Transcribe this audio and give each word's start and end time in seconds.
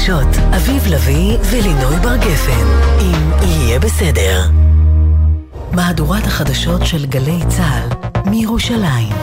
החדשות, 0.00 0.36
אביב 0.56 0.86
לביא 0.86 1.38
ולינוי 1.50 2.00
בר 2.02 2.16
גפן, 2.16 2.66
אם 3.00 3.30
יהיה 3.42 3.78
בסדר. 3.78 4.50
מהדורת 5.72 6.26
החדשות 6.26 6.86
של 6.86 7.06
גלי 7.06 7.38
צה"ל, 7.48 8.10
מירושלים. 8.30 9.14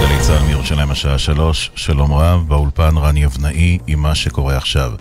גלי 0.00 0.20
צה"ל 0.20 0.42
מירושלים 0.46 0.90
השעה 0.90 1.18
שלוש, 1.18 1.70
שלום 1.74 2.12
רב, 2.12 2.48
באולפן 2.48 2.96
רני 2.96 3.26
אבנאי 3.26 3.78
עם 3.86 3.98
מה 3.98 4.14
שקורה 4.14 4.56
עכשיו. 4.56 4.92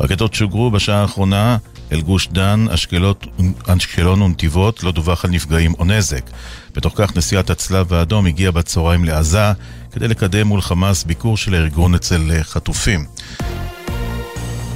רקטות 0.00 0.34
שוגרו 0.34 0.70
בשעה 0.70 1.00
האחרונה 1.02 1.56
אל 1.92 2.00
גוש 2.00 2.28
דן, 2.32 2.66
אשקלות, 2.70 3.26
אשקלון 3.66 4.22
ונתיבות, 4.22 4.82
לא 4.82 4.92
דווח 4.92 5.24
על 5.24 5.30
נפגעים 5.30 5.74
או 5.78 5.84
נזק. 5.84 6.30
בתוך 6.74 6.92
כך 6.96 7.16
נשיאת 7.16 7.50
הצלב 7.50 7.92
האדום 7.92 8.26
הגיעה 8.26 8.52
בצהריים 8.52 9.04
לעזה 9.04 9.52
כדי 9.92 10.08
לקדם 10.08 10.46
מול 10.46 10.60
חמאס 10.60 11.04
ביקור 11.04 11.36
של 11.36 11.54
הארגון 11.54 11.94
אצל 11.94 12.30
חטופים. 12.42 13.06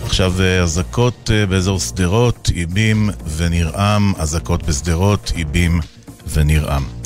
עכשיו 0.05 0.35
אזעקות 0.63 1.31
באזור 1.49 1.79
שדרות, 1.81 2.51
איבים 2.55 3.11
וניר-עם, 3.37 4.13
אזעקות 4.19 4.63
בשדרות, 4.63 5.33
איבים 5.37 5.81
וניר-עם. 6.33 7.02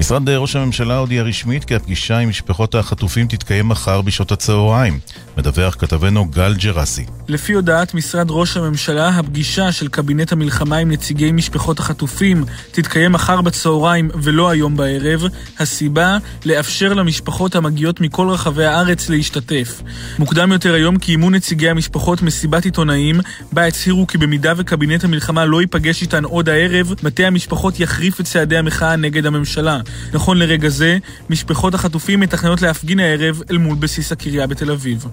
משרד 0.00 0.28
ראש 0.28 0.56
הממשלה 0.56 0.96
הודיע 0.96 1.22
רשמית 1.22 1.64
כי 1.64 1.74
הפגישה 1.74 2.18
עם 2.18 2.28
משפחות 2.28 2.74
החטופים 2.74 3.26
תתקיים 3.26 3.68
מחר 3.68 4.02
בשעות 4.02 4.32
הצהריים. 4.32 4.98
מדווח 5.38 5.76
כתבנו 5.78 6.24
גל 6.24 6.54
ג'רסי. 6.54 7.06
לפי 7.28 7.52
הודעת 7.52 7.94
משרד 7.94 8.26
ראש 8.30 8.56
הממשלה, 8.56 9.08
הפגישה 9.08 9.72
של 9.72 9.88
קבינט 9.88 10.32
המלחמה 10.32 10.76
עם 10.76 10.90
נציגי 10.90 11.32
משפחות 11.32 11.78
החטופים 11.78 12.44
תתקיים 12.72 13.12
מחר 13.12 13.40
בצהריים 13.40 14.10
ולא 14.22 14.50
היום 14.50 14.76
בערב. 14.76 15.22
הסיבה, 15.58 16.18
לאפשר 16.44 16.94
למשפחות 16.94 17.54
המגיעות 17.54 18.00
מכל 18.00 18.28
רחבי 18.28 18.64
הארץ 18.64 19.08
להשתתף. 19.08 19.82
מוקדם 20.18 20.52
יותר 20.52 20.74
היום 20.74 20.98
קיימו 20.98 21.30
נציגי 21.30 21.68
המשפחות 21.68 22.22
מסיבת 22.22 22.64
עיתונאים, 22.64 23.20
בה 23.52 23.66
הצהירו 23.66 24.06
כי 24.06 24.18
במידה 24.18 24.52
וקבינט 24.56 25.04
המלחמה 25.04 25.44
לא 25.44 25.60
ייפגש 25.60 26.02
איתן 26.02 26.24
עוד 26.24 26.48
הערב, 26.48 26.94
מטה 27.02 27.22
המשפחות 27.22 27.80
יחריף 27.80 28.20
את 28.20 28.24
צעדי 28.24 28.56
המחאה 28.56 28.96
נגד 28.96 29.26
הממשלה. 29.26 29.80
נכון 30.12 30.38
לרגע 30.38 30.68
זה, 30.68 30.98
משפחות 31.30 31.74
החטופים 31.74 32.20
מתכננות 32.20 32.62
להפגין 32.62 33.00
הערב 33.00 33.42
אל 33.50 33.58
מול 33.58 33.76
בסיס 33.76 34.12
הקריה 34.12 34.46
בתל 34.46 34.70
אביב. 34.70 35.06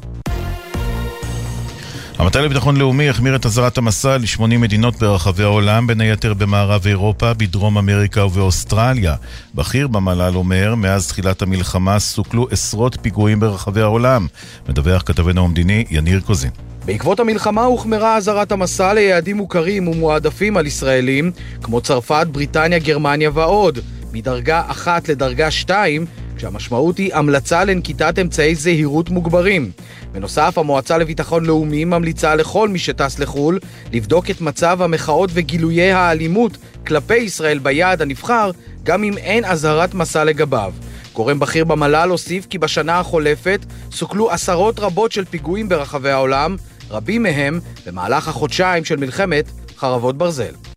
המטה 2.18 2.42
לביטחון 2.42 2.78
לאומי 2.78 3.10
החמיר 3.10 3.36
את 3.36 3.46
אזהרת 3.46 3.78
המסע 3.78 4.18
ל-80 4.18 4.42
מדינות 4.42 4.96
ברחבי 4.96 5.44
העולם, 5.44 5.88
בין 5.88 6.02
היתר 6.02 6.34
במערב 6.34 6.88
אירופה, 6.88 7.34
בדרום 7.34 7.78
אמריקה 7.78 8.26
ובאוסטרליה. 8.26 9.16
בכיר 9.56 9.88
במל"ל 9.88 10.32
אומר, 10.36 10.76
מאז 10.76 11.08
תחילת 11.08 11.42
המלחמה 11.42 12.00
סוכלו 12.00 12.48
עשרות 12.52 12.98
פיגועים 13.02 13.40
ברחבי 13.40 13.82
העולם. 13.82 14.28
מדווח 14.70 15.04
כתבנו 15.06 15.46
המדיני 15.46 15.86
יניר 15.90 16.20
קוזין. 16.20 16.52
בעקבות 16.86 17.20
המלחמה 17.20 17.64
הוחמרה 17.64 18.18
אזהרת 18.18 18.52
המסע 18.52 18.94
ליעדים 18.94 19.38
מוכרים 19.38 19.88
ומועדפים 19.88 20.58
על 20.58 20.66
ישראלים, 20.66 21.32
כמו 21.62 21.82
צרפת, 21.82 22.28
בריטניה, 22.32 22.80
גרמניה 22.80 23.30
ועוד. 23.34 23.80
מדרגה 24.16 24.64
אחת 24.68 25.10
לדרגה 25.10 25.52
שתיים, 25.52 26.06
כשהמשמעות 26.38 26.98
היא 26.98 27.16
המלצה 27.16 27.64
לנקיטת 27.64 28.20
אמצעי 28.20 28.56
זהירות 28.56 29.10
מוגברים. 29.10 29.72
בנוסף, 30.12 30.58
המועצה 30.58 30.98
לביטחון 30.98 31.46
לאומי 31.46 31.86
ממליצה 31.86 32.36
לכל 32.36 32.70
מי 32.70 32.80
שטס 32.80 33.20
לחו"ל 33.20 33.60
לבדוק 33.92 34.30
את 34.30 34.42
מצב 34.42 34.82
המחאות 34.82 35.30
וגילויי 35.34 35.92
האלימות 35.92 36.58
כלפי 36.88 37.16
ישראל 37.16 37.60
ביעד 37.60 38.02
הנבחר, 38.02 38.52
גם 38.84 39.04
אם 39.04 39.18
אין 39.18 39.46
אזהרת 39.46 39.94
מסע 39.94 40.24
לגביו. 40.24 40.74
גורם 41.14 41.40
בכיר 41.40 41.66
במל"ל 41.66 42.10
הוסיף 42.10 42.46
כי 42.46 42.58
בשנה 42.58 43.00
החולפת 43.00 43.66
סוכלו 43.92 44.32
עשרות 44.32 44.80
רבות 44.80 45.12
של 45.12 45.26
פיגועים 45.26 45.70
ברחבי 45.70 46.10
העולם, 46.10 46.56
רבים 46.90 47.24
מהם 47.24 47.60
במהלך 47.86 48.28
החודשיים 48.28 48.86
של 48.86 48.96
מלחמת 48.96 49.52
חרבות 49.78 50.18
ברזל. 50.18 50.75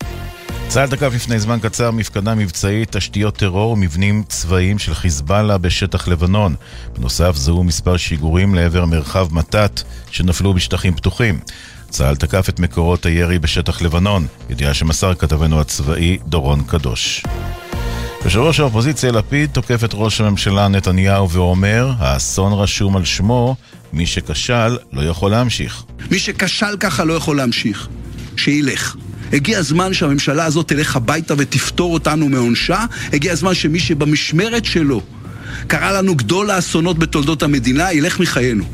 צה"ל 0.68 0.88
תקף 0.88 1.12
לפני 1.14 1.40
זמן 1.40 1.58
קצר 1.62 1.90
מפקדה 1.90 2.34
מבצעית, 2.34 2.96
תשתיות 2.96 3.36
טרור 3.36 3.72
ומבנים 3.72 4.22
צבאיים 4.28 4.78
של 4.78 4.94
חיזבאללה 4.94 5.58
בשטח 5.58 6.08
לבנון. 6.08 6.54
בנוסף 6.96 7.36
זוהו 7.36 7.64
מספר 7.64 7.96
שיגורים 7.96 8.54
לעבר 8.54 8.84
מרחב 8.84 9.28
מתת 9.30 9.82
שנפלו 10.10 10.54
בשטחים 10.54 10.94
פתוחים. 10.94 11.40
צה"ל 11.90 12.16
תקף 12.16 12.48
את 12.48 12.60
מקורות 12.60 13.06
הירי 13.06 13.38
בשטח 13.38 13.82
לבנון, 13.82 14.26
ידיעה 14.50 14.74
שמסר 14.74 15.14
כתבנו 15.14 15.60
הצבאי 15.60 16.18
דורון 16.26 16.64
קדוש. 16.64 17.24
יושב 18.24 18.38
ראש 18.38 18.60
האופוזיציה 18.60 19.12
לפיד 19.12 19.50
תוקף 19.50 19.84
את 19.84 19.90
ראש 19.94 20.20
הממשלה 20.20 20.68
נתניהו 20.68 21.30
ואומר, 21.30 21.92
האסון 21.98 22.52
רשום 22.52 22.96
על 22.96 23.04
שמו, 23.04 23.56
מי 23.92 24.06
שכשל 24.06 24.76
לא 24.92 25.02
יכול 25.02 25.30
להמשיך. 25.30 25.82
מי 26.10 26.18
שכשל 26.18 26.76
ככה 26.80 27.04
לא 27.04 27.12
יכול 27.12 27.36
להמשיך. 27.36 27.88
שילך. 28.36 28.96
הגיע 29.32 29.58
הזמן 29.58 29.94
שהממשלה 29.94 30.44
הזאת 30.44 30.68
תלך 30.68 30.96
הביתה 30.96 31.34
ותפטור 31.38 31.94
אותנו 31.94 32.28
מעונשה. 32.28 32.84
הגיע 33.12 33.32
הזמן 33.32 33.54
שמי 33.54 33.80
שבמשמרת 33.80 34.64
שלו 34.64 35.02
קרא 35.66 35.92
לנו 35.92 36.14
גדול 36.14 36.50
האסונות 36.50 36.98
בתולדות 36.98 37.42
המדינה, 37.42 37.92
ילך 37.92 38.20
מחיינו. 38.20 38.64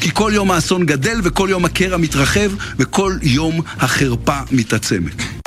כי 0.00 0.10
כל 0.12 0.32
יום 0.34 0.50
האסון 0.50 0.86
גדל 0.86 1.20
וכל 1.22 1.48
יום 1.50 1.64
הקרע 1.64 1.96
מתרחב 1.96 2.50
וכל 2.78 3.16
יום 3.22 3.60
החרפה 3.78 4.38
מתעצמת. 4.50 5.41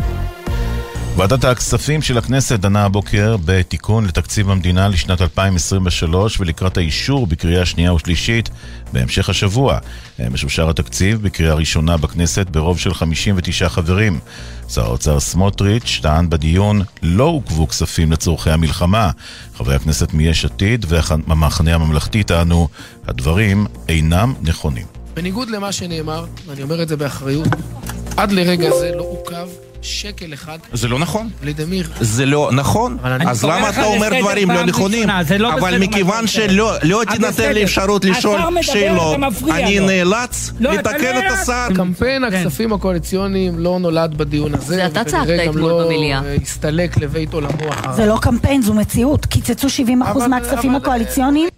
ועדת 1.18 1.44
הכספים 1.44 2.02
של 2.02 2.18
הכנסת 2.18 2.60
דנה 2.60 2.86
הבוקר 2.86 3.36
בתיקון 3.46 4.06
לתקציב 4.06 4.50
המדינה 4.50 4.88
לשנת 4.88 5.22
2023 5.22 6.40
ולקראת 6.40 6.78
האישור 6.78 7.28
בקריאה 7.28 7.66
שנייה 7.66 7.94
ושלישית 7.94 8.50
בהמשך 8.94 9.30
השבוע. 9.30 9.80
משושר 10.32 10.70
התקציב 10.70 11.22
בקריאה 11.22 11.54
ראשונה 11.54 11.98
בכנסת 11.98 12.50
ברוב 12.50 12.80
של 12.80 12.94
59 12.94 13.70
חברים. 13.70 14.20
שר 14.70 14.86
האוצר 14.86 15.20
סמוטריץ' 15.20 16.00
טען 16.02 16.30
בדיון 16.30 16.82
לא 17.02 17.24
עוכבו 17.24 17.68
כספים 17.68 18.12
לצורכי 18.12 18.50
המלחמה. 18.50 19.12
חברי 19.58 19.76
הכנסת 19.76 20.14
מיש 20.14 20.46
עתיד 20.46 20.86
והמחנה 20.90 21.76
הממלכתי 21.76 22.24
טענו 22.24 22.68
הדברים 23.08 23.68
אינם 23.90 24.34
נכונים. 24.42 24.86
בניגוד 25.14 25.50
למה 25.50 25.72
שנאמר, 25.72 26.26
ואני 26.46 26.64
אומר 26.64 26.84
את 26.84 26.88
זה 26.88 26.98
באחריות, 26.98 27.48
עד 28.18 28.32
לרגע 28.32 28.70
זה 28.70 28.92
לא 28.96 29.04
עוכב 29.04 29.65
שקל 29.86 30.34
אחד. 30.34 30.58
זה 30.74 30.88
לא 30.88 31.00
נכון. 31.00 31.30
לדמיר. 31.44 31.88
זה 32.02 32.26
לא 32.26 32.50
נכון. 32.54 32.98
אז 33.28 33.44
למה 33.46 33.70
אתה 33.70 33.84
אומר 33.84 34.10
דברים 34.22 34.52
לא 34.52 34.64
נכונים? 34.64 35.10
אבל 35.60 35.78
מכיוון 35.78 36.28
שלא 36.28 37.02
תינתן 37.12 37.54
לי 37.54 37.64
אפשרות 37.64 38.06
לשאול 38.06 38.40
שאלות, 38.62 39.18
אני 39.52 39.80
נאלץ 39.80 40.52
לתקן 40.60 41.18
את 41.18 41.32
השר. 41.32 41.68
קמפיין 41.76 42.24
הכספים 42.24 42.74
הקואליציוניים 42.74 43.60
לא 43.60 43.80
נולד 43.80 44.18
בדיון 44.18 44.56
הזה. 44.56 44.76
זה 44.76 44.86
אתה 44.86 45.04
צעקת 45.04 45.40
אתמול 45.50 45.84
במליאה. 45.84 46.20
וכנראה 46.20 46.20
גם 46.20 46.24
לא 46.26 46.42
הסתלק 46.44 46.98
לבית 46.98 47.34
עולמו 47.34 47.70
אחר. 47.70 47.94
זה 47.94 48.06
לא 48.06 48.18
קמפיין, 48.22 48.62
זו 48.62 48.74
מציאות. 48.74 49.26
קיצצו 49.26 49.68
70% 49.68 50.28
מהכספים 50.28 50.76
הקואליציוניים. 50.76 51.50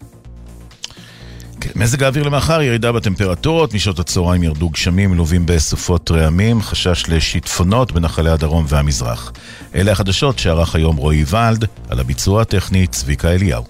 מזג 1.80 2.04
האוויר 2.04 2.24
למחר, 2.24 2.62
ירידה 2.62 2.92
בטמפרטורות, 2.92 3.74
משעות 3.74 4.00
הצהריים 4.00 4.44
ירדו 4.44 4.70
גשמים 4.70 5.12
מלווים 5.12 5.46
בסופות 5.46 6.12
רעמים, 6.12 6.62
חשש 6.62 7.04
לשיטפונות 7.10 7.92
בנחלי 7.92 8.30
הדרום 8.30 8.66
והמזרח. 8.68 9.32
אלה 9.76 9.92
החדשות 9.92 10.40
שערך 10.40 10.76
היום 10.76 10.96
רועי 10.96 11.24
ולד, 11.30 11.66
על 11.90 12.00
הביצוע 12.00 12.42
הטכני 12.42 12.88
צביקה 12.88 13.30
אליהו. 13.32 13.64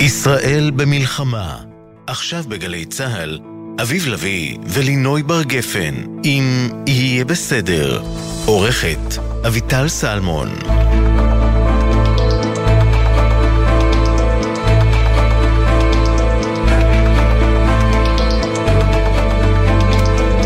ישראל 0.00 0.70
במלחמה, 0.76 1.58
עכשיו 2.06 2.44
בגלי 2.48 2.84
צה"ל 2.84 3.53
אביב 3.82 4.06
לביא 4.06 4.56
ולינוי 4.66 5.22
בר 5.22 5.42
גפן, 5.42 5.94
אם 6.24 6.68
יהיה 6.86 7.24
בסדר. 7.24 8.02
עורכת 8.46 8.98
אביטל 9.46 9.88
סלמון. 9.88 10.48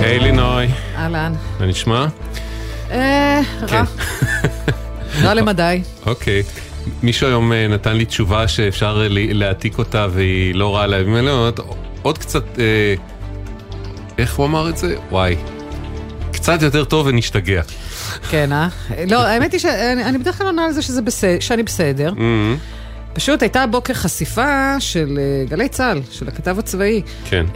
היי 0.03 0.19
לינוי. 0.19 0.67
אהלן. 0.97 1.33
מה 1.61 1.67
נשמע? 1.67 2.07
אה, 2.91 3.41
רע. 3.71 3.83
רע 5.23 5.35
למדי. 5.39 5.83
אוקיי. 6.07 6.43
מישהו 7.03 7.27
היום 7.29 7.53
אה, 7.53 7.69
נתן 7.69 7.97
לי 7.97 8.05
תשובה 8.05 8.49
שאפשר 8.49 9.07
להעתיק 9.11 9.79
אותה 9.79 10.07
והיא 10.13 10.55
לא 10.55 10.77
רעה 10.77 10.87
לימים 10.87 11.15
האלה. 11.15 11.51
עוד 12.03 12.19
קצת, 12.19 12.59
אה, 12.59 12.95
איך 14.19 14.37
הוא 14.37 14.47
אמר 14.47 14.69
את 14.69 14.77
זה? 14.77 14.97
וואי. 15.11 15.37
קצת 16.33 16.63
יותר 16.63 16.85
טוב 16.85 17.07
ונשתגע. 17.07 17.63
כן, 18.31 18.53
אה? 18.53 18.69
לא, 19.07 19.27
האמת 19.27 19.53
היא 19.53 19.61
שאני 19.61 20.19
בדרך 20.19 20.39
כלל 20.39 20.47
עונה 20.47 20.65
על 20.65 20.73
זה 20.73 20.83
שזה 20.83 21.03
בסדר, 21.03 21.41
שאני 21.41 21.63
בסדר. 21.63 22.13
Mm-hmm. 22.13 23.15
פשוט 23.15 23.43
הייתה 23.43 23.63
הבוקר 23.63 23.95
חשיפה 23.95 24.81
של 24.81 25.19
אה, 25.19 25.45
גלי 25.49 25.69
צה"ל, 25.69 26.01
של 26.11 26.29
הכתב 26.29 26.59
הצבאי. 26.59 27.03
כן. 27.25 27.47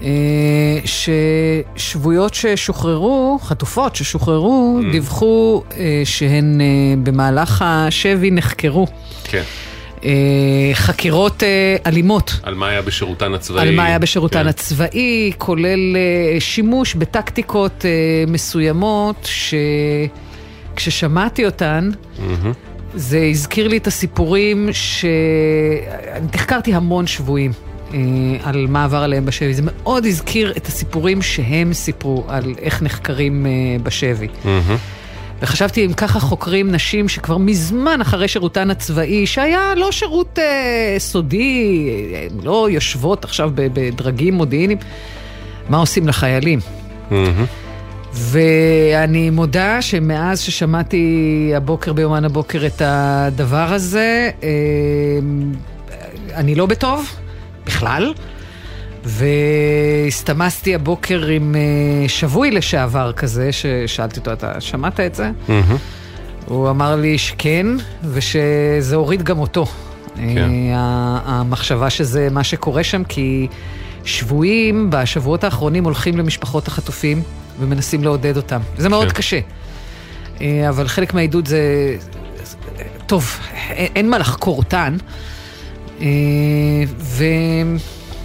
ששבויות 1.77 2.35
ששוחררו, 2.35 3.39
חטופות 3.43 3.97
ששוחררו, 3.97 4.81
mm. 4.81 4.93
דיווחו 4.93 5.63
שהן 6.05 6.61
במהלך 7.03 7.65
השבי 7.67 8.31
נחקרו. 8.31 8.87
כן. 9.25 9.43
חקירות 10.73 11.43
אלימות. 11.87 12.41
על 12.43 12.55
מה 12.55 12.69
היה 12.69 12.83
בשירותן 12.83 13.35
הצבאי. 13.35 13.69
על 13.69 13.75
מה 13.75 13.85
היה 13.85 13.99
בשירותן 13.99 14.43
כן. 14.43 14.47
הצבאי, 14.47 15.33
כולל 15.39 15.97
שימוש 16.39 16.95
בטקטיקות 16.95 17.85
מסוימות, 18.27 19.29
שכששמעתי 20.75 21.47
אותן, 21.47 21.91
mm-hmm. 22.17 22.47
זה 22.95 23.27
הזכיר 23.31 23.69
לי 23.69 23.77
את 23.77 23.87
הסיפורים 23.87 24.69
ש... 24.73 25.05
תחקרתי 26.31 26.75
המון 26.75 27.07
שבויים. 27.07 27.53
אה, 27.95 27.99
על 28.43 28.67
מה 28.69 28.85
עבר 28.85 29.03
עליהם 29.03 29.27
בשבי. 29.27 29.55
זה 29.55 29.63
מאוד 29.65 30.07
הזכיר 30.07 30.53
את 30.57 30.67
הסיפורים 30.67 31.23
שהם 31.23 31.73
סיפרו 31.73 32.25
על 32.29 32.55
איך 32.59 32.83
נחקרים 32.83 33.47
אה, 33.47 33.51
בשבי. 33.83 34.27
Mm-hmm. 34.27 35.02
וחשבתי 35.43 35.87
אם 35.87 35.93
ככה 35.93 36.21
חוקרים 36.21 36.73
נשים 36.73 37.09
שכבר 37.09 37.39
מזמן 37.39 38.01
אחרי 38.01 38.29
שירותן 38.29 38.71
הצבאי, 38.71 39.27
שהיה 39.27 39.75
לא 39.77 39.93
שירות 39.93 40.39
אה, 40.39 40.95
סודי, 40.99 41.89
הן 42.31 42.39
לא 42.43 42.69
יושבות 42.71 43.25
עכשיו 43.25 43.51
בדרגים 43.55 44.35
מודיעיניים, 44.35 44.79
מה 45.69 45.79
עושים 45.79 46.09
לחיילים? 46.09 46.59
Mm-hmm. 47.11 47.15
ואני 48.13 49.31
מודה 49.31 49.83
שמאז 49.83 50.41
ששמעתי 50.41 51.53
הבוקר 51.57 51.93
ביומן 51.93 52.25
הבוקר 52.25 52.67
את 52.67 52.83
הדבר 52.85 53.73
הזה, 53.73 54.31
אמ, 54.43 55.53
אני 56.35 56.55
לא 56.55 56.67
בטוב, 56.67 57.07
בכלל. 57.67 58.13
והסתמסתי 59.05 60.75
הבוקר 60.75 61.27
עם 61.27 61.57
אה, 61.57 62.09
שבוי 62.09 62.51
לשעבר 62.51 63.13
כזה, 63.13 63.51
ששאלתי 63.53 64.21
אותו, 64.21 64.33
אתה 64.33 64.61
שמעת 64.61 65.01
את 65.01 65.15
זה? 65.15 65.31
Mm-hmm. 65.49 65.53
הוא 66.47 66.71
אמר 66.71 66.97
לי 66.97 67.19
שכן, 67.19 67.67
ושזה 68.13 68.97
הוריד 68.97 69.23
גם 69.23 69.39
אותו. 69.39 69.67
כן. 70.17 70.51
אה, 70.51 71.19
המחשבה 71.25 71.91
שזה 71.91 72.29
מה 72.31 72.45
שקורה 72.45 72.85
שם, 72.85 73.05
כי 73.05 73.47
שבויים 74.05 74.91
בשבועות 74.91 75.45
האחרונים 75.45 75.85
הולכים 75.85 76.19
למשפחות 76.19 76.69
החטופים. 76.69 77.23
ומנסים 77.61 78.05
לעודד 78.05 78.37
אותם. 78.37 78.61
זה 78.77 78.89
מאוד 78.89 79.09
כן. 79.09 79.15
קשה. 79.15 79.41
אה, 80.41 80.69
אבל 80.69 80.89
חלק 80.89 81.15
מהעידוד 81.15 81.49
זה... 81.49 81.97
טוב, 83.07 83.39
אין 83.71 84.11
מה 84.11 84.19
לחקור 84.19 84.59
אותן. 84.59 84.97
ו... 86.99 87.25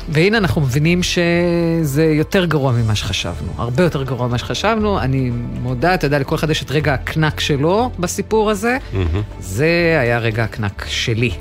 והנה 0.10 0.38
אנחנו 0.38 0.62
מבינים 0.62 1.04
שזה 1.04 2.06
יותר 2.06 2.46
גרוע 2.46 2.72
ממה 2.72 2.96
שחשבנו, 2.96 3.52
הרבה 3.58 3.84
יותר 3.84 4.04
גרוע 4.04 4.28
ממה 4.28 4.38
שחשבנו. 4.38 5.00
אני 5.00 5.32
מודה, 5.62 5.94
אתה 5.94 6.06
יודע, 6.06 6.20
לכל 6.20 6.36
אחד 6.36 6.50
יש 6.50 6.64
את 6.64 6.72
רגע 6.72 6.94
הקנק 6.94 7.40
שלו 7.40 7.92
בסיפור 8.00 8.50
הזה. 8.52 8.78
Mm-hmm. 8.78 9.18
זה 9.40 9.98
היה 10.02 10.20
רגע 10.20 10.44
הקנק 10.44 10.86
שלי. 10.90 11.32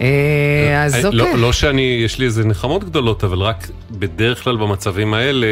אה, 0.00 0.84
אז 0.84 1.04
לא, 1.04 1.22
אוקיי. 1.22 1.40
לא 1.40 1.52
שאני, 1.52 2.00
יש 2.04 2.18
לי 2.18 2.26
איזה 2.26 2.44
נחמות 2.44 2.84
גדולות, 2.84 3.24
אבל 3.24 3.38
רק 3.38 3.68
בדרך 3.90 4.44
כלל 4.44 4.56
במצבים 4.56 5.14
האלה, 5.14 5.46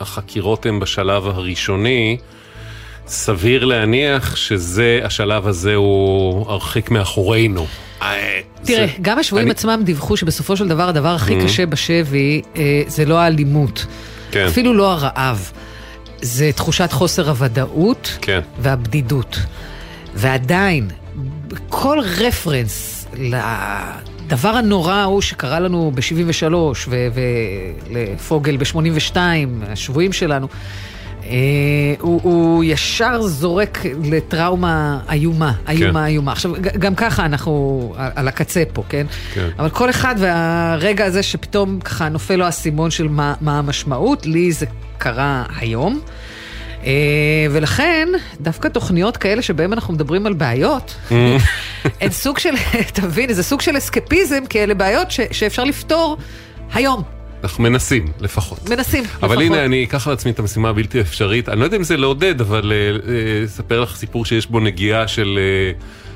החקירות 0.00 0.66
הן 0.66 0.80
בשלב 0.80 1.26
הראשוני. 1.26 2.16
סביר 3.06 3.64
להניח 3.64 4.36
שזה, 4.36 5.00
השלב 5.04 5.46
הזה 5.46 5.74
הוא 5.74 6.50
הרחיק 6.50 6.90
מאחורינו. 6.90 7.66
אה, 8.02 8.40
תראה, 8.64 8.86
זה, 8.86 8.92
גם 9.02 9.18
השבויים 9.18 9.46
אני... 9.46 9.50
עצמם 9.52 9.82
דיווחו 9.84 10.16
שבסופו 10.16 10.56
של 10.56 10.68
דבר 10.68 10.88
הדבר 10.88 11.08
הכי 11.14 11.40
mm-hmm. 11.40 11.44
קשה 11.44 11.66
בשבי 11.66 12.42
אה, 12.56 12.82
זה 12.86 13.04
לא 13.04 13.18
האלימות. 13.18 13.86
כן. 14.30 14.46
אפילו 14.46 14.74
לא 14.74 14.92
הרעב. 14.92 15.52
זה 16.22 16.50
תחושת 16.52 16.92
חוסר 16.92 17.28
הוודאות 17.28 18.18
כן. 18.20 18.40
והבדידות. 18.58 19.38
ועדיין, 20.14 20.88
כל 21.68 21.98
רפרנס 22.18 23.06
לדבר 23.18 24.48
הנורא 24.48 24.94
ההוא 24.94 25.20
שקרה 25.20 25.60
לנו 25.60 25.92
ב-73 25.94 26.54
ולפוגל 27.90 28.56
ב-82, 28.56 29.16
השבויים 29.68 30.12
שלנו, 30.12 30.48
הוא, 32.00 32.20
הוא 32.22 32.64
ישר 32.64 33.22
זורק 33.22 33.78
לטראומה 34.04 35.00
איומה, 35.12 35.52
איומה 35.68 36.00
כן. 36.00 36.06
איומה. 36.06 36.32
עכשיו, 36.32 36.52
גם 36.78 36.94
ככה 36.94 37.24
אנחנו 37.24 37.94
על 37.96 38.28
הקצה 38.28 38.62
פה, 38.72 38.82
כן? 38.88 39.06
כן? 39.34 39.48
אבל 39.58 39.70
כל 39.70 39.90
אחד 39.90 40.14
והרגע 40.18 41.04
הזה 41.04 41.22
שפתאום 41.22 41.80
ככה 41.80 42.08
נופל 42.08 42.36
לו 42.36 42.44
האסימון 42.44 42.90
של 42.90 43.08
מה, 43.08 43.34
מה 43.40 43.58
המשמעות, 43.58 44.26
לי 44.26 44.52
זה 44.52 44.66
קרה 44.98 45.44
היום. 45.56 46.00
אה, 46.84 47.46
ולכן, 47.50 48.08
דווקא 48.40 48.68
תוכניות 48.68 49.16
כאלה 49.16 49.42
שבהן 49.42 49.72
אנחנו 49.72 49.94
מדברים 49.94 50.26
על 50.26 50.32
בעיות, 50.32 50.94
mm. 51.08 51.12
הן 52.00 52.10
סוג 52.10 52.38
של, 52.38 52.54
תבין, 52.92 53.32
זה 53.32 53.42
סוג 53.42 53.60
של 53.60 53.78
אסקפיזם, 53.78 54.46
כי 54.48 54.62
אלה 54.62 54.74
בעיות 54.74 55.10
ש, 55.10 55.20
שאפשר 55.30 55.64
לפתור 55.64 56.16
היום. 56.74 57.02
אנחנו 57.42 57.64
מנסים, 57.64 58.06
לפחות. 58.20 58.68
מנסים, 58.68 59.04
אבל 59.04 59.08
לפחות. 59.08 59.30
אבל 59.30 59.42
הנה, 59.42 59.64
אני 59.64 59.84
אקח 59.84 60.06
על 60.06 60.12
עצמי 60.12 60.30
את 60.30 60.38
המשימה 60.38 60.68
הבלתי 60.68 61.00
אפשרית. 61.00 61.48
אני 61.48 61.60
לא 61.60 61.64
יודע 61.64 61.76
אם 61.76 61.82
זה 61.84 61.96
לעודד, 61.96 62.40
אבל 62.40 62.72
אה, 62.72 63.44
אספר 63.44 63.80
לך 63.80 63.96
סיפור 63.96 64.24
שיש 64.24 64.46
בו 64.46 64.60
נגיעה 64.60 65.08
של... 65.08 65.38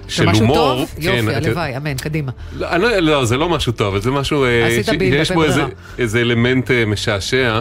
של 0.08 0.28
הומור. 0.28 0.56
טוב? 0.56 0.90
כן, 0.96 1.02
יופי, 1.02 1.34
הלוואי, 1.34 1.76
אמן, 1.76 1.94
קדימה. 1.94 2.32
לא, 2.56 2.76
לא, 2.76 2.98
לא, 2.98 3.24
זה 3.24 3.36
לא 3.36 3.48
משהו 3.48 3.72
טוב, 3.72 3.98
זה 3.98 4.10
משהו... 4.10 4.44
עשית 4.44 4.98
בי, 4.98 5.04
יש 5.04 5.30
בו 5.30 5.44
איזה, 5.44 5.64
איזה 5.98 6.20
אלמנט 6.20 6.70
משעשע. 6.86 7.60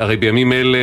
הרי 0.00 0.16
בימים 0.16 0.52
אלה, 0.52 0.78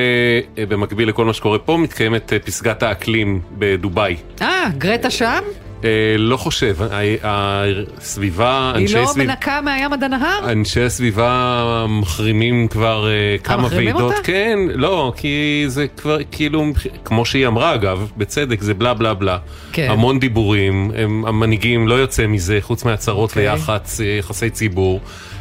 במקביל 0.69 1.09
לכל 1.09 1.25
מה 1.25 1.33
שקורה 1.33 1.59
פה, 1.59 1.77
מתקיימת 1.77 2.33
פסגת 2.45 2.83
האקלים 2.83 3.41
בדובאי. 3.57 4.15
אה, 4.41 4.69
גרטה 4.77 5.09
שם? 5.09 5.41
Uh, 5.83 5.85
לא 6.18 6.38
חושב, 6.38 6.75
הסביבה, 7.24 8.71
אנשי 8.75 8.88
סביבה... 8.88 9.12
היא 9.21 9.27
לא 9.27 9.33
מנקה 9.33 9.62
מהים 9.62 9.94
עד 9.94 10.03
הנהר? 10.03 10.51
אנשי 10.51 10.81
הסביבה 10.81 11.85
מחרימים 11.89 12.68
כבר 12.68 13.07
uh, 13.39 13.44
כמה 13.44 13.68
ועידות. 13.71 14.01
אותה? 14.01 14.24
כן, 14.24 14.59
לא, 14.74 15.13
כי 15.18 15.63
זה 15.68 15.88
כבר 15.88 16.18
כאילו, 16.31 16.65
כמו 17.06 17.25
שהיא 17.25 17.47
אמרה 17.47 17.75
אגב, 17.75 18.12
בצדק, 18.18 18.62
זה 18.62 18.74
בלה 18.74 18.94
בלה 18.94 19.13
בלה. 19.13 19.38
כן. 19.71 19.88
המון 19.91 20.19
דיבורים, 20.19 20.91
הם, 20.95 21.25
המנהיגים 21.25 21.88
לא 21.88 21.94
יוצא 21.94 22.27
מזה, 22.27 22.57
חוץ 22.62 22.86
מהצהרות 22.86 23.29
okay. 23.29 23.33
אוקיי. 23.33 23.51
ליח"צ, 23.51 24.00
יחסי 24.19 24.50
ציבור. 24.50 25.00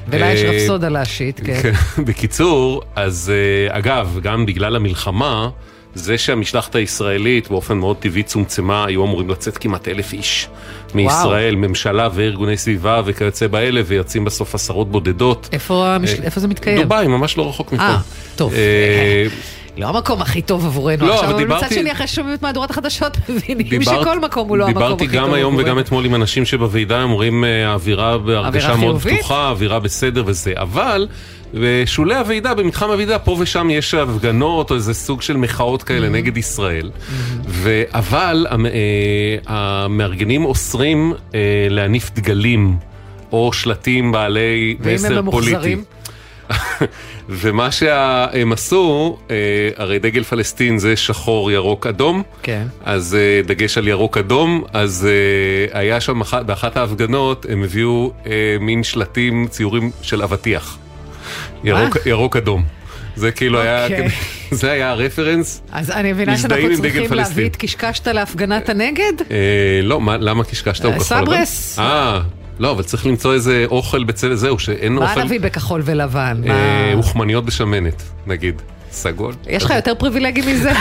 ולה 0.08 0.32
יש 0.32 0.44
אה, 0.44 0.50
רפסודה 0.50 0.88
להשית, 0.88 1.40
כן. 1.44 1.72
בקיצור, 2.06 2.82
אז 2.96 3.32
אה, 3.34 3.78
אגב, 3.78 4.18
גם 4.22 4.46
בגלל 4.46 4.76
המלחמה, 4.76 5.50
זה 5.94 6.18
שהמשלחת 6.18 6.74
הישראלית 6.74 7.48
באופן 7.50 7.78
מאוד 7.78 7.96
טבעי 7.96 8.22
צומצמה, 8.22 8.84
היו 8.84 9.04
אמורים 9.04 9.30
לצאת 9.30 9.58
כמעט 9.58 9.88
אלף 9.88 10.12
איש 10.12 10.48
מישראל, 10.94 11.54
וואו. 11.54 11.68
ממשלה 11.68 12.08
וארגוני 12.14 12.56
סביבה 12.56 13.02
וכיוצא 13.04 13.46
באלה, 13.46 13.80
ויוצאים 13.86 14.24
בסוף 14.24 14.54
עשרות 14.54 14.90
בודדות. 14.90 15.48
איפה, 15.52 15.94
המש... 15.94 16.10
איפה 16.10 16.40
זה 16.40 16.48
מתקיים? 16.48 16.82
דובאי, 16.82 17.06
ממש 17.06 17.36
לא 17.36 17.48
רחוק 17.48 17.72
מפה. 17.72 17.82
אה, 17.82 17.98
טוב. 18.36 18.52
לא 19.76 19.88
המקום 19.88 20.22
הכי 20.22 20.42
טוב 20.42 20.66
עבורנו 20.66 21.06
לא, 21.06 21.14
עכשיו, 21.14 21.30
אבל 21.30 21.38
דיברתי... 21.38 21.64
מצד 21.64 21.74
שני, 21.74 21.92
אחרי 21.92 22.06
ששומעים 22.06 22.34
את 22.34 22.42
מהדורת 22.42 22.70
החדשות, 22.70 23.16
מבינים 23.28 23.68
דיברת... 23.68 24.00
שכל 24.00 24.20
מקום 24.20 24.48
הוא 24.48 24.56
לא 24.56 24.64
המקום 24.64 24.82
הכי 24.82 24.92
טוב 24.92 25.02
עבורנו. 25.02 25.10
דיברתי 25.10 25.28
גם 25.28 25.34
היום 25.34 25.56
וגם 25.56 25.78
אתמול 25.78 26.04
עם 26.04 26.14
אנשים 26.14 26.44
שבוועידה, 26.44 27.00
הם 27.00 27.10
אומרים 27.10 27.44
אה, 27.44 27.68
האווירה 27.68 28.18
בהרגשה 28.18 28.76
מאוד 28.76 29.00
פתוחה, 29.00 29.48
אווירה 29.48 29.80
בסדר 29.80 30.22
וזה, 30.26 30.52
אבל... 30.56 31.08
בשולי 31.54 32.14
הוועידה, 32.14 32.54
במתחם 32.54 32.90
הוועידה, 32.90 33.18
פה 33.18 33.36
ושם 33.40 33.70
יש 33.70 33.94
הפגנות 33.94 34.70
או 34.70 34.76
איזה 34.76 34.94
סוג 34.94 35.22
של 35.22 35.36
מחאות 35.36 35.82
כאלה 35.82 36.06
mm-hmm. 36.06 36.10
נגד 36.10 36.36
ישראל. 36.36 36.90
Mm-hmm. 36.90 37.46
ו... 37.48 37.82
אבל 37.94 38.46
אה, 38.50 39.36
המארגנים 39.46 40.44
אוסרים 40.44 41.12
אה, 41.34 41.40
להניף 41.70 42.10
דגלים 42.14 42.76
או 43.32 43.52
שלטים 43.52 44.12
בעלי 44.12 44.76
מסר 44.80 45.22
פוליטי. 45.30 45.76
ומה 47.28 47.72
שהם 47.72 48.52
עשו, 48.52 49.18
אה, 49.30 49.36
הרי 49.76 49.98
דגל 49.98 50.22
פלסטין 50.22 50.78
זה 50.78 50.96
שחור, 50.96 51.50
ירוק, 51.50 51.86
אדום. 51.86 52.22
כן. 52.42 52.66
אז 52.84 53.16
אה, 53.20 53.40
דגש 53.46 53.78
על 53.78 53.88
ירוק, 53.88 54.18
אדום. 54.18 54.64
אז 54.72 55.08
אה, 55.10 55.80
היה 55.80 56.00
שם, 56.00 56.20
באחת 56.46 56.76
ההפגנות, 56.76 57.46
הם 57.48 57.62
הביאו 57.62 58.12
מין 58.60 58.82
שלטים, 58.82 59.46
ציורים 59.50 59.90
של 60.02 60.22
אבטיח. 60.22 60.78
ירוק, 61.64 61.96
ירוק, 62.06 62.36
אדום. 62.36 62.64
זה 63.16 63.32
כאילו 63.32 63.58
okay. 63.58 63.62
היה, 63.62 63.84
אוקיי. 63.84 64.08
זה 64.60 64.70
היה 64.70 64.90
הרפרנס. 64.90 65.62
אז 65.72 65.90
אני 65.90 66.12
מבינה 66.12 66.38
שאנחנו 66.38 66.76
צריכים 66.76 67.12
להביא 67.12 67.46
את 67.46 67.56
קישקשתא 67.56 68.10
להפגנת 68.10 68.68
הנגד? 68.68 69.12
אה, 69.30 69.80
לא, 69.82 70.00
מה, 70.00 70.16
למה 70.16 70.44
קישקשתא 70.44 70.86
הוא 70.86 70.94
כחול 70.98 71.16
לבן? 71.16 71.26
סברס. 71.26 71.78
אה. 71.78 72.20
לא, 72.62 72.70
אבל 72.70 72.82
צריך 72.82 73.06
למצוא 73.06 73.34
איזה 73.34 73.64
אוכל 73.68 74.04
בצבע, 74.04 74.34
זהו, 74.34 74.58
שאין 74.58 74.92
מה 74.92 75.08
אוכל... 75.08 75.20
מה 75.20 75.24
נביא 75.24 75.40
בכחול 75.40 75.82
ולבן? 75.84 76.42
אה, 76.48 76.92
אוכמניות 76.94 77.44
בשמנת, 77.44 78.02
נגיד. 78.26 78.62
סגול. 78.90 79.34
יש 79.46 79.64
לך 79.64 79.70
יותר 79.70 79.94
פריבילגי 79.94 80.40
מזה? 80.40 80.72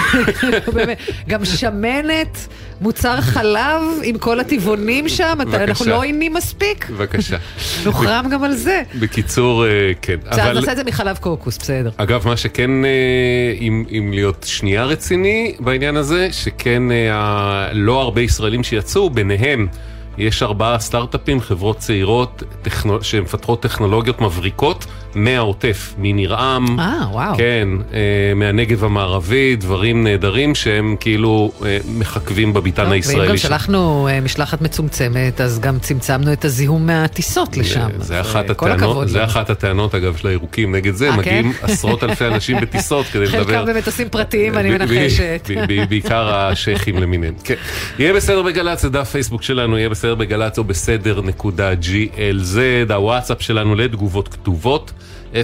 גם 1.29 1.45
שמנת, 1.45 2.47
מוצר 2.81 3.21
חלב 3.21 3.81
עם 4.03 4.17
כל 4.17 4.39
הטבעונים 4.39 5.09
שם, 5.09 5.37
אנחנו 5.53 5.85
לא 5.85 6.01
עינים 6.01 6.33
מספיק? 6.33 6.89
בבקשה. 6.89 7.37
נוחרם 7.85 8.25
גם 8.31 8.43
על 8.43 8.53
זה. 8.53 8.83
בקיצור, 8.99 9.65
אה, 9.65 9.91
כן. 10.01 10.15
בסדר, 10.31 10.53
נעשה 10.53 10.71
את 10.71 10.77
זה 10.77 10.83
מחלב 10.83 11.17
קוקוס, 11.17 11.57
בסדר. 11.57 11.89
אגב, 11.97 12.27
מה 12.27 12.37
שכן, 12.37 12.85
אה, 12.85 12.89
אם 13.91 14.11
להיות 14.13 14.45
שנייה 14.47 14.85
רציני 14.85 15.55
בעניין 15.59 15.97
הזה, 15.97 16.27
שכן 16.31 16.83
לא 17.73 18.01
הרבה 18.01 18.21
ישראלים 18.21 18.63
שיצאו, 18.63 19.09
ביניהם 19.09 19.67
יש 20.17 20.43
ארבעה 20.43 20.79
סטארט-אפים, 20.79 21.41
חברות 21.41 21.77
צעירות 21.77 22.43
טכנו... 22.61 23.03
שמפתחות 23.03 23.61
טכנולוגיות 23.61 24.21
מבריקות 24.21 24.85
מהעוטף, 25.15 25.93
מניר-עם, 25.97 26.79
אה, 26.79 26.93
וואו. 27.11 27.37
כן, 27.37 27.67
אה, 27.93 27.99
מהנגב 28.35 28.83
המערבי, 28.83 29.55
דברים 29.55 30.03
נהדרים 30.03 30.55
שהם 30.55 30.95
כאילו 30.99 31.51
אה, 31.65 31.77
מחכבים 31.97 32.53
בביתן 32.53 32.91
הישראלי. 32.91 33.21
ואם 33.21 33.29
גם 33.29 33.37
שלחנו 33.37 34.07
אה, 34.11 34.21
משלחת 34.21 34.61
מצומצמת, 34.61 35.41
אז 35.41 35.59
גם 35.59 35.79
צמצמנו 35.79 36.33
את 36.33 36.45
הזיהום 36.45 36.85
מהטיסות 36.85 37.57
לשם. 37.57 37.89
זה, 37.99 38.21
אחת, 38.21 38.49
הטענות, 38.49 39.09
זה 39.09 39.23
אחת 39.23 39.49
הטענות, 39.49 39.95
אגב, 39.95 40.17
של 40.17 40.27
הירוקים 40.27 40.75
נגד 40.75 40.95
זה, 40.95 41.11
מגיעים 41.11 41.53
כן? 41.53 41.65
עשרות 41.65 42.03
אלפי 42.03 42.25
אנשים 42.27 42.61
בטיסות 42.61 43.05
כדי 43.05 43.25
לדבר. 43.25 43.43
חלקם 43.43 43.73
במטוסים 43.73 44.09
פרטיים, 44.09 44.57
אני 44.57 44.69
מנחשת. 44.71 45.49
בעיקר 45.89 46.33
השייחים 46.33 46.97
למיניהם. 46.97 47.33
כן. 47.43 47.55
יהיה 47.99 48.13
בסדר 48.13 48.41
בגל"צ, 48.41 48.81
זה 48.81 48.89
דף 48.89 49.09
פייסבוק 49.09 49.43
שלנו, 49.43 49.77
יהיה 49.77 49.89
בסדר 49.89 50.00
בגל"צ 50.05 50.57
או 50.57 50.63
בסדר 50.63 51.21
נקודה 51.21 51.73
glz, 51.73 52.93
הוואטסאפ 52.93 53.41
שלנו 53.41 53.75
לתגובות 53.75 54.27
כתובות. 54.27 54.91
052-920-1040, 55.33 55.37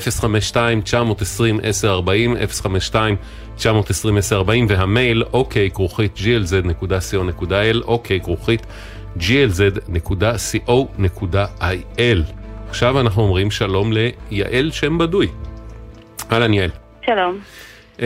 052-920-1040 3.59 3.63
והמייל 4.67 5.23
אוקיי 5.33 5.69
כרוכית 5.71 6.17
glz.co.il, 6.17 7.83
אוקיי 7.83 8.21
כרוכית 8.21 8.65
glz.co.il. 9.17 9.97
עכשיו 12.69 12.99
אנחנו 12.99 13.23
אומרים 13.23 13.51
שלום 13.51 13.91
ליעל 13.93 14.71
שם 14.71 14.97
בדוי. 14.97 15.27
אהלן 16.31 16.53
יעל. 16.53 16.69
שלום. 17.05 17.39
Uh, 17.97 18.01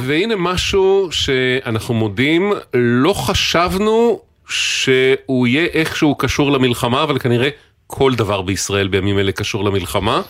והנה 0.00 0.34
משהו 0.38 1.08
שאנחנו 1.10 1.94
מודים, 1.94 2.52
לא 2.74 3.12
חשבנו 3.12 4.20
שהוא 4.50 5.46
יהיה 5.46 5.66
איכשהו 5.72 6.14
קשור 6.14 6.52
למלחמה, 6.52 7.02
אבל 7.02 7.18
כנראה 7.18 7.48
כל 7.86 8.14
דבר 8.14 8.42
בישראל 8.42 8.88
בימים 8.88 9.18
אלה 9.18 9.32
קשור 9.32 9.64
למלחמה. 9.64 10.22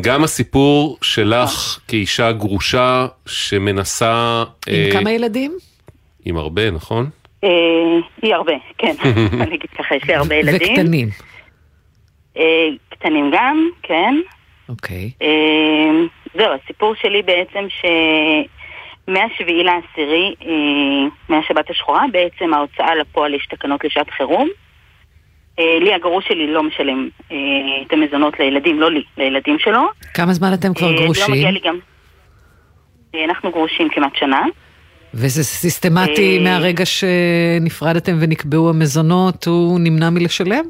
גם 0.00 0.24
הסיפור 0.24 0.98
שלך 1.02 1.78
כאישה 1.88 2.32
גרושה 2.32 3.06
שמנסה... 3.26 4.44
עם 4.66 4.74
אה, 4.74 4.88
כמה 4.92 5.10
ילדים? 5.10 5.52
עם 6.24 6.36
הרבה, 6.36 6.70
נכון? 6.70 7.10
אה, 7.44 7.48
היא 8.22 8.34
הרבה, 8.34 8.52
כן. 8.78 8.94
אני 9.42 9.56
אגיד 9.56 9.70
ככה, 9.78 9.96
יש 9.96 10.04
לי 10.04 10.14
הרבה 10.14 10.34
ילדים. 10.34 10.72
וקטנים. 10.72 11.08
אה, 12.36 12.68
קטנים 12.88 13.30
גם, 13.34 13.68
כן. 13.82 14.14
אוקיי. 14.68 15.10
אה, 15.22 15.90
זהו, 16.34 16.52
הסיפור 16.64 16.94
שלי 16.94 17.22
בעצם 17.22 17.66
ש... 17.68 17.84
מהשביעי 19.08 19.64
לעשירי, 19.64 20.34
אה, 20.42 21.08
מהשבת 21.28 21.70
השחורה, 21.70 22.04
בעצם 22.12 22.54
ההוצאה 22.54 22.94
לפועל 22.94 23.34
יש 23.34 23.46
תקנות 23.50 23.84
לשעת 23.84 24.10
חירום. 24.10 24.48
אה, 25.58 25.78
לי 25.80 25.94
הגרוש 25.94 26.24
שלי 26.28 26.52
לא 26.52 26.62
משלם 26.62 27.08
אה, 27.32 27.36
את 27.86 27.92
המזונות 27.92 28.38
לילדים, 28.38 28.80
לא 28.80 28.90
לי, 28.90 29.02
לילדים 29.16 29.58
שלו. 29.58 29.80
כמה 30.14 30.32
זמן 30.32 30.54
אתם 30.54 30.74
כבר 30.74 30.92
גרושים? 30.92 31.24
לא 31.28 31.34
מגיע 31.34 31.50
לי 31.50 31.60
גם... 31.64 31.78
אנחנו 33.24 33.50
גרושים 33.50 33.88
כמעט 33.88 34.16
שנה. 34.16 34.42
וזה 35.14 35.44
סיסטמטי 35.44 36.38
מהרגע 36.38 36.84
שנפרדתם 36.86 38.16
ונקבעו 38.20 38.70
המזונות, 38.70 39.46
הוא 39.46 39.80
נמנע 39.80 40.10
מלשלם? 40.10 40.64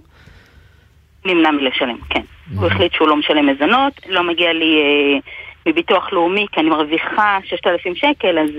נמנע 1.25 1.51
מלשלם, 1.51 1.97
כן. 2.11 2.21
הוא 2.57 2.67
החליט 2.67 2.93
שהוא 2.93 3.09
לא 3.09 3.17
משלם 3.17 3.47
מזונות, 3.47 3.93
לא 4.09 4.23
מגיע 4.23 4.53
לי 4.53 4.81
מביטוח 5.69 6.13
לאומי, 6.13 6.47
כי 6.53 6.61
אני 6.61 6.71
מרוויחה 6.71 7.39
6,000 7.45 7.95
שקל, 7.95 8.39
אז... 8.39 8.51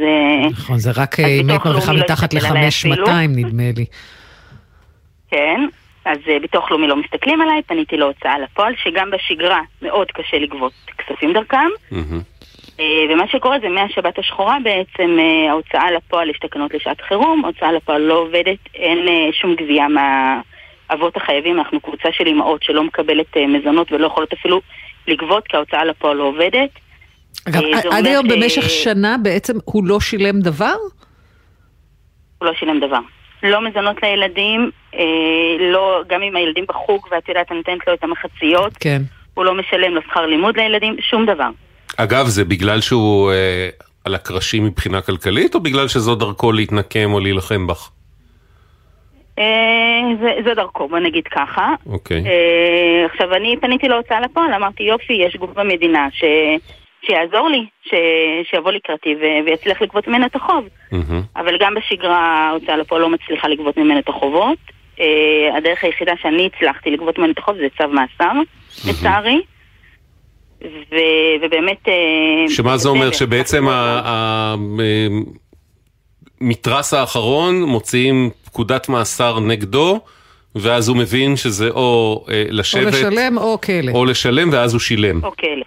נכון, 0.52 0.78
זה 0.78 0.92
רק 0.96 1.20
אם 1.20 1.50
היית 1.50 1.66
מרוויחה 1.66 1.94
לא 1.94 2.00
מתחת 2.00 2.34
ל-5,200 2.34 3.12
נדמה 3.30 3.64
לי. 3.78 3.86
כן, 5.32 5.62
אז 6.06 6.18
uh, 6.18 6.42
ביטוח 6.42 6.72
לאומי 6.72 6.88
לא 6.88 6.96
מסתכלים 6.96 7.42
עליי, 7.42 7.62
פניתי 7.68 7.98
להוצאה 7.98 8.40
לפועל, 8.40 8.74
שגם 8.84 9.12
בשגרה 9.12 9.62
מאוד 9.82 10.12
קשה 10.12 10.38
לגבות 10.38 10.74
כספים 10.98 11.34
דרכם. 11.34 11.70
ומה 13.10 13.28
שקורה 13.28 13.60
זה 13.60 13.70
מהשבת 13.70 14.20
השחורה 14.20 14.58
בעצם 14.64 15.18
ההוצאה 15.50 15.92
לפועל, 15.92 16.30
יש 16.30 16.40
תקנות 16.40 16.74
לשעת 16.74 17.02
חירום, 17.02 17.46
ההוצאה 17.46 17.72
לפועל 17.72 18.02
לא 18.02 18.14
עובדת, 18.14 18.58
אין 18.76 19.32
שום 19.32 19.56
גבייה 19.56 19.88
מהאבות 19.88 21.18
החייבים, 21.18 21.60
אנחנו 21.60 21.80
קבוצה 21.80 22.10
של 22.12 22.28
אימהות 22.28 22.64
שלא 22.64 22.84
מקבלת 22.84 23.38
מזונות 23.38 23.92
ולא 23.92 24.08
יכולות 24.08 24.34
אפילו 24.34 24.62
לגבות 25.08 25.48
כי 25.48 25.58
ההוצאה 25.58 25.86
לפועל 25.86 26.18
לא 26.18 26.24
עובדת. 26.24 26.70
אגב, 27.50 27.62
uh, 27.62 27.96
עד 27.96 28.06
היום 28.06 28.30
ש... 28.30 28.32
במשך 28.32 28.70
שנה 28.70 29.16
בעצם 29.24 29.54
הוא 29.66 29.84
לא 29.86 30.00
שילם 30.00 30.40
דבר? 30.40 30.76
הוא 32.38 32.48
לא 32.48 32.54
שילם 32.54 32.80
דבר. 32.80 33.00
לא 33.44 33.70
מזונות 33.70 34.04
לילדים, 34.04 34.72
אה, 34.96 35.00
לא, 35.60 36.02
גם 36.08 36.22
אם 36.22 36.36
הילדים 36.36 36.66
בחוג 36.70 37.08
ואת 37.12 37.30
יודעת, 37.30 37.52
אני 37.52 37.58
נותנת 37.58 37.88
לו 37.88 37.94
את 37.94 38.04
המחציות, 38.04 38.78
כן. 38.80 39.02
הוא 39.34 39.46
לא 39.46 39.54
משלם 39.54 39.96
לו 39.96 40.02
שכר 40.02 40.26
לימוד 40.26 40.58
לילדים, 40.58 40.96
שום 41.02 41.26
דבר. 41.26 41.50
אגב, 41.98 42.26
זה 42.26 42.46
בגלל 42.46 42.82
שהוא 42.82 43.32
אה, 43.32 43.70
על 44.06 44.16
הקרשים 44.16 44.66
מבחינה 44.66 45.02
כלכלית, 45.02 45.56
או 45.56 45.60
בגלל 45.60 45.88
שזו 45.88 46.16
דרכו 46.16 46.52
להתנקם 46.52 47.14
או 47.14 47.20
להילחם 47.20 47.68
בך? 47.68 47.90
אה, 49.40 49.46
זה, 50.22 50.30
זה 50.46 50.54
דרכו, 50.56 50.88
בוא 50.88 51.00
נגיד 51.00 51.24
ככה. 51.28 51.74
אוקיי. 51.86 52.24
אה, 52.26 53.06
עכשיו, 53.06 53.34
אני 53.34 53.56
פניתי 53.62 53.88
להוצאה 53.88 54.20
לפועל, 54.22 54.54
אמרתי, 54.54 54.84
יופי, 54.84 55.14
יש 55.14 55.36
גוף 55.36 55.50
במדינה 55.54 56.08
ש... 56.12 56.24
שיעזור 57.06 57.50
לי, 57.50 57.66
ש... 57.84 57.94
שיבוא 58.50 58.72
לקראתי 58.72 59.16
ו... 59.16 59.46
ויצליח 59.46 59.82
לגבות 59.82 60.08
ממנה 60.08 60.26
את 60.26 60.36
החוב. 60.36 60.68
Mm-hmm. 60.92 60.96
אבל 61.36 61.58
גם 61.60 61.74
בשגרה 61.76 62.18
ההוצאה 62.18 62.78
לפועל 62.78 63.02
לא 63.02 63.10
מצליחה 63.10 63.48
לגבות 63.48 63.78
ממנה 63.78 64.00
את 64.00 64.10
החובות. 64.10 64.58
Uh, 64.98 65.02
הדרך 65.58 65.84
היחידה 65.84 66.14
שאני 66.22 66.50
הצלחתי 66.56 66.92
לגבות 66.92 67.18
ממנה 67.18 67.32
את 67.32 67.38
החוב 67.38 67.56
זה 67.56 67.68
צו 67.78 67.88
מאסר, 67.88 68.32
mm-hmm. 68.32 68.90
לצערי. 68.90 69.42
ו... 70.62 70.96
ובאמת... 71.42 71.88
Uh, 71.88 72.52
שמה 72.52 72.78
זה 72.78 72.90
אומר? 72.90 73.12
שבעצם 73.12 73.68
המתרס 76.42 76.94
האחרון 76.94 77.64
מוציאים 77.64 78.30
פקודת 78.46 78.90
מאסר 78.90 79.40
נגדו? 79.40 80.00
ואז 80.56 80.90
הוא 80.90 80.98
מבין 80.98 81.36
שזה 81.36 81.70
או 81.70 82.26
אה, 82.30 82.44
לשבת... 82.50 82.84
או 82.84 82.88
לשלם 82.88 83.38
או 83.38 83.62
כלא. 83.62 83.92
או 83.92 84.06
לשלם 84.06 84.50
ואז 84.52 84.74
הוא 84.74 84.80
שילם. 84.80 85.24
או 85.24 85.32
כלא. 85.32 85.64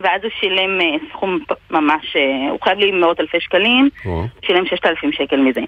ואז 0.00 0.20
הוא 0.22 0.30
שילם 0.40 0.80
אה, 0.80 1.08
סכום 1.12 1.38
ממש, 1.70 2.16
אה, 2.16 2.50
הוא 2.50 2.58
חייב 2.64 2.78
לי 2.78 2.90
מאות 2.90 3.20
אלפי 3.20 3.40
שקלים, 3.40 3.88
הוא 4.04 4.24
שילם 4.46 4.66
ששת 4.66 4.86
אלפים 4.86 5.12
שקל 5.12 5.36
מזה. 5.36 5.60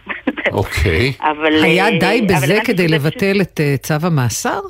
אוקיי. 0.52 1.12
אבל... 1.20 1.64
היה 1.64 1.84
אה, 1.84 1.98
די 1.98 2.22
בזה 2.28 2.58
כדי 2.64 2.88
לבטל 2.88 3.40
את 3.40 3.60
צו 3.82 3.94
המאסר? 4.02 4.60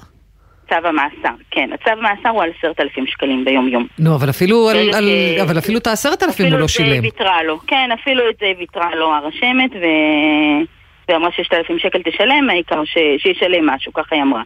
צו 0.68 0.88
המאסר, 0.88 1.34
כן. 1.50 1.70
הצו 1.74 1.90
המאסר 1.90 2.28
הוא 2.28 2.42
על 2.42 2.50
עשרת 2.58 2.80
אלפים 2.80 3.06
שקלים 3.06 3.44
ביום 3.44 3.68
יום. 3.68 3.86
נו, 3.98 4.14
אבל 4.14 4.30
אפילו, 4.30 4.68
על, 4.68 4.76
על, 4.94 5.08
אבל 5.42 5.58
אפילו 5.58 5.78
את 5.78 5.86
העשרת 5.86 6.22
אלפים 6.22 6.52
הוא 6.52 6.60
לא 6.60 6.68
שילם. 6.68 6.88
אפילו 6.88 6.98
את 6.98 7.02
זה 7.02 7.22
ויתרה 7.22 7.42
לו, 7.42 7.58
כן, 7.66 7.88
אפילו 7.94 8.22
את 8.30 8.34
זה 8.40 8.46
ויתרה 8.58 8.94
לו 8.94 9.14
הרשמת, 9.14 9.70
ו... 9.72 9.84
ואמרה 11.08 11.30
ששת 11.32 11.54
אלפים 11.54 11.78
שקל 11.78 12.02
תשלם, 12.02 12.50
העיקר 12.50 12.84
ש... 12.84 12.98
שישלם 13.18 13.66
משהו, 13.66 13.92
ככה 13.92 14.16
היא 14.16 14.22
אמרה. 14.22 14.42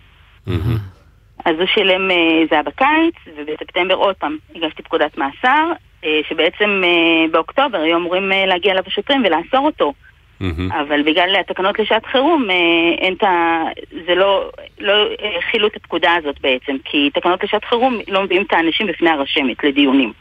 אז 1.47 1.55
הוא 1.59 1.67
שילם, 1.75 2.11
אה, 2.11 2.17
זה 2.51 2.55
היה 2.55 2.63
בקיץ, 2.63 3.15
ובספטמבר 3.37 3.95
עוד 3.95 4.15
פעם 4.15 4.37
הגשתי 4.55 4.83
פקודת 4.83 5.19
מאסר, 5.19 5.65
אה, 6.05 6.21
שבעצם 6.29 6.83
אה, 6.85 7.29
באוקטובר 7.33 7.79
היו 7.79 7.97
אמורים 7.97 8.33
להגיע 8.47 8.73
אליו 8.73 8.83
השוטרים 8.87 9.23
ולאסור 9.25 9.67
אותו. 9.67 9.93
Mm-hmm. 10.43 10.75
אבל 10.81 11.03
בגלל 11.03 11.37
התקנות 11.41 11.79
לשעת 11.79 12.07
חירום, 12.07 12.47
אין 12.99 13.15
את 13.15 13.23
ה... 13.23 13.63
זה 14.07 14.15
לא... 14.15 14.51
לא 14.79 14.93
הכילו 15.39 15.67
את 15.67 15.77
הפקודה 15.77 16.15
הזאת 16.15 16.41
בעצם, 16.41 16.77
כי 16.85 17.11
תקנות 17.15 17.45
לשעת 17.45 17.65
חירום 17.65 17.99
לא 18.09 18.23
מביאים 18.23 18.43
את 18.47 18.53
האנשים 18.53 18.87
בפני 18.87 19.11
הרשמת 19.11 19.65
לדיונים. 19.65 20.13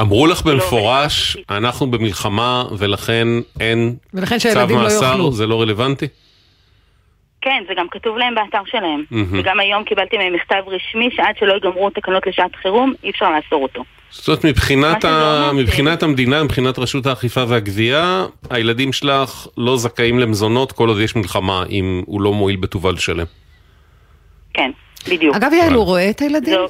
אמרו 0.00 0.26
לך 0.26 0.46
לא, 0.46 0.52
במפורש, 0.52 1.36
אנחנו 1.50 1.86
במלחמה 1.86 2.64
ולכן 2.78 3.26
אין 3.60 3.96
צו 4.38 4.48
לא 4.68 4.82
מאסר, 4.82 5.30
זה 5.30 5.46
לא 5.46 5.60
רלוונטי? 5.60 6.06
כן, 7.40 7.62
זה 7.68 7.74
גם 7.76 7.86
כתוב 7.90 8.18
להם 8.18 8.34
באתר 8.34 8.62
שלהם. 8.66 9.04
Mm-hmm. 9.12 9.16
וגם 9.30 9.60
היום 9.60 9.84
קיבלתי 9.84 10.18
מהם 10.18 10.32
מכתב 10.34 10.62
רשמי 10.66 11.08
שעד 11.16 11.34
שלא 11.38 11.54
יגמרו 11.56 11.90
תקנות 11.90 12.26
לשעת 12.26 12.56
חירום, 12.56 12.92
אי 13.02 13.10
אפשר 13.10 13.30
לאסור 13.30 13.62
אותו. 13.62 13.84
זאת 14.10 14.28
אומרת, 14.28 14.44
מבחינת, 14.44 15.04
ה... 15.04 15.50
מבחינת 15.54 16.02
המדינה, 16.02 16.44
מבחינת 16.44 16.78
רשות 16.78 17.06
האכיפה 17.06 17.44
והגבייה, 17.48 18.26
הילדים 18.50 18.92
שלך 18.92 19.46
לא 19.56 19.76
זכאים 19.76 20.18
למזונות 20.18 20.72
כל 20.72 20.88
עוד 20.88 21.00
יש 21.00 21.16
מלחמה, 21.16 21.64
אם 21.70 22.02
הוא 22.06 22.20
לא 22.20 22.32
מועיל 22.32 22.56
בטובה 22.56 22.92
לשלם. 22.92 23.26
כן, 24.54 24.70
בדיוק. 25.08 25.36
אגב, 25.36 25.52
יעל, 25.52 25.74
הוא 25.74 25.84
רואה 25.84 26.10
את 26.10 26.20
הילדים? 26.20 26.54
זו... 26.54 26.66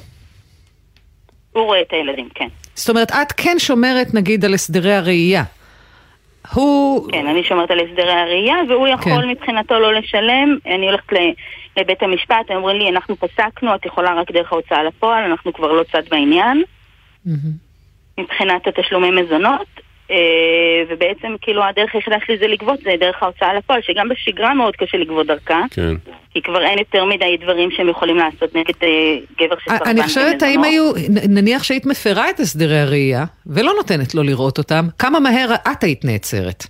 הוא 1.51 1.63
רואה 1.63 1.81
את 1.81 1.91
הילדים, 1.91 2.29
כן. 2.35 2.47
זאת 2.75 2.89
אומרת, 2.89 3.11
את 3.11 3.31
כן 3.37 3.55
שומרת 3.59 4.13
נגיד 4.13 4.45
על 4.45 4.53
הסדרי 4.53 4.93
הראייה. 4.93 5.43
הוא... 6.53 7.11
כן, 7.11 7.27
אני 7.27 7.43
שומרת 7.43 7.71
על 7.71 7.79
הסדרי 7.79 8.11
הראייה, 8.11 8.55
והוא 8.69 8.87
יכול 8.87 9.21
כן. 9.21 9.29
מבחינתו 9.29 9.79
לא 9.79 9.93
לשלם. 9.93 10.57
אני 10.65 10.89
הולכת 10.89 11.13
לבית 11.77 12.03
המשפט, 12.03 12.49
הם 12.49 12.57
אומרים 12.57 12.77
לי, 12.77 12.89
אנחנו 12.89 13.15
פסקנו, 13.15 13.75
את 13.75 13.85
יכולה 13.85 14.13
רק 14.13 14.31
דרך 14.31 14.51
ההוצאה 14.51 14.83
לפועל, 14.83 15.23
אנחנו 15.23 15.53
כבר 15.53 15.71
לא 15.71 15.83
צד 15.91 16.09
בעניין. 16.09 16.63
Mm-hmm. 17.27 17.31
מבחינת 18.19 18.67
התשלומי 18.67 19.11
מזונות. 19.11 19.78
אה, 20.11 20.15
ובעצם 20.89 21.35
כאילו 21.41 21.63
הדרך 21.63 21.95
היחידה 21.95 22.17
שלי 22.25 22.37
זה 22.37 22.47
לגבות, 22.47 22.79
זה 22.79 22.91
דרך 22.99 23.23
ההוצאה 23.23 23.53
לפועל, 23.53 23.81
שגם 23.81 24.09
בשגרה 24.09 24.53
מאוד 24.53 24.75
קשה 24.75 24.97
לגבות 24.97 25.27
דרכה. 25.27 25.61
כן. 25.71 25.95
כי 26.33 26.41
כבר 26.41 26.61
אין 26.61 26.79
יותר 26.79 27.05
מדי 27.05 27.37
דברים 27.41 27.71
שהם 27.71 27.89
יכולים 27.89 28.17
לעשות 28.17 28.55
נגד 28.55 28.73
אה, 28.83 29.17
גבר 29.39 29.55
שסרבן 29.59 29.89
אני 29.89 30.03
חושבת, 30.03 30.41
האם 30.41 30.63
היו, 30.63 30.91
נניח 31.29 31.63
שהיית 31.63 31.85
מפרה 31.85 32.29
את 32.29 32.39
הסדרי 32.39 32.79
הראייה, 32.79 33.25
ולא 33.47 33.73
נותנת 33.77 34.15
לו 34.15 34.23
לראות 34.23 34.57
אותם, 34.57 34.85
כמה 34.99 35.19
מהר 35.19 35.55
את 35.71 35.83
היית 35.83 36.05
נעצרת? 36.05 36.63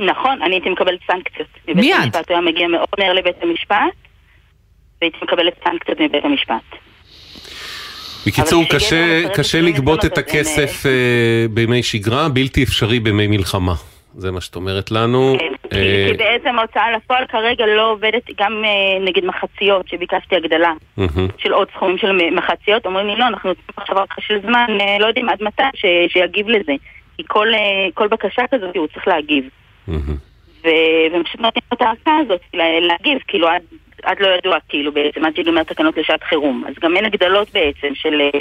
נכון, 0.00 0.42
אני 0.42 0.54
הייתי 0.54 0.70
מקבלת 0.70 1.00
סנקציות. 1.06 1.48
מיד. 1.68 1.76
מבית 1.76 1.94
המשפט 1.94 2.30
היה 2.30 2.40
מגיע 2.40 2.68
מאוד 2.68 2.88
מהר 2.98 3.12
לבית 3.12 3.36
המשפט, 3.42 3.76
והייתי 5.00 5.18
מקבלת 5.22 5.54
סנקציות 5.64 6.00
מבית 6.00 6.24
המשפט. 6.24 6.76
בקיצור, 8.26 8.64
קשה, 8.70 9.28
קשה 9.34 9.60
לגבות 9.60 10.04
את 10.04 10.18
הכסף 10.18 10.86
uh, 10.86 10.88
בימי 11.50 11.82
שגרה, 11.82 12.28
בלתי 12.28 12.62
אפשרי 12.62 13.00
בימי 13.00 13.26
מלחמה. 13.26 13.74
זה 14.16 14.32
מה 14.32 14.40
שאת 14.40 14.56
אומרת 14.56 14.90
לנו. 14.90 15.36
כן, 15.38 15.68
כי 15.70 15.76
אה, 15.76 16.10
בעצם 16.18 16.58
ההוצאה 16.58 16.92
לפועל 16.96 17.26
כרגע 17.26 17.66
לא 17.66 17.90
עובדת 17.90 18.22
גם 18.40 18.62
אה, 18.64 19.04
נגד 19.04 19.24
מחציות, 19.24 19.88
שביקשתי 19.88 20.36
הגדלה 20.36 20.72
של 21.38 21.52
עוד 21.52 21.68
סכומים 21.74 21.98
של 21.98 22.12
מחציות. 22.30 22.86
אומרים 22.86 23.06
לי, 23.06 23.16
לא, 23.16 23.26
אנחנו 23.26 23.52
עכשיו 23.76 23.96
רק 23.96 24.14
של 24.20 24.40
זמן, 24.42 24.66
לא 25.00 25.06
יודעים 25.06 25.28
עד 25.28 25.42
מתי 25.42 25.62
שיגיב 26.08 26.48
לזה. 26.48 26.72
כי 27.16 27.22
כל 27.94 28.08
בקשה 28.10 28.42
כזאת 28.50 28.76
הוא 28.76 28.86
צריך 28.86 29.08
להגיב. 29.08 29.44
והם 30.64 31.24
פשוט 31.24 31.40
נותנים 31.40 31.64
את 31.72 31.82
ההרצאה 31.82 32.16
הזאת 32.24 32.40
להגיב, 32.54 33.18
כאילו 33.28 33.48
עד 33.48 33.62
עד 34.06 34.16
לא 34.20 34.28
ידוע, 34.38 34.56
כאילו, 34.68 34.92
בעצם, 34.92 35.24
עד 35.24 35.36
שיגמר 35.36 35.62
תקנות 35.62 35.96
לשעת 35.96 36.22
חירום. 36.22 36.64
אז 36.68 36.74
גם 36.82 36.96
אין 36.96 37.04
הגדלות 37.04 37.48
בעצם 37.52 37.94
של... 37.94 38.20
אה, 38.20 38.40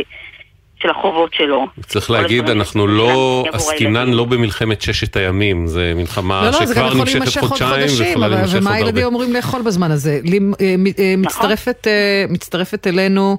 של 0.82 0.90
החובות 0.90 1.34
שלו. 1.34 1.68
צריך 1.88 2.12
להגיד, 2.12 2.50
אנחנו 2.50 2.88
לא, 2.88 3.46
עסקינן 3.54 4.10
לא 4.10 4.26
במלחמת 4.26 4.82
ששת 4.82 5.16
הימים, 5.16 5.68
זה 5.68 5.94
מלחמה 5.96 6.42
לא, 6.42 6.60
לא, 6.60 6.66
שכבר 6.66 6.94
נמשכת 6.94 7.42
חודשיים 7.42 7.88
ויכולה 8.00 8.28
להימשך 8.28 8.54
עוד 8.54 8.56
הרבה. 8.56 8.68
ומה 8.68 8.74
הילדים 8.74 9.06
אומרים 9.06 9.34
לאכול 9.34 9.62
בזמן 9.62 9.92
הזה? 9.92 10.12
אה, 10.12 10.38
אה, 10.62 10.76
נכון. 10.78 11.16
מצטרפת, 11.18 11.88
מצטרפת 12.30 12.88
אלינו 12.88 13.38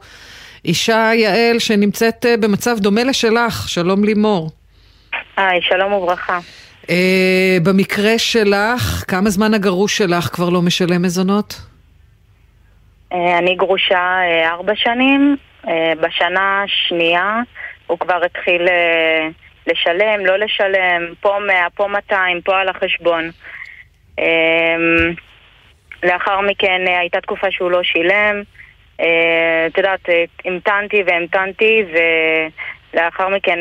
אישה 0.64 1.10
יעל 1.14 1.58
שנמצאת 1.58 2.26
במצב 2.40 2.78
דומה 2.78 3.04
לשלך, 3.04 3.68
שלום 3.68 4.04
לימור. 4.04 4.50
היי, 5.36 5.60
שלום 5.62 5.92
וברכה. 5.92 6.38
במקרה 7.62 8.18
שלך, 8.18 9.04
כמה 9.08 9.30
זמן 9.30 9.54
הגרוש 9.54 9.98
שלך 9.98 10.24
כבר 10.24 10.48
לא 10.48 10.62
משלם 10.62 11.02
מזונות? 11.02 11.60
אה, 13.12 13.38
אני 13.38 13.54
גרושה 13.54 14.18
אה, 14.22 14.50
ארבע 14.50 14.72
שנים, 14.76 15.36
אה, 15.68 15.92
בשנה 16.00 16.62
השנייה 16.62 17.40
הוא 17.86 17.98
כבר 17.98 18.24
התחיל 18.24 18.68
לשלם, 19.66 20.26
לא 20.26 20.36
לשלם, 20.36 21.14
פה 21.20 21.38
100, 21.46 21.66
פה 21.74 21.86
200, 21.88 22.40
פה 22.40 22.60
על 22.60 22.68
החשבון. 22.68 23.30
לאחר 26.02 26.40
מכן 26.40 26.82
הייתה 26.86 27.20
תקופה 27.20 27.46
שהוא 27.50 27.70
לא 27.70 27.82
שילם. 27.82 28.42
את 29.66 29.78
יודעת, 29.78 30.00
המתנתי 30.44 31.02
והמתנתי 31.06 31.84
ולאחר 32.92 33.28
מכן 33.28 33.58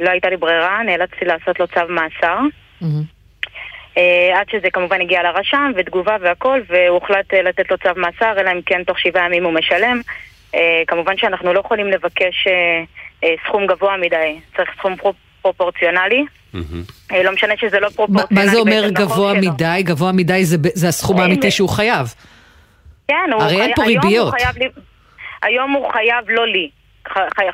לא 0.00 0.10
הייתה 0.10 0.30
לי 0.30 0.36
ברירה, 0.36 0.82
נאלצתי 0.82 1.24
לעשות 1.24 1.60
לו 1.60 1.66
צו 1.66 1.80
מאסר. 1.88 2.38
Mm-hmm. 2.82 3.15
אה, 3.96 4.40
עד 4.40 4.48
שזה 4.50 4.70
כמובן 4.72 5.00
הגיע 5.00 5.22
לרשם 5.22 5.72
ותגובה 5.76 6.16
והכל, 6.20 6.60
והוחלט 6.68 7.34
אה, 7.34 7.42
לתת 7.42 7.70
לו 7.70 7.78
צו 7.78 7.88
מאסר, 7.96 8.40
אלא 8.40 8.50
אם 8.50 8.60
כן 8.66 8.84
תוך 8.84 8.98
שבעה 8.98 9.26
ימים 9.26 9.44
הוא 9.44 9.52
משלם. 9.52 10.00
אה, 10.54 10.82
כמובן 10.86 11.16
שאנחנו 11.16 11.52
לא 11.52 11.60
יכולים 11.60 11.86
לבקש 11.86 12.48
סכום 13.46 13.66
גבוה 13.66 13.96
מדי, 13.96 14.38
צריך 14.56 14.70
סכום 14.78 14.94
פרופורציונלי. 15.42 16.24
לא 17.24 17.32
משנה 17.32 17.54
שזה 17.56 17.80
לא 17.80 17.88
פרופורציונלי. 17.88 18.46
מה 18.46 18.46
זה 18.46 18.58
אומר 18.58 18.88
גבוה 18.88 19.34
מדי? 19.34 19.82
גבוה 19.82 20.12
מדי 20.12 20.44
זה 20.74 20.88
הסכום 20.88 21.20
האמיתי 21.20 21.50
שהוא 21.50 21.68
חייב. 21.68 22.14
כן, 23.08 23.30
הוא 23.32 23.42
הרי 23.42 23.62
אין 23.62 23.74
פה 23.74 23.82
ריביות. 23.82 24.34
היום 25.42 25.72
הוא 25.72 25.92
חייב 25.92 26.24
לא 26.28 26.46
לי. 26.46 26.70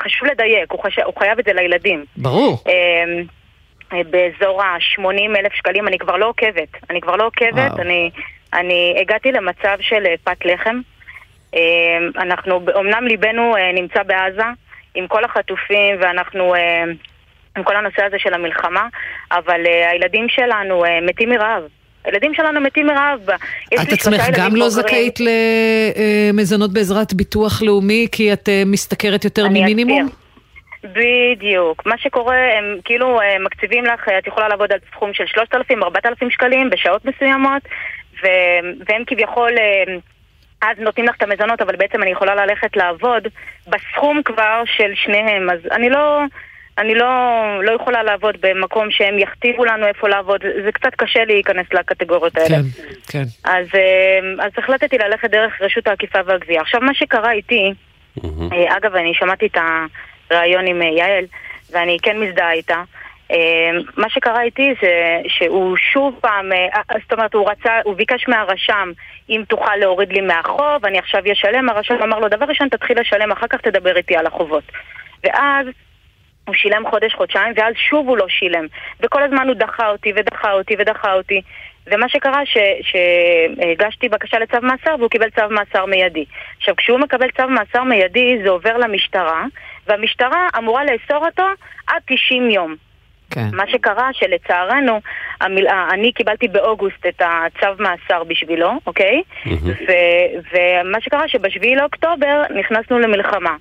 חשוב 0.05 0.29
לדייק, 0.29 0.73
הוא 1.05 1.15
חייב 1.19 1.39
את 1.39 1.45
זה 1.45 1.53
לילדים. 1.53 2.05
ברור. 2.17 2.65
באזור 4.11 4.63
ה-80 4.63 5.39
אלף 5.39 5.53
שקלים, 5.53 5.89
אני 5.89 5.99
כבר 5.99 6.17
לא 6.17 6.29
עוקבת. 6.29 6.69
אני 6.91 7.01
כבר 7.01 7.17
לא 7.17 7.27
עוקבת, 7.27 7.81
אני, 7.81 8.11
אני 8.55 8.97
הגעתי 9.01 9.33
למצב 9.33 9.77
של 9.81 10.07
אה, 10.07 10.15
פת 10.25 10.45
לחם. 10.45 10.81
אה, 11.55 11.61
אנחנו, 12.17 12.61
אמנם 12.81 13.07
ליבנו 13.07 13.57
אה, 13.57 13.73
נמצא 13.73 14.03
בעזה 14.03 14.47
עם 14.95 15.07
כל 15.07 15.25
החטופים 15.25 15.97
ואנחנו... 16.01 16.55
עם 17.57 17.65
כל 17.65 17.77
הנושא 17.77 18.05
הזה 18.05 18.17
של 18.19 18.35
המלחמה, 18.35 18.89
אבל 19.33 19.61
הילדים 19.91 20.27
שלנו 20.29 20.85
מתים 21.03 21.31
מרעב. 21.31 21.63
הילדים 22.05 22.35
שלנו 22.35 22.61
מתים 22.61 22.87
מרעב. 22.87 23.21
את 23.75 23.93
עצמך 23.93 24.23
גם 24.33 24.57
לא 24.57 24.69
זכאית 24.69 25.19
למזונות 26.33 26.73
בעזרת 26.73 27.15
ביטוח 27.15 27.63
לאומי 27.63 28.07
כי 28.13 28.33
את 28.33 28.49
משתכרת 28.67 29.25
יותר 29.25 29.49
ממינימום? 29.49 30.01
אסביר. 30.01 30.22
בדיוק. 30.85 31.87
מה 31.87 31.99
שקורה, 31.99 32.59
הם 32.59 32.79
כאילו 32.85 33.21
הם 33.21 33.45
מקציבים 33.45 33.85
לך, 33.85 34.09
את 34.19 34.27
יכולה 34.27 34.49
לעבוד 34.49 34.73
על 34.73 34.79
סכום 34.91 35.15
של 35.15 35.27
3,000, 35.27 35.83
4,000 35.83 36.31
שקלים 36.31 36.71
בשעות 36.71 37.05
מסוימות, 37.05 37.63
ו... 38.23 38.27
והם 38.87 39.03
כביכול... 39.07 39.51
אה, 39.59 39.95
אז 40.63 40.79
נותנים 40.79 41.07
לך 41.07 41.17
את 41.17 41.23
המזונות, 41.23 41.61
אבל 41.63 41.77
בעצם 41.77 42.03
אני 42.03 42.11
יכולה 42.11 42.35
ללכת 42.35 42.77
לעבוד 42.77 43.29
בסכום 43.69 44.23
כבר 44.25 44.63
של 44.77 44.93
שניהם. 44.95 45.51
אז 45.51 45.59
אני 45.71 45.91
לא, 45.91 46.23
אני 46.79 46.95
לא, 46.95 47.09
לא 47.63 47.73
יכולה 47.73 48.03
לעבוד 48.03 48.37
במקום 48.41 48.91
שהם 48.91 49.19
יכתיבו 49.19 49.65
לנו 49.65 49.87
איפה 49.87 50.09
לעבוד. 50.09 50.41
זה 50.65 50.73
קצת 50.73 50.95
קשה 50.97 51.25
להיכנס 51.25 51.67
לקטגוריות 51.73 52.37
האלה. 52.37 52.49
כן, 52.49 52.63
כן. 53.09 53.25
אז, 53.45 53.67
אה, 53.75 54.45
אז 54.45 54.53
החלטתי 54.59 54.99
ללכת 54.99 55.31
דרך 55.31 55.53
רשות 55.61 55.87
האכיפה 55.87 56.19
והגבייה. 56.27 56.61
עכשיו, 56.61 56.81
מה 56.81 56.95
שקרה 56.95 57.33
איתי, 57.33 57.73
mm-hmm. 58.19 58.77
אגב, 58.77 58.95
אני 58.95 59.15
שמעתי 59.15 59.47
את 59.47 59.57
ה... 59.57 59.87
ראיון 60.33 60.67
עם 60.67 60.83
אה, 60.83 60.87
יעל, 60.87 61.25
ואני 61.71 61.97
כן 62.03 62.21
מזדהה 62.21 62.53
איתה. 62.53 62.83
אה, 63.31 63.71
מה 63.97 64.09
שקרה 64.11 64.43
איתי 64.43 64.75
זה 64.83 65.21
שהוא 65.29 65.77
שוב 65.77 66.19
פעם, 66.21 66.53
אה, 66.53 66.83
זאת 67.03 67.13
אומרת, 67.13 67.35
הוא 67.35 67.51
רצה, 67.51 67.81
הוא 67.85 67.95
ביקש 67.95 68.29
מהרשם 68.29 68.93
אם 69.31 69.43
תוכל 69.49 69.77
להוריד 69.77 70.13
לי 70.13 70.21
מהחוב, 70.21 70.87
אני 70.87 70.99
עכשיו 70.99 71.23
אשלם, 71.33 71.69
הרשם 71.69 71.95
אמר 72.03 72.19
לו, 72.19 72.29
דבר 72.29 72.47
ראשון 72.47 72.69
תתחיל 72.69 73.01
לשלם, 73.01 73.33
אחר 73.33 73.47
כך 73.47 73.61
תדבר 73.61 73.97
איתי 73.97 74.17
על 74.17 74.27
החובות. 74.27 74.65
ואז 75.25 75.67
הוא 76.47 76.55
שילם 76.55 76.83
חודש, 76.91 77.15
חודשיים, 77.15 77.53
ואז 77.57 77.75
שוב 77.77 78.09
הוא 78.09 78.17
לא 78.17 78.29
שילם. 78.29 78.67
וכל 79.01 79.23
הזמן 79.23 79.49
הוא 79.49 79.57
דחה 79.57 79.89
אותי 79.91 80.13
ודחה 80.17 80.53
אותי 80.53 80.75
ודחה 80.79 81.13
אותי. 81.13 81.41
ומה 81.87 82.09
שקרה, 82.09 82.41
שהגשתי 82.83 84.09
בקשה 84.09 84.39
לצו 84.39 84.57
מאסר 84.63 84.95
והוא 84.99 85.11
קיבל 85.11 85.31
צו 85.31 85.43
מאסר 85.51 85.87
מיידי. 85.87 86.25
עכשיו, 86.59 86.77
כשהוא 86.77 86.99
מקבל 86.99 87.31
צו 87.31 87.49
מאסר 87.49 87.83
מיידי, 87.83 88.39
זה 88.45 88.51
עובר 88.51 88.77
למשטרה, 88.77 89.45
והמשטרה 89.89 90.49
אמורה 90.59 90.83
לאסור 90.85 91.27
אותו 91.27 91.45
עד 91.87 92.03
90 92.07 92.51
יום. 92.51 92.77
כן. 93.31 93.49
מה 93.53 93.65
שקרה 93.69 94.09
שלצערנו, 94.13 95.01
המיל... 95.41 95.67
אני 95.93 96.13
קיבלתי 96.13 96.49
באוגוסט 96.49 97.07
את 97.09 97.23
הצו 97.23 97.83
מאסר 97.83 98.25
בשבילו, 98.25 98.73
אוקיי? 98.87 99.23
Mm-hmm. 99.45 99.51
ו- 99.67 100.39
ומה 100.53 100.99
שקרה 101.01 101.29
שבשביעי 101.29 101.77
לאוקטובר 101.77 102.43
נכנסנו 102.61 102.99
למלחמה. 102.99 103.57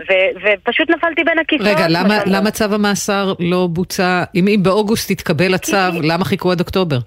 ו- 0.00 0.30
ופשוט 0.42 0.90
נפלתי 0.90 1.24
בין 1.24 1.38
הכיסאות. 1.38 1.68
רגע, 1.68 1.86
למה, 1.88 2.18
למה 2.26 2.50
צו 2.50 2.64
המאסר 2.74 3.32
לא 3.38 3.68
בוצע? 3.70 4.24
אם, 4.34 4.48
אם 4.48 4.62
באוגוסט 4.62 5.10
התקבל 5.10 5.54
הצו, 5.54 5.76
למה 6.02 6.24
חיכו 6.24 6.52
עד 6.52 6.60
אוקטובר? 6.60 6.98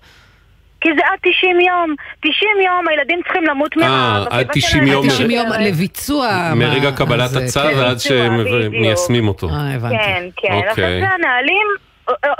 כי 0.84 0.90
זה 0.96 1.02
עד 1.06 1.20
90 1.22 1.60
יום. 1.60 1.96
90 2.20 2.36
יום, 2.66 2.88
הילדים 2.88 3.22
צריכים 3.24 3.44
למות 3.44 3.78
מרעב. 3.78 4.28
אה, 4.32 4.40
עד 4.40 4.48
90 4.54 4.88
יום. 4.88 5.08
90 5.08 5.32
יום 5.32 5.48
לביצוע. 5.60 6.54
מרגע 6.56 6.92
קבלת 6.92 7.30
הצו 7.36 7.60
כן. 7.60 7.78
ועד 7.78 7.98
שמיישמים 8.00 9.28
אותו. 9.28 9.50
אה, 9.50 9.74
הבנתי. 9.76 9.96
כן, 9.96 10.24
כן. 10.38 10.54
עכשיו 10.54 10.70
אוקיי. 10.70 11.02
זה 11.02 11.08
הנהלים, 11.08 11.68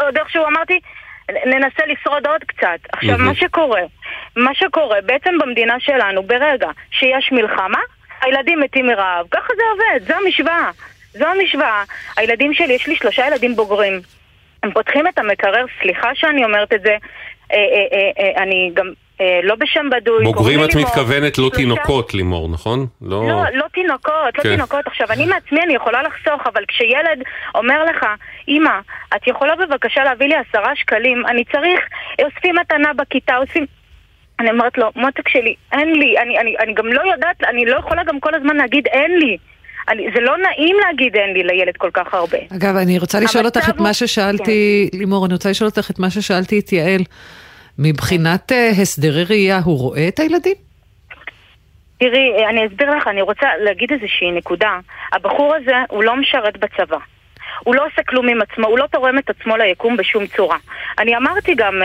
עוד 0.06 0.18
איכשהו 0.18 0.46
אמרתי, 0.46 0.80
ננסה 1.46 1.84
לשרוד 1.88 2.28
עוד 2.28 2.44
קצת. 2.44 2.80
עכשיו, 2.94 3.18
מה 3.18 3.36
שקורה, 3.36 3.82
מה 4.36 4.52
שקורה, 4.54 4.98
בעצם 5.06 5.32
במדינה 5.42 5.76
שלנו, 5.80 6.24
ברגע 6.24 6.70
שיש 6.92 7.30
מלחמה, 7.32 7.80
הילדים 8.22 8.60
מתים 8.60 8.88
מרעב. 8.88 9.26
ככה 9.32 9.54
זה 9.56 9.64
עובד, 9.72 10.08
זו 10.08 10.14
המשוואה. 10.26 10.70
זו 11.14 11.26
המשוואה. 11.26 11.84
הילדים 12.18 12.54
שלי, 12.54 12.74
יש 12.74 12.88
לי 12.88 12.96
שלושה 12.96 13.28
ילדים 13.28 13.56
בוגרים. 13.56 14.02
הם 14.64 14.72
פותחים 14.72 15.08
את 15.08 15.18
המקרר, 15.18 15.66
סליחה 15.82 16.10
שאני 16.16 16.44
אומרת 16.46 16.74
את 16.74 16.82
זה, 16.82 16.96
אני 18.38 18.72
גם 18.74 18.94
אה, 19.22 19.40
לא 19.44 19.56
בשם 19.56 19.90
בדוי. 19.90 20.24
בוגרים 20.24 20.64
את 20.64 20.76
מתכוונת 20.76 21.38
לא 21.38 21.50
תינוקות, 21.56 22.14
לימור, 22.14 22.50
נכון? 22.50 22.88
לא, 23.02 23.28
לא, 23.28 23.44
לא 23.54 23.66
תינוקות, 23.74 24.38
לא 24.38 24.44
כן. 24.44 24.50
תינוקות. 24.50 24.88
עכשיו, 24.88 25.08
אני 25.12 25.26
מעצמי, 25.26 25.62
אני 25.64 25.76
יכולה 25.76 26.04
לחסוך, 26.04 26.48
אבל 26.48 26.64
כשילד 26.68 27.24
אומר 27.56 27.84
לך, 27.84 28.06
אמא, 28.48 28.80
את 29.16 29.28
יכולה 29.28 29.56
בבקשה 29.56 30.04
להביא 30.04 30.28
לי 30.28 30.36
עשרה 30.36 30.76
שקלים, 30.76 31.24
אני 31.28 31.44
צריך, 31.44 31.80
אוספים 32.26 32.56
מתנה 32.56 32.94
בכיתה, 32.94 33.38
אוספים... 33.38 33.66
אני 34.40 34.52
אומרת 34.52 34.78
לו, 34.78 34.92
מותק 34.96 35.30
שלי, 35.30 35.56
אין 35.72 35.94
לי, 35.94 36.20
אני, 36.20 36.40
אני, 36.40 36.56
אני 36.60 36.74
גם 36.74 36.88
לא 36.88 37.02
יודעת, 37.12 37.44
אני 37.44 37.66
לא 37.66 37.76
יכולה 37.76 38.04
גם 38.04 38.20
כל 38.20 38.36
הזמן 38.36 38.56
להגיד 38.56 38.88
אין 38.88 39.20
לי. 39.20 39.38
אני, 39.90 40.08
זה 40.14 40.20
לא 40.20 40.38
נעים 40.38 40.76
להגיד 40.88 41.16
אין 41.16 41.34
לי 41.34 41.44
לילד 41.44 41.78
כל 41.78 41.90
כך 41.94 42.14
הרבה. 42.14 42.38
אגב, 42.56 42.76
אני 42.76 43.00
רוצה 43.00 43.20
לשאול 43.20 43.46
אותך 43.46 43.70
את 43.70 43.80
מה 43.80 43.94
ששאלתי, 43.94 44.90
כן. 44.92 44.98
לימור, 44.98 45.26
אני 45.26 45.34
רוצה 45.34 45.50
לשאול 45.50 45.70
אותך 45.70 45.92
את 45.92 46.00
מה 46.00 46.10
ששאלתי 46.10 46.60
את 46.60 46.72
יעל. 46.72 47.02
מבחינת 47.80 48.52
uh, 48.52 48.82
הסדרי 48.82 49.24
ראייה, 49.24 49.60
הוא 49.66 49.80
רואה 49.80 50.08
את 50.08 50.20
הילדים? 50.20 50.56
תראי, 51.98 52.46
אני 52.50 52.68
אסביר 52.68 52.90
לך, 52.90 53.08
אני 53.08 53.22
רוצה 53.22 53.48
להגיד 53.60 53.92
איזושהי 53.92 54.32
נקודה. 54.32 54.80
הבחור 55.14 55.56
הזה, 55.56 55.76
הוא 55.90 56.04
לא 56.04 56.16
משרת 56.16 56.58
בצבא. 56.58 56.98
הוא 57.64 57.76
לא 57.76 57.86
עושה 57.86 58.04
כלום 58.04 58.30
עם 58.30 58.42
עצמו, 58.42 58.68
הוא 58.68 58.80
לא 58.80 58.86
תורם 58.92 59.18
את 59.18 59.30
עצמו 59.30 59.58
ליקום 59.58 59.98
בשום 59.98 60.28
צורה. 60.28 60.58
אני 61.00 61.18
אמרתי 61.18 61.56
גם... 61.56 61.82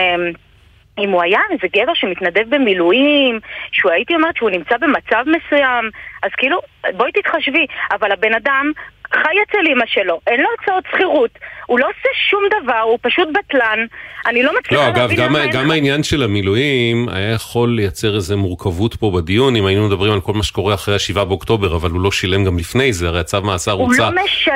אם 0.99 1.09
הוא 1.09 1.21
היה 1.21 1.39
איזה 1.51 1.67
גבר 1.75 1.93
שמתנדב 1.93 2.55
במילואים, 2.55 3.39
שהוא 3.71 3.91
הייתי 3.91 4.15
אומרת 4.15 4.35
שהוא 4.35 4.49
נמצא 4.49 4.77
במצב 4.77 5.23
מסוים, 5.27 5.89
אז 6.23 6.31
כאילו, 6.37 6.59
בואי 6.97 7.11
תתחשבי, 7.11 7.65
אבל 7.91 8.11
הבן 8.11 8.33
אדם 8.33 8.71
חי 9.13 9.35
אצל 9.49 9.71
אמא 9.73 9.85
שלו, 9.87 10.19
אין 10.27 10.39
לו 10.41 10.49
הצעות 10.61 10.83
שכירות, 10.91 11.31
הוא 11.65 11.79
לא 11.79 11.85
עושה 11.85 12.09
שום 12.29 12.43
דבר, 12.61 12.79
הוא 12.79 12.97
פשוט 13.01 13.27
בטלן. 13.27 13.85
אני 14.27 14.43
לא 14.43 14.51
מצליחה 14.59 14.89
לא, 14.89 14.93
להבין 14.97 15.19
למה... 15.19 15.39
לא, 15.39 15.43
אגב, 15.43 15.53
גם 15.53 15.71
העניין 15.71 16.03
של 16.03 16.23
המילואים 16.23 17.09
היה 17.11 17.31
יכול 17.31 17.75
לייצר 17.75 18.15
איזה 18.15 18.35
מורכבות 18.35 18.95
פה 18.95 19.11
בדיון, 19.11 19.55
אם 19.55 19.65
היינו 19.65 19.87
מדברים 19.87 20.13
על 20.13 20.21
כל 20.21 20.33
מה 20.33 20.43
שקורה 20.43 20.73
אחרי 20.73 20.95
ה-7 20.95 21.23
באוקטובר, 21.23 21.75
אבל 21.75 21.89
הוא 21.89 22.01
לא 22.01 22.11
שילם 22.11 22.45
גם 22.45 22.57
לפני 22.57 22.93
זה, 22.93 23.07
הרי 23.07 23.19
הצו 23.19 23.41
מאסר 23.41 23.71
הוצא 23.71 24.09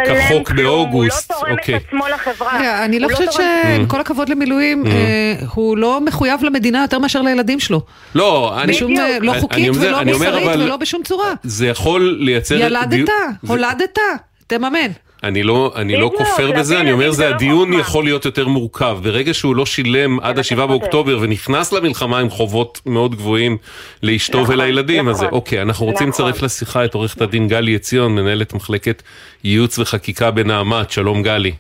כחוק 0.05 0.51
באוגוסט. 0.51 1.31
הוא 1.31 1.39
לא 1.39 1.55
תורם 1.55 1.77
את 1.77 1.83
עצמו 1.87 2.07
לחברה. 2.07 2.85
אני 2.85 2.99
לא, 2.99 3.07
לא 3.09 3.15
חושבת 3.15 3.33
שעם 3.33 3.85
כל 3.87 3.99
הכבוד 3.99 4.29
למילואים, 4.29 4.83
mm. 4.85 4.89
אה, 4.89 5.33
הוא 5.53 5.77
לא 5.77 6.01
מחויב 6.05 6.43
למדינה 6.43 6.81
יותר 6.81 6.99
מאשר 6.99 7.21
לילדים 7.21 7.59
שלו. 7.59 7.81
לא, 8.15 8.61
אני... 8.61 8.73
בשום, 8.73 8.97
אה, 8.97 9.17
לא 9.21 9.33
חוקית 9.39 9.69
ולא 9.75 10.03
מוסרית 10.03 10.47
ולא 10.55 10.77
בשום 10.77 11.03
צורה. 11.03 11.33
זה 11.43 11.67
יכול 11.67 12.17
לייצר... 12.19 12.55
ילדת, 12.55 13.09
הולדת. 13.47 13.99
תממן. 14.47 14.91
אני 15.23 15.43
לא, 15.43 15.73
אני 15.75 15.95
לא 15.95 16.11
כופר 16.17 16.51
בזה, 16.51 16.79
אני 16.79 16.91
אומר 16.91 17.11
זה 17.11 17.29
לא 17.29 17.35
הדיון 17.35 17.73
יכול 17.73 18.03
להיות 18.03 18.25
יותר 18.25 18.47
מורכב. 18.47 18.97
ברגע 19.03 19.33
שהוא 19.33 19.55
לא 19.55 19.65
שילם 19.65 20.19
עד 20.19 20.39
השבעה 20.39 20.67
באוקטובר 20.67 21.17
ונכנס 21.21 21.73
למלחמה 21.73 22.19
עם 22.19 22.29
חובות 22.29 22.81
מאוד 22.85 23.15
גבוהים 23.15 23.57
לאשתו 24.03 24.41
נכון, 24.41 24.55
ולילדים, 24.55 25.09
אז 25.09 25.15
נכון. 25.15 25.33
אוקיי, 25.33 25.61
אנחנו 25.61 25.85
רוצים 25.85 26.09
לצרף 26.09 26.35
נכון. 26.35 26.45
לשיחה 26.45 26.85
את 26.85 26.93
עורכת 26.93 27.21
הדין 27.21 27.47
גלי 27.47 27.75
עציון, 27.75 28.15
מנהלת 28.15 28.53
מחלקת 28.53 29.03
ייעוץ 29.43 29.79
וחקיקה 29.79 30.31
בנעמת. 30.31 30.91
שלום 30.91 31.23
גלי. 31.23 31.51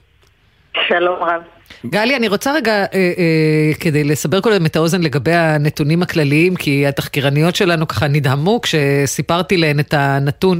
שלום 0.87 1.23
רב. 1.23 1.41
גלי, 1.85 2.15
אני 2.15 2.27
רוצה 2.27 2.53
רגע, 2.53 2.71
אה, 2.71 2.85
אה, 2.93 3.73
כדי 3.79 4.03
לסבר 4.03 4.41
קודם 4.41 4.65
את 4.65 4.75
האוזן 4.75 5.01
לגבי 5.01 5.33
הנתונים 5.33 6.01
הכלליים, 6.01 6.55
כי 6.55 6.87
התחקירניות 6.87 7.55
שלנו 7.55 7.87
ככה 7.87 8.07
נדהמו 8.07 8.61
כשסיפרתי 8.61 9.57
להן 9.57 9.79
את 9.79 9.93
הנתון. 9.93 10.59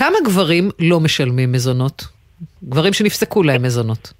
כמה 0.00 0.16
גברים 0.24 0.70
לא 0.78 1.00
משלמים 1.00 1.52
מזונות? 1.52 2.04
גברים 2.64 2.92
שנפסקו 2.92 3.42
להם 3.42 3.62
מזונות. 3.62 4.12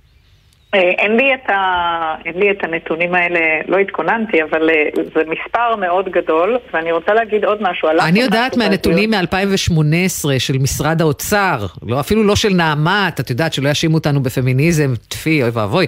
אה, 0.74 0.80
אין 0.80 1.16
לי, 1.16 1.34
את 1.34 1.50
ה... 1.50 2.14
אין 2.24 2.38
לי 2.38 2.50
את 2.50 2.64
הנתונים 2.64 3.14
האלה, 3.14 3.40
לא 3.68 3.78
התכוננתי, 3.78 4.42
אבל 4.42 4.70
אה, 4.70 4.74
זה 5.14 5.20
מספר 5.26 5.76
מאוד 5.76 6.08
גדול, 6.08 6.58
ואני 6.74 6.92
רוצה 6.92 7.14
להגיד 7.14 7.44
עוד 7.44 7.58
משהו. 7.62 7.88
אני 8.00 8.20
יודעת 8.20 8.56
מהנתונים 8.56 9.10
מ-2018 9.10 10.28
של 10.38 10.58
משרד 10.58 11.00
האוצר, 11.00 11.66
לא, 11.86 12.00
אפילו 12.00 12.24
לא 12.24 12.36
של 12.36 12.52
נעמת, 12.52 13.20
את 13.20 13.30
יודעת 13.30 13.52
שלא 13.52 13.68
יאשימו 13.68 13.94
אותנו 13.94 14.22
בפמיניזם, 14.22 14.92
טפי, 15.08 15.42
אוי 15.42 15.50
ואבוי. 15.50 15.86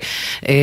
אה, 0.49 0.55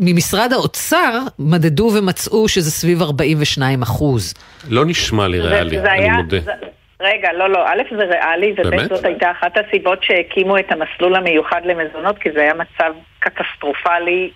ממשרד 0.00 0.52
האוצר 0.52 1.18
מדדו 1.38 1.90
ומצאו 1.98 2.48
שזה 2.48 2.70
סביב 2.70 3.02
42 3.02 3.82
אחוז. 3.82 4.34
לא 4.68 4.84
נשמע 4.84 5.28
לי 5.28 5.40
ריאלי, 5.40 5.78
אני 5.78 5.90
היה, 5.90 6.16
מודה. 6.16 6.40
זה... 6.40 6.52
רגע, 7.00 7.32
לא, 7.32 7.50
לא, 7.50 7.66
א' 7.66 7.82
זה 7.96 8.04
ריאלי, 8.04 8.54
וב' 8.56 8.94
זאת 8.94 9.04
הייתה 9.04 9.30
אחת 9.30 9.52
הסיבות 9.56 10.02
שהקימו 10.02 10.58
את 10.58 10.72
המסלול 10.72 11.14
המיוחד 11.14 11.60
למזונות, 11.64 12.18
כי 12.18 12.32
זה 12.32 12.40
היה 12.40 12.54
מצב 12.54 12.92
קטסטרופלי 13.18 14.30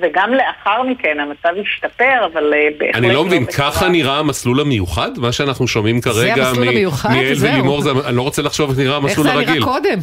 וגם 0.00 0.34
לאחר 0.34 0.82
מכן 0.82 1.20
המצב 1.20 1.48
השתפר, 1.62 2.26
אבל 2.32 2.54
אה, 2.54 2.68
בהחלט... 2.78 2.96
אני 2.96 3.14
לא 3.14 3.24
מבין, 3.24 3.46
ככה 3.46 3.88
נראה 3.88 4.18
המסלול 4.18 4.60
המיוחד? 4.60 5.10
מה 5.18 5.32
שאנחנו 5.32 5.68
שומעים 5.68 6.00
כרגע 6.00 6.44
מאל 6.60 7.32
ולימור, 7.42 7.82
אני 8.08 8.16
לא 8.16 8.22
רוצה 8.22 8.42
לחשוב 8.42 8.70
איך 8.70 8.78
נראה 8.78 8.96
המסלול 8.96 9.26
הרגיל. 9.26 9.40
איך 9.40 9.48
זה 9.48 9.60
נראה 9.60 9.72
קודם? 9.72 9.98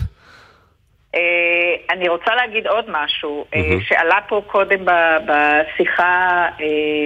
אה, 1.15 1.95
אני 1.95 2.09
רוצה 2.09 2.35
להגיד 2.35 2.67
עוד 2.67 2.85
משהו, 2.87 3.45
אה, 3.55 3.61
שעלה 3.87 4.17
פה 4.27 4.41
קודם 4.47 4.85
בשיחה, 5.25 6.45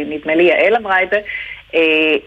נדמה 0.05 0.35
לי 0.35 0.43
יעל 0.43 0.75
אמרה 0.75 1.03
את 1.03 1.09
זה, 1.09 1.19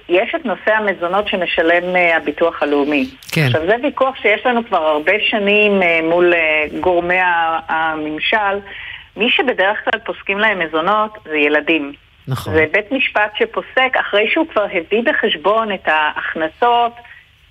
יש 0.09 0.35
את 0.35 0.45
נושא 0.45 0.75
המזונות 0.75 1.29
שמשלם 1.29 1.97
אה, 1.97 2.17
הביטוח 2.17 2.63
הלאומי. 2.63 3.07
כן. 3.33 3.43
עכשיו 3.47 3.67
זה 3.67 3.75
ויכוח 3.83 4.17
שיש 4.17 4.47
לנו 4.47 4.65
כבר 4.65 4.87
הרבה 4.87 5.13
שנים 5.31 5.83
אה, 5.83 6.01
מול 6.03 6.33
גורמי 6.81 7.19
הממשל. 7.69 8.59
מי 9.17 9.31
שבדרך 9.31 9.85
כלל 9.85 10.01
פוסקים 10.01 10.39
להם 10.39 10.59
מזונות 10.59 11.19
זה 11.25 11.37
ילדים. 11.37 11.93
נכון. 12.29 12.55
זה 12.55 12.67
בית 12.73 12.93
משפט 12.93 13.37
שפוסק 13.39 13.97
אחרי 14.01 14.29
שהוא 14.33 14.47
כבר 14.49 14.67
הביא 14.73 15.03
בחשבון 15.05 15.73
את 15.73 15.89
ההכנסות, 15.89 16.93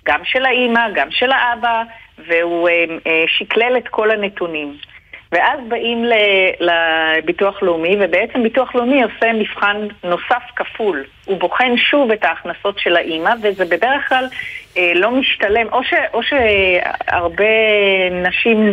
גם 0.04 0.20
של 0.24 0.44
האימא, 0.44 0.80
גם 0.94 1.10
של 1.10 1.32
האבא, 1.32 1.82
והוא 2.28 2.68
שקלל 3.26 3.76
את 3.76 3.88
כל 3.88 4.10
הנתונים. 4.10 4.76
ואז 5.32 5.60
באים 5.68 6.04
לביטוח 6.60 7.62
לאומי, 7.62 7.96
ובעצם 8.00 8.42
ביטוח 8.42 8.74
לאומי 8.74 9.02
עושה 9.02 9.32
מבחן 9.32 9.76
נוסף 10.04 10.42
כפול. 10.56 11.04
הוא 11.24 11.38
בוחן 11.40 11.76
שוב 11.76 12.10
את 12.10 12.24
ההכנסות 12.24 12.78
של 12.78 12.96
האימא, 12.96 13.32
וזה 13.42 13.64
בדרך 13.64 14.08
כלל 14.08 14.24
אה, 14.76 14.92
לא 14.94 15.10
משתלם, 15.10 15.66
או, 15.72 15.84
ש, 15.84 15.94
או 16.14 16.20
שהרבה 16.22 17.44
נשים 18.10 18.72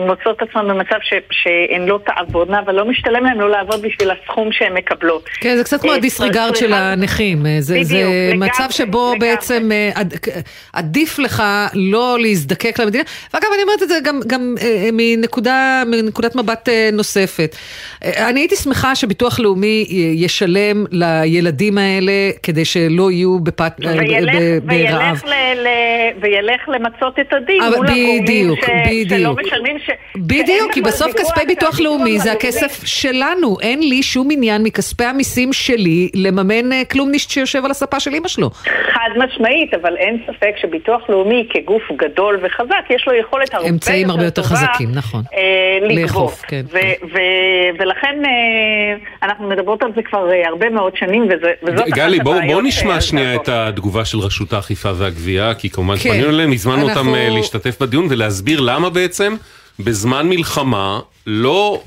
מוצאות 0.00 0.42
עצמן 0.42 0.68
במצב 0.68 0.96
ש, 1.02 1.14
שהן 1.30 1.86
לא 1.86 2.00
תעבודנה, 2.06 2.60
אבל 2.60 2.74
לא 2.74 2.84
משתלם 2.84 3.24
להן 3.24 3.38
לא 3.38 3.50
לעבוד 3.50 3.82
בשביל 3.82 4.10
הסכום 4.10 4.52
שהן 4.52 4.74
מקבלות. 4.74 5.28
כן, 5.40 5.56
זה 5.56 5.64
קצת 5.64 5.80
כמו 5.80 5.90
אה, 5.90 5.96
הדיסריגרד 5.96 6.56
של 6.56 6.72
הנכים. 6.72 7.46
אה, 7.46 7.56
זה, 7.60 7.74
בדיוק, 7.74 7.88
זה 7.88 8.30
לגמרי, 8.32 8.48
מצב 8.48 8.70
שבו 8.70 9.12
לגמרי. 9.14 9.28
בעצם 9.28 9.72
אה, 9.72 9.90
עד, 9.94 10.14
עדיף 10.72 11.18
לך 11.18 11.42
לא 11.74 12.16
להזדקק 12.20 12.78
למדינה. 12.78 13.04
ואגב, 13.34 13.48
אני 13.54 13.62
אומרת 13.62 13.82
את 13.82 13.88
זה 13.88 13.94
גם, 14.04 14.20
גם 14.26 14.54
מנקודה, 14.92 15.82
מנקודת 15.86 16.36
מבט 16.36 16.68
נוספת. 16.92 17.56
אני 18.04 18.40
הייתי 18.40 18.56
שמחה 18.56 18.94
שביטוח 18.94 19.40
לאומי 19.40 19.86
ישלם 20.14 20.84
לילדים 20.90 21.78
האלה 21.78 22.12
כדי 22.42 22.64
שלא 22.64 23.10
יהיו 23.10 23.40
בפת... 23.40 23.72
וילך, 23.78 24.34
ברעב. 24.64 24.68
וילך, 24.68 25.24
ל, 25.24 25.32
ל, 25.54 25.68
וילך 26.20 26.68
למצות 26.68 27.18
את 27.20 27.32
הדין 27.32 27.62
מול 27.76 27.86
הגורמים 27.86 28.54
שלא 29.08 29.34
משלמים 29.34 29.73
ש... 29.78 29.90
בדיוק, 30.16 30.72
כי 30.72 30.80
בסוף 30.80 31.12
כספי 31.12 31.46
ביטוח 31.46 31.80
לאומי 31.80 32.18
זה 32.18 32.32
הכסף 32.32 32.84
שלנו. 32.84 33.56
אין 33.60 33.80
לי 33.80 34.02
שום 34.02 34.28
עניין 34.30 34.62
מכספי 34.62 35.04
המיסים 35.04 35.52
שלי 35.52 36.08
לממן 36.14 36.72
אה, 36.72 36.82
כלומנישט 36.84 37.30
שיושב 37.30 37.64
על 37.64 37.70
הספה 37.70 38.00
של 38.00 38.14
אמא 38.14 38.28
שלו. 38.28 38.50
חד 38.92 39.10
משמעית, 39.16 39.74
אבל 39.74 39.96
אין 39.96 40.18
ספק 40.26 40.52
שביטוח 40.56 41.00
לאומי 41.08 41.48
כגוף 41.50 41.82
גדול 41.96 42.38
וחזק, 42.42 42.90
יש 42.90 43.04
לו 43.06 43.14
יכולת 43.14 43.54
הרבה 43.54 43.68
אמצעים 43.68 44.10
הרבה 44.10 44.24
יותר 44.24 44.42
חזקים, 44.42 44.88
נכון. 44.94 45.22
אה, 45.34 45.88
לאכוף, 45.96 46.42
כן. 46.42 46.62
כן. 46.72 47.06
ולכן 47.78 48.22
אה, 48.24 48.96
אנחנו 49.22 49.48
מדברות 49.48 49.82
על 49.82 49.90
זה 49.96 50.02
כבר 50.02 50.28
הרבה 50.46 50.70
מאוד 50.70 50.96
שנים, 50.96 51.28
וזאת 51.62 51.88
גלי, 51.88 52.20
בואו 52.20 52.38
בוא 52.46 52.62
נשמע 52.62 53.00
שנייה 53.00 53.34
את 53.34 53.48
התגובה 53.48 54.04
של 54.04 54.18
רשות 54.18 54.52
האכיפה 54.52 54.90
והגבייה, 54.94 55.54
כי 55.54 55.70
כמובן 55.70 55.96
כן. 55.96 56.10
פנינו 56.10 56.28
אליהם, 56.28 56.52
הזמנו. 56.52 56.84
אותם 56.88 57.14
להשתתף 57.14 57.82
בדיון 57.82 58.06
ולהסביר 58.10 58.60
למה 58.60 58.90
בעצם 58.90 59.36
בזמן 59.78 60.28
מלחמה 60.28 61.00
לא 61.26 61.82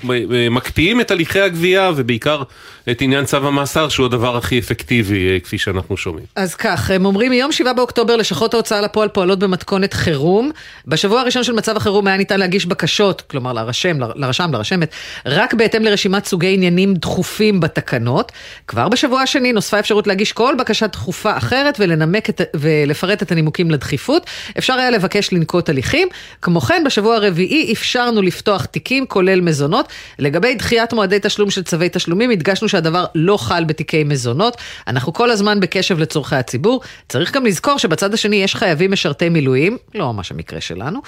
מקפיאים 0.51 1.01
את 1.01 1.11
הליכי 1.11 1.41
הגבייה 1.41 1.91
ובעיקר 1.95 2.43
את 2.91 3.01
עניין 3.01 3.25
צו 3.25 3.37
המאסר 3.37 3.89
שהוא 3.89 4.05
הדבר 4.05 4.37
הכי 4.37 4.59
אפקטיבי 4.59 5.29
אה, 5.29 5.39
כפי 5.39 5.57
שאנחנו 5.57 5.97
שומעים. 5.97 6.25
אז 6.35 6.55
כך, 6.55 6.91
הם 6.91 7.05
אומרים 7.05 7.31
מיום 7.31 7.51
7 7.51 7.73
באוקטובר 7.73 8.15
לשכות 8.15 8.53
ההוצאה 8.53 8.81
לפועל 8.81 9.09
פועלות 9.09 9.39
במתכונת 9.39 9.93
חירום. 9.93 10.51
בשבוע 10.87 11.21
הראשון 11.21 11.43
של 11.43 11.53
מצב 11.53 11.77
החירום 11.77 12.07
היה 12.07 12.17
ניתן 12.17 12.39
להגיש 12.39 12.65
בקשות, 12.65 13.21
כלומר 13.21 13.53
לרשם, 13.53 13.97
לרשם, 14.15 14.49
לרשמת, 14.53 14.91
רק 15.25 15.53
בהתאם 15.53 15.83
לרשימת 15.83 16.25
סוגי 16.25 16.53
עניינים 16.53 16.93
דחופים 16.93 17.59
בתקנות. 17.59 18.31
כבר 18.67 18.89
בשבוע 18.89 19.21
השני 19.21 19.53
נוספה 19.53 19.79
אפשרות 19.79 20.07
להגיש 20.07 20.33
כל 20.33 20.55
בקשה 20.59 20.87
דחופה 20.87 21.37
אחרת 21.37 21.77
ולנמק 21.79 22.29
את, 22.29 22.41
ולפרט 22.53 23.23
את 23.23 23.31
הנימוקים 23.31 23.71
לדחיפות. 23.71 24.25
אפשר 24.57 24.73
היה 24.73 24.89
לבקש 24.89 25.33
לנקוט 25.33 25.69
הליכים. 25.69 26.07
כמו 26.41 26.61
כן, 26.61 26.83
בשבוע 26.85 27.15
הרביעי 27.15 27.73
אפשרנו 27.73 28.21
לפתוח 28.21 28.65
תיקים, 28.65 29.05
כולל 29.27 29.41
מזונות. 29.41 29.87
לגבי 30.19 30.55
דחיית 30.55 30.93
מועדי 30.93 31.17
תשלום 31.21 31.49
של 31.49 31.63
צווי 31.63 31.89
תשלומים, 31.91 32.29
הדגשנו 32.31 32.69
שהדבר 32.69 33.05
לא 33.15 33.37
חל 33.37 33.63
בתיקי 33.63 34.03
מזונות. 34.03 34.57
אנחנו 34.87 35.13
כל 35.13 35.31
הזמן 35.31 35.59
בקשב 35.59 35.99
לצורכי 35.99 36.35
הציבור. 36.35 36.81
צריך 37.09 37.35
גם 37.35 37.45
לזכור 37.45 37.79
שבצד 37.79 38.13
השני 38.13 38.35
יש 38.35 38.55
חייבים 38.55 38.91
משרתי 38.91 39.29
מילואים, 39.29 39.77
לא 39.95 40.13
ממש 40.13 40.31
המקרה 40.31 40.61
שלנו, 40.61 40.99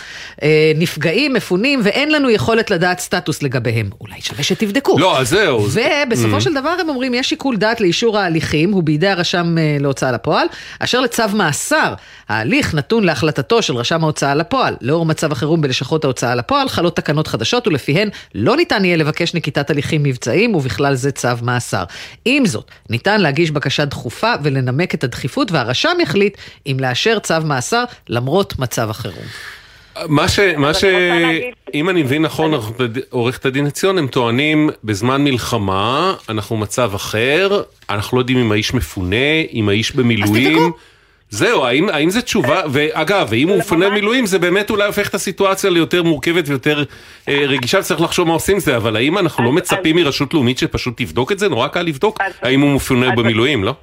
אה, 0.44 0.72
נפגעים, 0.76 1.34
מפונים, 1.34 1.82
ואין 1.84 2.12
לנו 2.12 2.30
יכולת 2.30 2.72
לדעת 2.72 3.00
סטטוס 3.00 3.44
לגביהם. 3.44 3.90
אולי 4.02 4.22
שווה 4.22 4.44
שתבדקו. 4.44 5.00
לא, 5.00 5.20
אז 5.20 5.30
זהו. 5.30 5.68
ובסופו 5.72 6.38
mm. 6.38 6.42
של 6.42 6.54
דבר 6.54 6.76
הם 6.80 6.90
אומרים, 6.90 7.14
יש 7.14 7.30
שיקול 7.30 7.58
דעת 7.58 7.82
לאישור 7.82 8.18
ההליכים, 8.18 8.72
הוא 8.72 8.84
בידי 8.84 9.08
הרשם 9.08 9.58
אה, 9.58 9.78
להוצאה 9.80 10.12
לפועל, 10.12 10.48
אשר 10.80 11.02
לצו 11.02 11.24
מאסר. 11.34 11.94
ההליך 12.30 12.74
נתון 12.74 13.04
להחלטתו 13.04 13.62
של 13.62 13.76
רשם 13.76 14.04
ההוצאה 14.04 14.36
לפועל. 14.36 14.76
לאור 14.82 15.06
מצב 15.06 15.32
החירום 15.32 15.62
בלשכות 15.62 16.04
ההוצאה 16.04 16.36
לפועל, 16.36 16.70
חלות 16.70 16.96
תקנות 16.96 17.28
חדשות 17.28 17.68
ולפיהן 17.68 18.09
לא 18.36 18.56
ניתן 18.56 18.86
יהיה 18.86 18.98
לבקש 18.98 19.34
נקיטת 19.34 19.70
הליכים 19.70 20.04
מבצעיים 20.04 20.56
ובכלל 20.56 20.96
זה 20.96 21.12
צו 21.12 21.28
מאסר. 21.42 21.84
עם 22.26 22.46
זאת, 22.46 22.72
ניתן 22.90 23.22
להגיש 23.22 23.52
בקשה 23.52 23.86
דחופה 23.86 24.34
ולנמק 24.44 24.96
את 24.96 25.04
הדחיפות 25.04 25.52
והרשם 25.52 25.98
יחליט 26.02 26.38
אם 26.68 26.78
לאשר 26.80 27.20
צו 27.20 27.34
מאסר 27.46 27.84
למרות 28.10 28.60
מצב 28.60 28.90
החירום. 28.90 29.26
מה 30.08 30.28
ש... 30.28 30.40
מה 30.40 30.74
ש... 30.74 30.84
אם 31.74 31.90
אני 31.90 32.04
מבין 32.04 32.22
נכון, 32.22 32.54
עורכת 33.10 33.46
הדין 33.46 33.68
עציון, 33.68 33.98
הם 33.98 34.08
טוענים 34.08 34.70
בזמן 34.84 35.24
מלחמה, 35.24 36.14
אנחנו 36.30 36.58
מצב 36.58 36.96
אחר, 36.96 37.62
אנחנו 37.90 38.18
לא 38.18 38.22
יודעים 38.22 38.38
אם 38.38 38.52
האיש 38.52 38.74
מפונה, 38.74 39.16
אם 39.54 39.70
האיש 39.70 39.96
במילואים. 39.96 40.72
זהו, 41.30 41.66
האם, 41.66 41.90
האם 41.90 42.10
זה 42.10 42.22
תשובה, 42.22 42.62
ואגב, 42.72 43.34
אם 43.34 43.50
הוא 43.50 43.58
מפונה 43.58 43.90
מילואים, 43.90 44.26
זה 44.26 44.40
באמת 44.40 44.70
אולי 44.70 44.86
הופך 44.86 45.10
את 45.10 45.14
הסיטואציה 45.14 45.70
ליותר 45.70 46.04
מורכבת 46.04 46.44
ויותר 46.48 46.84
אה, 47.30 47.42
רגישה, 47.48 47.80
וצריך 47.80 48.02
לחשוב 48.02 48.28
מה 48.28 48.34
עושים 48.34 48.56
עם 48.56 48.60
זה, 48.60 48.78
אבל 48.78 48.96
האם 48.96 49.18
אנחנו 49.18 49.44
לא 49.44 49.52
מצפים 49.52 49.96
מרשות 49.96 50.34
לאומית 50.34 50.58
שפשוט 50.58 51.02
תבדוק 51.02 51.32
את 51.32 51.40
זה? 51.40 51.50
נורא 51.50 51.68
קל 51.68 51.82
לבדוק 51.82 52.20
האם 52.42 52.62
הוא 52.62 52.76
מפונה 52.76 53.16
במילואים, 53.16 53.64
לא? 53.64 53.74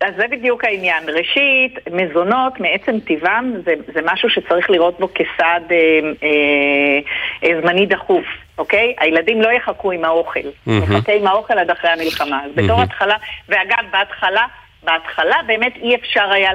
אז 0.00 0.14
זה 0.16 0.24
בדיוק 0.30 0.64
העניין. 0.64 1.08
ראשית, 1.08 1.78
מזונות 1.92 2.60
מעצם 2.60 3.00
טבעם 3.00 3.52
זה, 3.64 3.74
זה 3.94 4.00
משהו 4.04 4.30
שצריך 4.30 4.70
לראות 4.70 5.00
בו 5.00 5.08
כסעד 5.14 5.72
אה, 5.72 5.76
אה, 6.22 6.98
אה, 7.44 7.60
זמני 7.60 7.86
דחוף, 7.86 8.24
אוקיי? 8.58 8.94
הילדים 8.98 9.42
לא 9.42 9.48
יחכו 9.48 9.92
עם 9.92 10.04
האוכל, 10.04 10.40
mm-hmm. 10.40 10.70
יחכה 10.70 11.12
עם 11.12 11.26
האוכל 11.26 11.58
עד 11.58 11.70
אחרי 11.70 11.90
המלחמה. 11.90 12.44
אז 12.44 12.50
בתור 12.54 12.80
mm-hmm. 12.80 12.82
התחלה, 12.82 13.16
ואגב, 13.48 13.84
בהתחלה, 13.92 14.46
בהתחלה 14.82 15.36
באמת 15.46 15.76
אי 15.76 15.94
אפשר 15.94 16.32
היה 16.32 16.50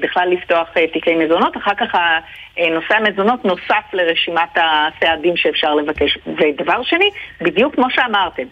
בכלל 0.00 0.28
לפתוח 0.28 0.68
אה, 0.76 0.86
תיקי 0.86 1.14
מזונות, 1.14 1.56
אחר 1.56 1.74
כך 1.74 1.94
אה, 1.94 2.70
נושא 2.70 2.94
המזונות 2.94 3.44
נוסף 3.44 3.84
לרשימת 3.92 4.56
הסעדים 4.56 5.36
שאפשר 5.36 5.74
לבקש. 5.74 6.18
ודבר 6.26 6.82
שני, 6.82 7.10
בדיוק 7.40 7.74
כמו 7.74 7.90
שאמרתם, 7.90 8.46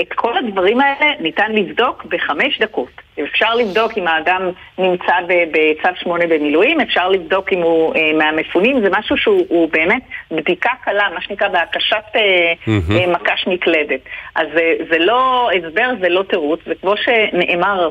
את 0.00 0.12
כל 0.14 0.38
הדברים 0.38 0.80
האלה 0.80 1.10
ניתן 1.20 1.52
לבדוק 1.52 2.04
בחמש 2.04 2.58
דקות. 2.58 2.90
אפשר 3.22 3.54
לבדוק 3.54 3.98
אם 3.98 4.06
האדם 4.06 4.50
נמצא 4.78 5.12
בצו 5.28 5.88
שמונה 5.96 6.26
במילואים, 6.26 6.80
אפשר 6.80 7.08
לבדוק 7.08 7.52
אם 7.52 7.62
הוא 7.62 7.94
אה, 7.94 8.12
מהמפונים, 8.18 8.80
זה 8.80 8.88
משהו 8.90 9.16
שהוא 9.16 9.68
באמת 9.72 10.02
בדיקה 10.30 10.70
קלה, 10.84 11.08
מה 11.14 11.20
שנקרא 11.20 11.48
בהקשת 11.48 11.96
mm-hmm. 12.14 13.08
מקש 13.08 13.46
מקלדת. 13.46 14.00
אז 14.34 14.46
זה, 14.54 14.74
זה 14.90 14.98
לא 14.98 15.50
הסבר, 15.58 15.90
זה 16.00 16.08
לא 16.08 16.22
תירוץ, 16.28 16.60
וכמו 16.66 16.94
שנאמר 16.96 17.90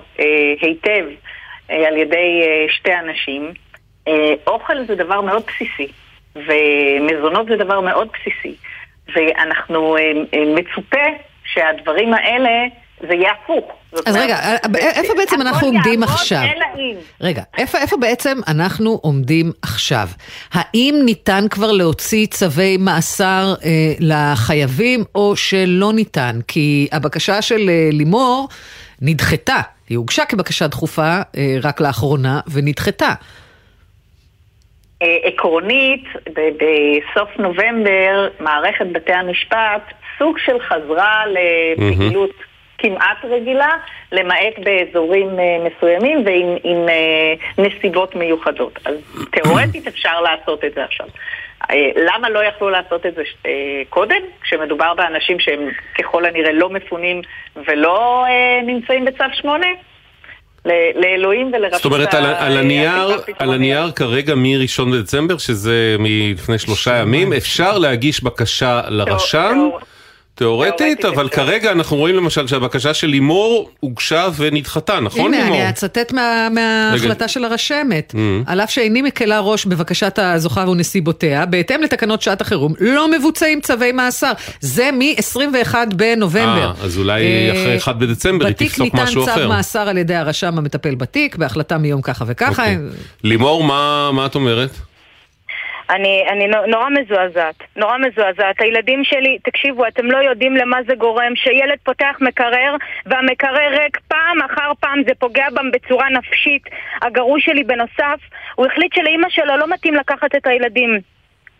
היטב 0.62 1.05
על 1.69 1.97
ידי 1.97 2.41
שתי 2.69 2.93
אנשים, 2.95 3.51
אוכל 4.47 4.86
זה 4.86 4.95
דבר 4.95 5.21
מאוד 5.21 5.43
בסיסי, 5.47 5.88
ומזונות 6.36 7.47
זה 7.47 7.55
דבר 7.55 7.79
מאוד 7.79 8.07
בסיסי. 8.13 8.55
ואנחנו 9.15 9.97
מצופה 10.34 11.07
שהדברים 11.54 12.14
האלה, 12.14 12.50
זה 13.08 13.14
יהיה 13.14 13.32
הפוך. 13.44 13.66
אז 14.06 14.16
רגע, 14.16 14.36
אה, 14.36 14.58
איפה 14.76 15.14
בעצם 15.18 15.42
אנחנו 15.42 15.68
עומדים 15.68 16.04
עכשיו? 16.04 16.42
רגע, 17.22 17.42
איפה, 17.58 17.78
איפה 17.78 17.98
בעצם 17.98 18.38
אנחנו 18.48 19.00
עומדים 19.02 19.52
עכשיו? 19.62 20.08
האם 20.54 20.96
ניתן 21.06 21.46
כבר 21.50 21.72
להוציא 21.72 22.28
צווי 22.28 22.78
מאסר 22.78 23.54
אה, 23.66 23.70
לחייבים 24.00 25.04
או 25.16 25.36
שלא 25.36 25.94
ניתן? 25.94 26.40
כי 26.48 26.88
הבקשה 26.92 27.42
של 27.42 27.70
אה, 27.70 27.90
לימור 27.92 28.48
נדחתה, 29.02 29.62
היא 29.90 29.98
הוגשה 29.98 30.26
כבקשה 30.26 30.68
דחופה 30.68 31.20
אה, 31.38 31.56
רק 31.64 31.82
לאחרונה 31.82 32.40
ונדחתה. 32.54 33.14
אה, 35.02 35.18
עקרונית, 35.24 36.04
בסוף 36.28 37.30
נובמבר 37.38 38.28
מערכת 38.40 38.86
בתי 38.94 39.14
המשפט 39.14 39.82
סוג 40.21 40.38
של 40.38 40.60
חזרה 40.60 41.23
לפעילות 41.27 42.29
mm-hmm. 42.29 42.51
כמעט 42.77 43.17
רגילה, 43.23 43.69
למעט 44.12 44.53
באזורים 44.63 45.39
אה, 45.39 45.69
מסוימים 45.69 46.23
ועם 46.25 46.57
עם, 46.63 46.89
אה, 46.89 47.63
נסיבות 47.63 48.15
מיוחדות. 48.15 48.79
אז 48.86 48.95
תיאורטית 49.31 49.88
אפשר 49.88 50.21
לעשות 50.21 50.65
את 50.65 50.73
זה 50.73 50.84
עכשיו. 50.84 51.05
אה, 51.71 51.75
למה 51.95 52.29
לא 52.29 52.39
יכלו 52.43 52.69
לעשות 52.69 53.05
את 53.05 53.15
זה 53.15 53.21
קודם, 53.89 54.21
כשמדובר 54.41 54.93
באנשים 54.93 55.39
שהם 55.39 55.60
ככל 55.99 56.25
הנראה 56.25 56.51
לא 56.51 56.69
מפונים 56.69 57.21
ולא 57.67 58.25
נמצאים 58.65 59.05
בצו 59.05 59.23
8? 59.34 59.67
לאלוהים 60.95 61.51
ולרשות 61.53 61.81
זאת 61.81 61.86
אומרת, 61.86 62.13
על, 62.13 62.25
על, 62.25 62.57
הנייר, 62.57 63.21
על 63.39 63.53
הנייר 63.53 63.91
כרגע 63.91 64.36
מ-1 64.36 64.91
בדצמבר, 64.91 65.38
שזה 65.38 65.95
מלפני 65.99 66.60
שלושה 66.60 66.97
ימים, 66.97 67.34
אפשר 67.34 67.77
להגיש 67.77 68.23
בקשה 68.23 68.81
לרשם. 68.88 69.69
תיאורטית, 70.36 71.06
אבל 71.06 71.30
כרגע 71.30 71.72
אנחנו 71.72 71.98
רואים 71.98 72.15
למשל 72.15 72.48
שהבקשה 72.48 72.94
של 72.94 73.08
לימור 73.08 73.70
הוגשה 73.80 74.28
ונדחתה, 74.38 75.00
נכון 75.00 75.32
לימור? 75.32 75.46
הנה, 75.46 75.56
אני 75.56 75.70
אצטט 75.70 76.13
מההחלטה 76.52 77.28
של 77.28 77.46
הרשמת. 77.46 78.15
Mm. 78.15 78.17
על 78.46 78.62
אף 78.62 78.72
שאיני 78.72 79.02
מקלה 79.02 79.39
ראש 79.39 79.65
בבקשת 79.65 80.20
הזוכה 80.20 80.70
ונסיבותיה, 80.70 81.46
בהתאם 81.46 81.82
לתקנות 81.82 82.22
שעת 82.22 82.41
החירום, 82.41 82.74
לא 82.80 83.12
מבוצעים 83.12 83.62
צווי 83.62 83.91
מאסר. 83.91 84.32
זה 84.60 84.89
מ-21 84.91 85.76
בנובמבר. 85.96 86.74
אה, 86.80 86.86
אז 86.86 86.98
אולי 86.98 87.24
אה, 87.24 87.52
אחרי 87.52 87.78
1 87.78 87.96
בדצמבר 87.96 88.46
היא 88.46 88.56
תפסוק 88.56 88.94
משהו 88.94 89.24
אחר. 89.24 89.32
בתיק 89.32 89.38
ניתן 89.38 89.41
צו 89.44 89.50
מאסר 89.50 89.89
על 89.89 89.98
ידי 89.98 90.15
הרשם 90.15 90.58
המטפל 90.58 90.96
בתיק, 90.96 91.36
בהחלטה 91.36 91.78
מיום 91.78 92.02
ככה 92.02 92.26
וככה. 92.28 92.50
אוקיי. 92.50 92.78
לימור, 93.24 93.63
מה 93.63 94.26
את 94.26 94.36
אומרת? 94.36 94.70
אני, 95.91 96.23
אני 96.30 96.47
נורא 96.47 96.89
מזועזעת, 96.89 97.56
נורא 97.75 97.97
מזועזעת. 97.97 98.62
הילדים 98.62 99.04
שלי, 99.04 99.38
תקשיבו, 99.43 99.88
אתם 99.88 100.06
לא 100.06 100.17
יודעים 100.17 100.56
למה 100.56 100.77
זה 100.88 100.95
גורם, 100.95 101.36
שילד 101.36 101.77
פותח 101.84 102.17
מקרר 102.21 102.75
והמקרר 103.06 103.82
ריק 103.82 103.97
פעם 104.08 104.41
אחר 104.41 104.71
פעם, 104.80 105.04
זה 105.08 105.12
פוגע 105.19 105.45
בם 105.54 105.71
בצורה 105.71 106.10
נפשית. 106.10 106.63
הגרוש 107.01 107.45
שלי 107.45 107.63
בנוסף, 107.63 108.19
הוא 108.56 108.65
החליט 108.65 108.93
שלאימא 108.93 109.30
שלו 109.30 109.58
לא 109.58 109.67
מתאים 109.67 109.93
לקחת 109.93 110.36
את 110.36 110.47
הילדים. 110.47 110.99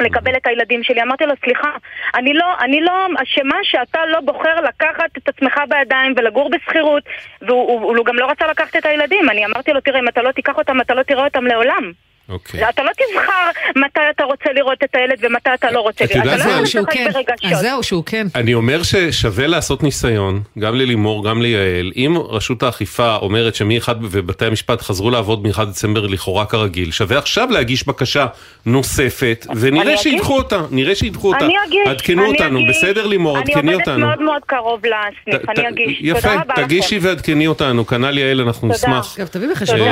לקבל 0.02 0.36
את 0.38 0.48
הילדים 0.48 0.84
שלי. 0.84 1.02
אמרתי 1.02 1.26
לו, 1.26 1.34
סליחה, 1.44 1.70
אני 2.15 2.34
לא, 2.34 2.46
אני 2.62 2.82
לא 2.82 3.08
אשמה 3.24 3.58
שאתה 3.63 4.06
לא 4.06 4.20
בוחר 4.20 4.62
לקחת 4.62 5.17
את 5.17 5.30
עצמך 5.30 5.62
בידיים 5.70 6.13
ולגור 6.17 6.50
בשכירות, 6.50 7.04
והוא 7.41 7.67
הוא, 7.67 7.98
הוא 7.98 8.06
גם 8.06 8.15
לא 8.15 8.26
רצה 8.32 8.48
לקחת 8.48 8.76
את 8.76 8.86
הילדים. 8.86 9.30
אני 9.30 9.46
אמרתי 9.46 9.72
לו, 9.72 9.82
תראה, 9.82 10.00
אם 10.00 10.08
אתה 10.08 10.22
לא 10.22 10.32
תיקח 10.32 10.58
אותם, 10.58 10.82
אתה 10.82 10.94
לא 10.94 11.04
תראה 11.04 11.24
אותם 11.24 11.46
לעולם. 11.46 11.91
אוקיי. 12.32 12.70
אתה 12.70 12.84
לא 12.84 12.91
תבחר 12.91 13.50
מתי 13.76 14.00
אתה 14.15 14.24
רוצה 14.24 14.54
לראות 14.54 14.84
את 14.84 14.96
הילד 14.96 15.17
ומתי 15.22 15.50
אתה 15.54 15.72
לא 15.72 15.80
רוצה 15.80 16.06
לראות. 16.15 16.28
אתה 16.41 16.60
לא 16.60 16.65
שהוא 16.65 16.86
כן. 16.91 17.08
אז 17.52 17.60
זהו, 17.60 17.84
שהוא 17.84 18.04
כן. 18.06 18.28
אני 18.36 18.54
אומר 18.54 18.84
ששווה 18.84 19.48
לעשות 19.48 19.84
ניסיון, 19.84 20.41
גם 20.60 20.76
ללימור, 20.76 21.26
גם 21.26 21.41
ליעל. 21.41 21.91
אם 21.96 22.17
רשות 22.30 22.63
האכיפה 22.63 23.15
אומרת 23.15 23.56
שמ-1 23.56 23.89
ובתי 24.02 24.46
המשפט 24.46 24.82
חזרו 24.82 25.10
לעבוד 25.10 25.48
מ-1 25.48 25.63
דצמבר 25.65 26.08
לכאורה 26.08 26.46
כרגיל, 26.46 26.91
שווה 26.91 27.17
עכשיו 27.17 27.48
להגיש 27.52 27.88
בקשה 27.88 28.26
נוספת, 28.65 29.48
ונראה 29.56 29.98
שידחו 29.98 30.38
אותה, 30.38 30.62
נראה 30.72 30.96
שידחו 30.96 31.28
אותה. 31.28 31.46
אני 31.46 31.54
אגיש. 31.67 31.88
עדכנו 31.88 32.26
אותנו, 32.26 32.60
בסדר 32.70 33.08
לימור, 33.08 33.38
עדכני 33.38 33.74
אותנו. 33.74 33.94
אני 33.94 34.04
עובדת 34.04 34.20
מאוד 34.20 34.22
מאוד 34.22 34.41
קרוב 34.46 34.82
לסניף, 34.86 35.50
אני 35.50 35.70
אגיש. 35.70 35.98
יפה, 36.02 36.30
תגישי 36.56 37.00
ועדכני 37.02 37.48
אותנו, 37.48 37.88
כנ"ל 37.88 38.17
יעל, 38.17 38.41
אנחנו 38.41 38.67
נשמח. 38.67 39.17
תביא 39.32 39.48
בחשבון. 39.52 39.88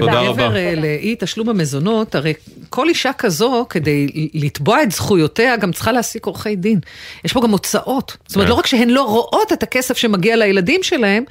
תודה 0.00 0.20
רבה. 0.20 0.48
המזונות, 1.60 2.14
הרי 2.14 2.32
כל 2.68 2.88
אישה 2.88 3.12
כזו, 3.12 3.66
כדי 3.70 4.30
לתבוע 4.34 4.82
את 4.82 4.92
זכויותיה, 4.92 5.56
גם 5.56 5.72
צריכה 5.72 5.92
להעסיק 5.92 6.26
עורכי 6.26 6.56
דין. 6.56 6.80
יש 7.24 7.32
פה 7.32 7.40
גם 7.42 7.50
הוצאות. 7.50 8.16
זאת 8.26 8.36
אומרת, 8.36 8.46
כן. 8.46 8.50
לא 8.50 8.58
רק 8.58 8.66
שהן 8.66 8.90
לא 8.90 9.02
רואות 9.02 9.52
את 9.52 9.62
הכסף 9.62 9.96
שמגיע 9.96 10.36
לילדים 10.36 10.82
שלהם, 10.82 11.24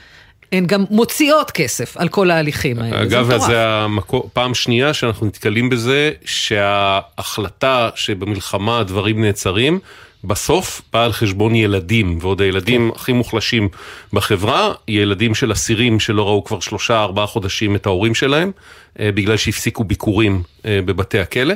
הן 0.52 0.66
גם 0.66 0.86
מוציאות 0.90 1.52
כסף 1.52 1.98
על 1.98 2.10
כל 2.10 2.32
ההליכים 2.32 2.80
האלה. 2.80 3.04
אגב, 3.04 3.26
זה, 3.26 3.40
זה 3.40 3.68
המקור, 3.68 4.30
פעם 4.34 4.54
שנייה 4.54 4.94
שאנחנו 4.94 5.28
נתקלים 5.28 5.70
בזה 5.70 6.12
שההחלטה 6.26 7.90
שבמלחמה 7.96 8.80
הדברים 8.80 9.24
נעצרים, 9.24 9.80
בסוף 10.24 10.82
בא 10.94 11.06
על 11.06 11.12
חשבון 11.12 11.56
ילדים, 11.56 12.18
ועוד 12.22 12.42
הילדים 12.42 12.90
כן. 12.90 12.96
הכי 12.96 13.14
מוחלשים 13.14 13.70
בחברה, 14.14 14.74
ילדים 14.88 15.36
של 15.36 15.52
אסירים 15.52 16.00
שלא 16.00 16.28
ראו 16.28 16.44
כבר 16.44 16.60
שלושה 16.60 17.04
ארבעה 17.04 17.26
חודשים 17.26 17.76
את 17.76 17.86
ההורים 17.86 18.16
שלהם, 18.16 18.52
אה, 19.00 19.12
בגלל 19.12 19.38
שהפסיקו 19.38 19.84
ביקורים 19.84 20.44
אה, 20.66 20.80
בבתי 20.86 21.20
הכלא. 21.20 21.54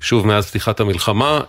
שוב, 0.00 0.26
מאז 0.26 0.50
פתיחת 0.50 0.80
המלחמה. 0.80 1.40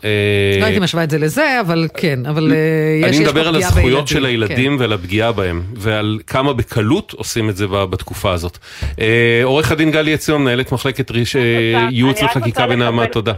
לא 0.60 0.66
הייתי 0.66 0.80
משווה 0.80 1.04
את 1.04 1.10
זה 1.10 1.18
לזה, 1.18 1.62
אבל 1.62 1.88
כן, 1.98 2.26
אבל 2.26 2.54
יש 3.02 3.16
אני 3.16 3.20
מדבר 3.20 3.48
על 3.48 3.56
הזכויות 3.56 4.08
של 4.08 4.26
הילדים 4.26 4.76
כן. 4.76 4.82
ועל 4.82 4.94
הפגיעה 4.94 5.32
בהם, 5.32 5.64
ועל 5.76 6.20
כמה 6.28 6.54
בקלות 6.54 7.14
עושים 7.18 7.50
את 7.50 7.58
זה 7.58 7.68
בתקופה 7.68 8.34
הזאת. 8.34 8.58
עורך 9.44 9.72
הדין 9.72 9.92
גלי 9.92 10.14
עציון, 10.14 10.42
מנהלת 10.42 10.72
מחלקת 10.72 11.12
ייעוץ 11.92 12.24
וחקיקה 12.24 12.68
בנעמת, 12.68 13.12
תודה. 13.12 13.34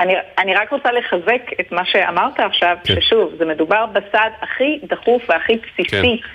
אני, 0.00 0.12
אני 0.38 0.54
רק 0.54 0.72
רוצה 0.72 0.88
לחזק 0.92 1.60
את 1.60 1.72
מה 1.72 1.82
שאמרת 1.84 2.40
עכשיו, 2.40 2.76
כן. 2.84 2.94
ששוב, 3.00 3.32
זה 3.38 3.44
מדובר 3.44 3.86
בסעד 3.86 4.32
הכי 4.42 4.78
דחוף 4.88 5.22
והכי 5.28 5.56
בסיסי. 5.56 5.90
כן. 5.90 6.28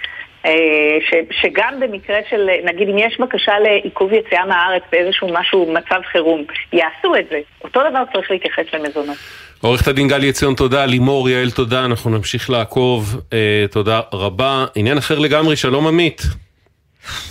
אה, 0.45 0.97
ש, 1.09 1.13
שגם 1.41 1.79
במקרה 1.79 2.19
של, 2.29 2.49
נגיד 2.63 2.89
אם 2.89 2.97
יש 2.97 3.19
בקשה 3.19 3.59
לעיכוב 3.59 4.13
יציאה 4.13 4.45
מהארץ 4.45 4.83
באיזשהו 4.91 5.27
משהו, 5.33 5.73
מצב 5.73 6.01
חירום, 6.11 6.43
יעשו 6.73 7.15
את 7.15 7.25
זה. 7.29 7.39
אותו 7.63 7.79
דבר 7.89 8.03
צריך 8.13 8.31
להתייחס 8.31 8.63
למזונות. 8.73 9.17
עורכת 9.61 9.87
הדין 9.87 10.07
גלי 10.07 10.29
עציון, 10.29 10.55
תודה. 10.55 10.85
לימור, 10.85 11.29
יעל, 11.29 11.51
תודה. 11.51 11.85
אנחנו 11.85 12.09
נמשיך 12.09 12.49
לעקוב. 12.49 13.21
אה, 13.33 13.65
תודה 13.71 14.01
רבה. 14.13 14.65
עניין 14.75 14.97
אחר 14.97 15.19
לגמרי, 15.19 15.55
שלום 15.55 15.87
עמית. 15.87 16.21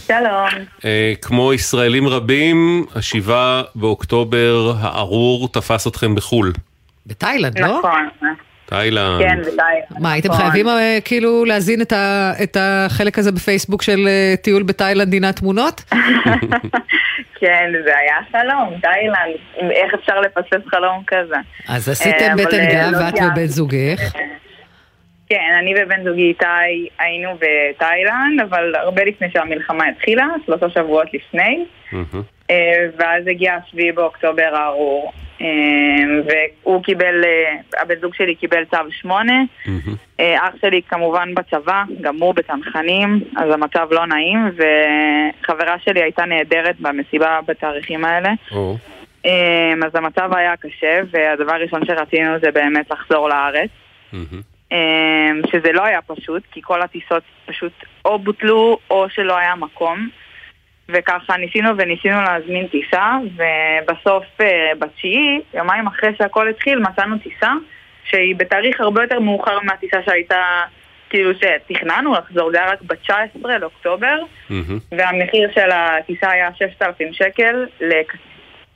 שלום. 0.06 0.48
אה, 0.84 1.12
כמו 1.22 1.54
ישראלים 1.54 2.08
רבים, 2.08 2.86
השבעה 2.94 3.62
באוקטובר 3.74 4.72
הארור 4.80 5.48
תפס 5.52 5.86
אתכם 5.86 6.14
בחו"ל. 6.14 6.52
בתאילנד, 7.06 7.58
לא? 7.58 7.78
נכון. 7.78 8.08
תאילנד. 8.66 9.22
כן, 9.22 9.40
בתאילנד. 9.40 10.02
מה, 10.02 10.12
הייתם 10.12 10.28
נכון. 10.28 10.40
חייבים 10.40 10.68
אה, 10.68 10.98
כאילו 11.04 11.44
להזין 11.44 11.82
את, 11.82 11.92
ה, 11.92 12.32
את 12.42 12.56
החלק 12.60 13.18
הזה 13.18 13.32
בפייסבוק 13.32 13.82
של 13.82 14.08
אה, 14.08 14.34
טיול 14.42 14.62
בתאילנד 14.62 15.08
דינת 15.10 15.36
תמונות? 15.36 15.80
כן, 17.40 17.72
זה 17.84 17.92
היה 17.98 18.16
חלום, 18.32 18.80
תאילנד. 18.80 19.70
איך 19.70 19.94
אפשר 19.94 20.20
לפספס 20.20 20.68
חלום 20.70 21.02
כזה? 21.06 21.36
אז 21.68 21.88
עשיתם 21.88 22.36
בטן 22.36 22.66
גב, 22.72 22.90
לא 22.92 23.08
את 23.08 23.14
ובן 23.32 23.46
זוגך. 23.46 24.12
כן, 25.30 25.54
אני 25.58 25.74
ובן 25.76 26.04
זוגי 26.04 26.22
איתי 26.22 26.88
היינו 26.98 27.30
בתאילנד, 27.34 28.40
אבל 28.48 28.74
הרבה 28.74 29.04
לפני 29.04 29.30
שהמלחמה 29.30 29.84
התחילה, 29.88 30.26
שלושה 30.46 30.70
שבועות 30.70 31.14
לפני. 31.14 31.64
אה, 32.50 32.86
ואז 32.98 33.26
הגיע 33.26 33.54
השביעי 33.54 33.92
באוקטובר 33.92 34.50
הארור. 34.54 35.12
אה, 35.40 35.46
והוא 36.62 36.82
קיבל, 36.82 37.24
אה, 37.24 37.82
הבן 37.82 37.94
זוג 38.00 38.14
שלי 38.14 38.34
קיבל 38.34 38.64
צו 38.64 38.76
שמונה. 38.90 39.42
אח 40.18 40.54
שלי 40.60 40.82
כמובן 40.88 41.34
בצבא, 41.34 41.82
גם 42.00 42.16
הוא 42.20 42.34
בצנחנים, 42.34 43.20
אז 43.36 43.50
המצב 43.50 43.88
לא 43.90 44.06
נעים, 44.06 44.38
וחברה 44.56 45.76
שלי 45.78 46.02
הייתה 46.02 46.24
נהדרת 46.24 46.80
במסיבה 46.80 47.40
בתאריכים 47.46 48.04
האלה. 48.04 48.30
אז 49.86 49.94
המצב 49.94 50.30
היה 50.34 50.56
קשה, 50.56 51.00
והדבר 51.10 51.52
הראשון 51.52 51.86
שרצינו 51.86 52.38
זה 52.42 52.50
באמת 52.50 52.90
לחזור 52.90 53.28
לארץ. 53.28 53.70
שזה 55.46 55.72
לא 55.72 55.84
היה 55.84 56.02
פשוט, 56.02 56.42
כי 56.52 56.60
כל 56.62 56.82
הטיסות 56.82 57.22
פשוט 57.46 57.72
או 58.04 58.18
בוטלו 58.18 58.78
או 58.90 59.06
שלא 59.10 59.36
היה 59.36 59.54
מקום. 59.54 60.08
וככה 60.92 61.36
ניסינו 61.36 61.70
וניסינו 61.78 62.22
להזמין 62.22 62.66
טיסה, 62.66 63.16
ובסוף 63.36 64.24
אה, 64.40 64.72
בתשיעי, 64.78 65.40
יומיים 65.54 65.86
אחרי 65.86 66.10
שהכל 66.18 66.48
התחיל, 66.48 66.78
מצאנו 66.78 67.18
טיסה 67.18 67.52
שהיא 68.04 68.36
בתאריך 68.36 68.80
הרבה 68.80 69.02
יותר 69.02 69.20
מאוחר 69.20 69.60
מהטיסה 69.60 69.96
שהייתה, 70.06 70.42
כאילו 71.10 71.30
שתכננו 71.34 72.12
לחזור, 72.12 72.50
זה 72.52 72.62
היה 72.62 72.72
רק 72.72 72.82
ב-19 72.82 73.48
לאוקטובר, 73.60 74.16
mm-hmm. 74.50 74.52
והמחיר 74.98 75.50
של 75.54 75.70
הטיסה 75.72 76.30
היה 76.30 76.48
6,000 76.54 77.12
שקל 77.12 77.66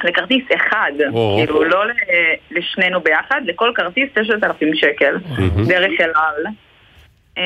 לכרטיס 0.04 0.44
אחד, 0.54 0.92
או. 1.12 1.36
כאילו 1.38 1.64
לא 1.64 1.84
לשנינו 2.50 3.00
ביחד, 3.00 3.40
לכל 3.44 3.72
כרטיס 3.74 4.08
6,000 4.22 4.74
שקל, 4.74 5.16
דרך 5.68 6.00
אל 6.00 6.10
על. 6.14 6.44
Um, 7.38 7.40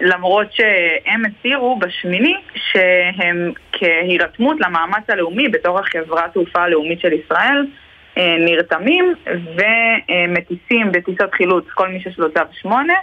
למרות 0.00 0.46
שהם 0.52 1.22
הצהירו 1.24 1.78
בשמיני 1.78 2.34
שהם 2.54 3.52
כהירתמות 3.72 4.56
למאמץ 4.60 5.10
הלאומי 5.10 5.48
בתור 5.48 5.78
החברה 5.78 6.24
התעופה 6.24 6.62
הלאומית 6.62 7.00
של 7.00 7.12
ישראל 7.12 7.66
uh, 8.14 8.20
נרתמים 8.38 9.14
ומטיסים 9.26 10.92
בטיסות 10.92 11.34
חילוץ 11.34 11.64
כל 11.74 11.88
מי 11.88 12.00
שיש 12.00 12.18
לו 12.18 12.32
צו 12.32 12.40
8 12.52 12.94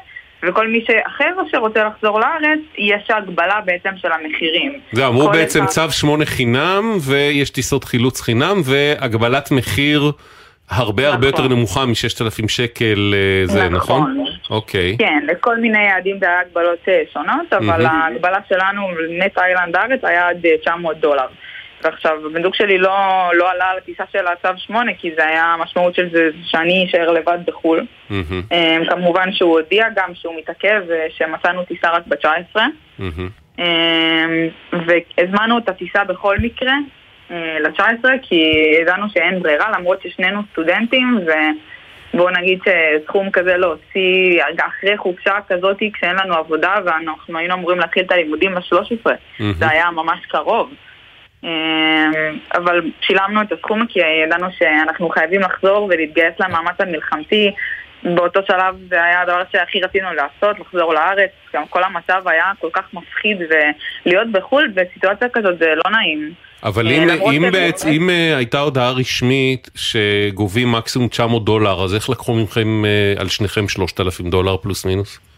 וכל 0.43 0.67
מי 0.67 0.85
שאחר 0.87 1.29
שרוצה 1.51 1.83
לחזור 1.83 2.19
לארץ, 2.19 2.59
יש 2.77 3.09
הגבלה 3.09 3.61
בעצם 3.65 3.89
של 3.97 4.11
המחירים. 4.11 4.79
זה 4.91 5.07
אמרו 5.07 5.29
בעצם 5.29 5.65
צו 5.65 5.91
8 5.91 6.25
חינם, 6.25 6.97
ויש 7.01 7.49
טיסות 7.49 7.83
חילוץ 7.83 8.21
חינם, 8.21 8.61
והגבלת 8.65 9.51
מחיר 9.51 10.11
הרבה 10.69 11.07
הרבה 11.07 11.27
יותר 11.27 11.43
נכון. 11.43 11.51
נמוכה 11.51 11.85
מ-6,000 11.85 12.47
שקל, 12.47 13.13
אה, 13.13 13.47
זה 13.47 13.69
נכון? 13.69 14.01
נכון? 14.01 14.25
אוקיי. 14.49 14.97
כן, 14.99 15.25
לכל 15.27 15.57
מיני 15.57 15.83
יעדים 15.83 16.17
זה 16.19 16.25
היה 16.25 16.39
הגבלות 16.39 16.79
אה, 16.87 17.01
שונות, 17.13 17.53
אבל 17.53 17.85
ההגבלה 17.85 18.37
שלנו 18.49 18.81
מתאילנד 19.25 19.75
הארץ 19.75 19.99
היה 20.03 20.27
עד 20.27 20.37
900 20.61 20.95
אה, 20.95 21.01
דולר. 21.01 21.25
ועכשיו, 21.83 22.11
הבן 22.25 22.43
זוג 22.43 22.55
שלי 22.55 22.77
לא, 22.77 22.91
לא 23.33 23.51
עלה 23.51 23.65
על 23.65 23.77
הטיסה 23.77 24.03
של 24.11 24.27
הצו 24.27 24.57
8, 24.57 24.93
כי 24.93 25.11
זה 25.15 25.27
היה 25.27 25.45
המשמעות 25.45 25.95
של 25.95 26.09
זה 26.11 26.29
שאני 26.43 26.85
אשאר 26.89 27.11
לבד 27.11 27.37
בחו"ל. 27.45 27.85
Mm-hmm. 28.09 28.53
כמובן 28.89 29.31
שהוא 29.31 29.59
הודיע 29.59 29.85
גם 29.95 30.15
שהוא 30.15 30.35
מתעכב 30.37 30.81
ושמצאנו 30.87 31.65
טיסה 31.65 31.91
רק 31.91 32.03
ב-19. 32.07 32.55
Mm-hmm. 32.99 33.61
והזמנו 34.71 35.57
את 35.57 35.69
הטיסה 35.69 36.03
בכל 36.03 36.37
מקרה 36.37 36.73
אה, 37.31 37.57
ל-19, 37.59 38.05
כי 38.21 38.53
ידענו 38.81 39.09
שאין 39.09 39.39
ברירה, 39.39 39.71
למרות 39.71 40.01
ששנינו 40.01 40.41
סטודנטים, 40.51 41.19
ובואו 42.13 42.29
נגיד 42.29 42.59
שסכום 42.63 43.31
כזה 43.31 43.57
להוציא 43.57 44.41
אחרי 44.67 44.97
חופשה 44.97 45.35
כזאת 45.47 45.77
כשאין 45.93 46.15
לנו 46.15 46.33
עבודה 46.33 46.75
ואנחנו 46.85 47.37
היינו 47.37 47.53
אמורים 47.53 47.79
להתחיל 47.79 48.03
את 48.03 48.11
הלימודים 48.11 48.55
ב-13. 48.55 49.05
Mm-hmm. 49.05 49.43
זה 49.57 49.69
היה 49.69 49.91
ממש 49.91 50.25
קרוב. 50.25 50.73
אמ, 51.43 52.11
אבל 52.55 52.81
שילמנו 53.01 53.41
את 53.41 53.51
הסכום 53.51 53.85
כי 53.89 53.99
ידענו 54.25 54.47
שאנחנו 54.59 55.09
חייבים 55.09 55.41
לחזור 55.41 55.87
ולהתגייס 55.89 56.33
למאמץ 56.39 56.75
המלחמתי. 56.79 57.51
באותו 58.03 58.39
שלב 58.47 58.75
זה 58.89 59.03
היה 59.03 59.21
הדבר 59.21 59.43
שהכי 59.51 59.81
רצינו 59.81 60.07
לעשות, 60.13 60.59
לחזור 60.59 60.93
לארץ. 60.93 61.29
גם 61.53 61.63
כל 61.69 61.83
המצב 61.83 62.27
היה 62.27 62.51
כל 62.59 62.69
כך 62.73 62.93
מפחיד 62.93 63.37
ולהיות 63.49 64.31
בחו"ל 64.31 64.71
בסיטואציה 64.73 65.27
כזאת 65.33 65.59
זה 65.59 65.73
לא 65.85 65.91
נעים. 65.91 66.33
אבל 66.63 66.87
אם, 66.87 67.09
אם, 67.09 67.51
בעצ... 67.51 67.85
אם 67.85 68.09
uh, 68.09 68.37
הייתה 68.37 68.59
הודעה 68.59 68.91
רשמית 68.91 69.69
שגובים 69.75 70.71
מקסימום 70.71 71.07
900 71.07 71.45
דולר, 71.45 71.83
אז 71.83 71.95
איך 71.95 72.09
לקחו 72.09 72.35
מכם 72.35 72.83
על 73.17 73.27
שניכם 73.27 73.67
3,000 73.67 74.29
דולר 74.29 74.57
פלוס 74.57 74.85
מינוס? 74.85 75.30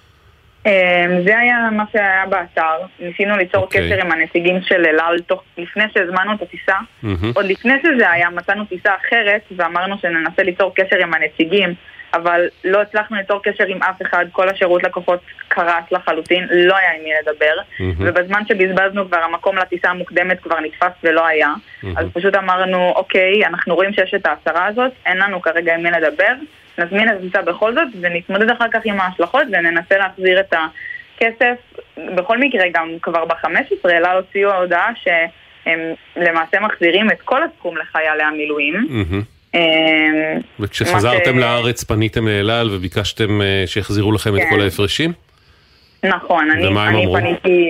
אמ, 0.66 1.22
זה 1.26 1.38
היה 1.40 1.70
מה 1.72 1.84
שהיה 1.92 2.26
באתר, 2.30 2.86
ניסינו 3.00 3.38
ליצור 3.38 3.62
okay. 3.62 3.66
אוקיי. 3.66 3.90
קשר 3.90 4.06
עם 4.06 4.12
הנציגים 4.12 4.62
של 4.62 4.86
אל 4.86 5.00
על 5.00 5.18
לפני 5.58 5.84
שהזמנו 5.94 6.34
את 6.34 6.42
הטיסה. 6.42 6.76
Mm-hmm. 7.04 7.28
עוד 7.36 7.46
לפני 7.46 7.74
שזה 7.84 8.12
היה, 8.12 8.30
מצאנו 8.30 8.66
טיסה 8.66 8.92
אחרת 8.96 9.42
ואמרנו 9.58 9.96
שננסה 10.02 10.44
ליצור 10.44 10.76
קשר 10.76 10.98
עם 11.02 11.14
הנציגים, 11.14 11.74
אבל 12.14 12.48
לא 12.64 12.82
הצלחנו 12.82 13.18
ליצור 13.18 13.44
קשר 13.44 13.66
עם 13.68 13.84
אף 13.84 14.02
אחד, 14.02 14.26
כל 14.32 14.50
השירות 14.50 14.84
לקוחות 14.84 15.20
קרס 15.48 15.92
לחלוטין, 15.92 16.48
לא 16.52 16.76
היה 16.78 16.94
עם 16.94 17.04
מי 17.04 17.10
לדבר, 17.22 17.56
mm-hmm. 17.58 17.84
ובזמן 17.98 18.46
שבזבזנו 18.48 19.08
כבר 19.08 19.18
המקום 19.18 19.58
לטיסה 19.58 19.90
המוקדמת 19.90 20.40
כבר 20.40 20.60
נתפס 20.60 20.92
ולא 21.04 21.28
היה, 21.28 21.54
mm-hmm. 21.54 21.88
אז 21.96 22.06
פשוט 22.14 22.36
אמרנו, 22.36 22.90
אוקיי, 22.90 23.46
אנחנו 23.46 23.76
רואים 23.76 23.94
שיש 23.94 24.14
את 24.14 24.26
ההצהרה 24.26 24.66
הזאת, 24.66 24.92
אין 25.06 25.18
לנו 25.18 25.42
כרגע 25.42 25.76
עם 25.76 25.84
מי 25.84 25.92
לדבר. 25.92 26.34
נזמין 26.78 27.10
את 27.10 27.14
הטיסה 27.20 27.42
בכל 27.42 27.74
זאת 27.74 27.88
ונתמודד 28.02 28.50
אחר 28.50 28.66
כך 28.72 28.82
עם 28.86 29.00
ההשלכות 29.00 29.44
וננסה 29.52 29.98
להחזיר 29.98 30.40
את 30.40 30.54
הכסף. 30.54 31.56
בכל 32.16 32.38
מקרה, 32.38 32.64
גם 32.74 32.90
כבר 33.02 33.26
ב-15 33.26 33.90
אלה 33.90 34.12
הוציאו 34.12 34.50
ההודעה 34.50 34.92
שהם 34.96 35.80
למעשה 36.16 36.60
מחזירים 36.60 37.12
את 37.12 37.22
כל 37.22 37.44
הסכום 37.44 37.78
לחיילי 37.78 38.24
המילואים. 38.24 38.76
אמ, 38.76 39.22
וכשחזרתם 40.60 41.40
לארץ 41.40 41.84
פניתם 41.84 42.28
לאלעל 42.28 42.70
וביקשתם 42.72 43.42
אה, 43.42 43.64
שיחזירו 43.66 44.12
לכם 44.12 44.36
את 44.36 44.42
כל 44.50 44.56
כן. 44.56 44.62
ההפרשים? 44.62 45.14
נכון, 46.04 46.52
אני 46.52 47.06
פניתי... 47.14 47.70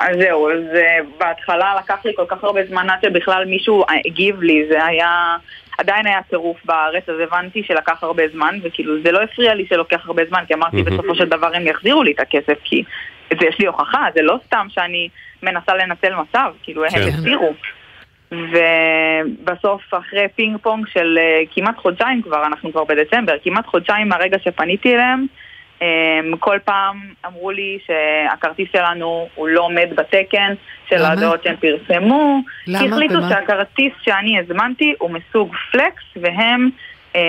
אז 0.00 0.16
זהו, 0.20 0.50
אז 0.50 0.62
אה, 0.74 0.98
בהתחלה 1.18 1.74
לקח 1.78 2.04
לי 2.04 2.12
כל 2.16 2.24
כך 2.28 2.44
הרבה 2.44 2.60
זמן 2.68 2.90
עד 2.90 2.98
שבכלל 3.02 3.44
מישהו 3.44 3.84
הגיב 4.06 4.42
לי, 4.42 4.66
זה 4.70 4.84
היה... 4.84 5.36
עדיין 5.78 6.06
היה 6.06 6.20
טירוף 6.30 6.56
בארץ, 6.64 7.08
אז 7.08 7.14
הבנתי 7.20 7.62
שלקח 7.66 8.02
הרבה 8.02 8.22
זמן, 8.32 8.58
וכאילו 8.62 9.02
זה 9.04 9.12
לא 9.12 9.22
הפריע 9.22 9.54
לי 9.54 9.66
שלוקח 9.68 10.06
הרבה 10.06 10.22
זמן, 10.28 10.42
כי 10.48 10.54
אמרתי 10.54 10.82
בסופו 10.82 11.14
של 11.14 11.28
דבר 11.28 11.54
הם 11.54 11.66
יחזירו 11.66 12.02
לי 12.02 12.12
את 12.12 12.20
הכסף, 12.20 12.58
כי 12.64 12.82
זה 13.40 13.46
יש 13.46 13.58
לי 13.58 13.66
הוכחה, 13.66 14.06
זה 14.14 14.22
לא 14.22 14.38
סתם 14.46 14.66
שאני 14.70 15.08
מנסה 15.42 15.74
לנצל 15.74 16.14
מצב, 16.14 16.52
כאילו 16.62 16.84
הם 16.84 17.08
יחזירו. 17.08 17.54
ובסוף 18.32 19.82
אחרי 19.94 20.28
פינג 20.36 20.56
פונג 20.62 20.86
של 20.86 21.18
uh, 21.18 21.48
כמעט 21.54 21.76
חודשיים 21.76 22.22
כבר, 22.22 22.46
אנחנו 22.46 22.72
כבר 22.72 22.84
בדצמבר, 22.84 23.32
כמעט 23.42 23.66
חודשיים 23.66 24.08
מהרגע 24.08 24.38
שפניתי 24.38 24.94
אליהם, 24.94 25.26
אמ, 25.82 26.36
כל 26.38 26.58
פעם 26.64 27.00
אמרו 27.26 27.50
לי 27.50 27.78
שהכרטיס 27.86 28.68
שלנו 28.72 29.28
הוא 29.34 29.48
לא 29.48 29.60
עומד 29.60 29.88
בתקן 29.94 30.52
של 30.88 31.02
ההודעות 31.04 31.42
שהם 31.42 31.56
פרסמו. 31.56 32.40
למה? 32.66 32.78
כי 32.78 32.88
החליטו 32.88 33.14
במה? 33.14 33.28
שהכרטיס 33.28 33.92
שאני 34.02 34.38
הזמנתי 34.38 34.94
הוא 34.98 35.10
מסוג 35.10 35.54
פלקס 35.72 36.02
והם 36.16 36.70
אמ, 37.14 37.20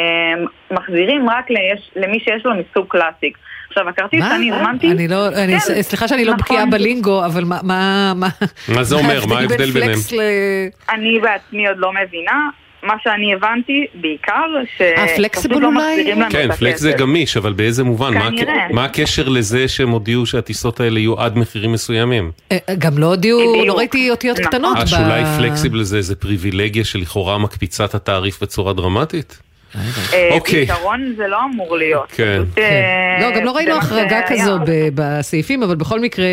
מחזירים 0.71 1.29
רק 1.29 1.49
ליש, 1.49 1.91
למי 1.95 2.19
שיש 2.19 2.45
לו 2.45 2.51
מסוג 2.53 2.85
קלאסיק. 2.87 3.37
עכשיו, 3.71 3.89
הכרטיס 3.89 4.25
שאני 4.29 4.51
הזמנתי... 4.51 4.91
אני 4.91 5.07
לא, 5.07 5.27
אני, 5.27 5.59
כן, 5.59 5.81
סליחה 5.81 6.07
שאני 6.07 6.25
לא 6.25 6.33
נכון. 6.33 6.43
בקיאה 6.43 6.65
בלינגו, 6.65 7.25
אבל 7.25 7.43
מה... 7.43 7.59
מה, 7.63 8.13
מה, 8.15 8.27
מה 8.75 8.83
זה 8.83 8.95
אומר? 8.95 9.25
מה 9.25 9.39
ההבדל 9.39 9.71
ביניהם? 9.71 9.99
ל... 10.11 10.21
אני 10.89 11.19
בעצמי 11.19 11.67
עוד 11.67 11.77
לא 11.77 11.91
מבינה. 11.93 12.49
מה 12.83 12.93
שאני 13.03 13.33
הבנתי 13.33 13.85
בעיקר, 13.93 14.45
שפשוט 14.77 15.51
לא 15.51 15.71
מחזירים 15.71 16.21
לנו 16.21 16.29
את 16.29 16.35
הכסף. 16.35 16.49
כן, 16.49 16.55
פלקס 16.55 16.79
זה 16.79 16.91
גמיש, 16.91 17.37
אבל 17.37 17.53
באיזה 17.53 17.83
מובן? 17.83 18.29
כנראה. 18.29 18.67
מה 18.71 18.85
הקשר 18.85 19.29
לזה 19.29 19.67
שהם 19.67 19.89
הודיעו 19.89 20.25
שהטיסות 20.25 20.79
האלה 20.79 20.99
יהיו 20.99 21.19
עד 21.19 21.37
מחירים 21.37 21.71
מסוימים? 21.71 22.31
אה, 22.51 22.57
גם 22.77 22.97
לא 22.97 23.05
הודיעו, 23.05 23.65
לא 23.65 23.77
ראיתי 23.77 24.11
אותיות 24.11 24.39
נכון. 24.39 24.51
קטנות. 24.51 24.77
אה, 24.77 24.87
שאולי 24.87 25.23
flexible 25.37 25.83
זה 25.83 25.97
איזה 25.97 26.15
פריבילגיה 26.15 26.83
שלכאורה 26.83 27.37
מקפיצה 27.37 27.85
את 27.85 27.95
התעריף 27.95 28.43
בצורה 28.43 28.73
דרמטית? 28.73 29.50
אה, 30.13 30.29
אוקיי. 30.31 30.65
בעיקרון 30.65 31.13
זה 31.17 31.27
לא 31.27 31.37
אמור 31.45 31.77
להיות. 31.77 32.11
כן. 32.11 32.41
כן. 32.55 33.17
לא, 33.21 33.35
גם 33.35 33.45
לא 33.45 33.51
ראינו 33.51 33.77
החרגה 33.77 34.21
כזו 34.27 34.57
בסעיפים, 34.95 35.63
אבל 35.63 35.75
בכל 35.75 35.99
מקרה, 35.99 36.25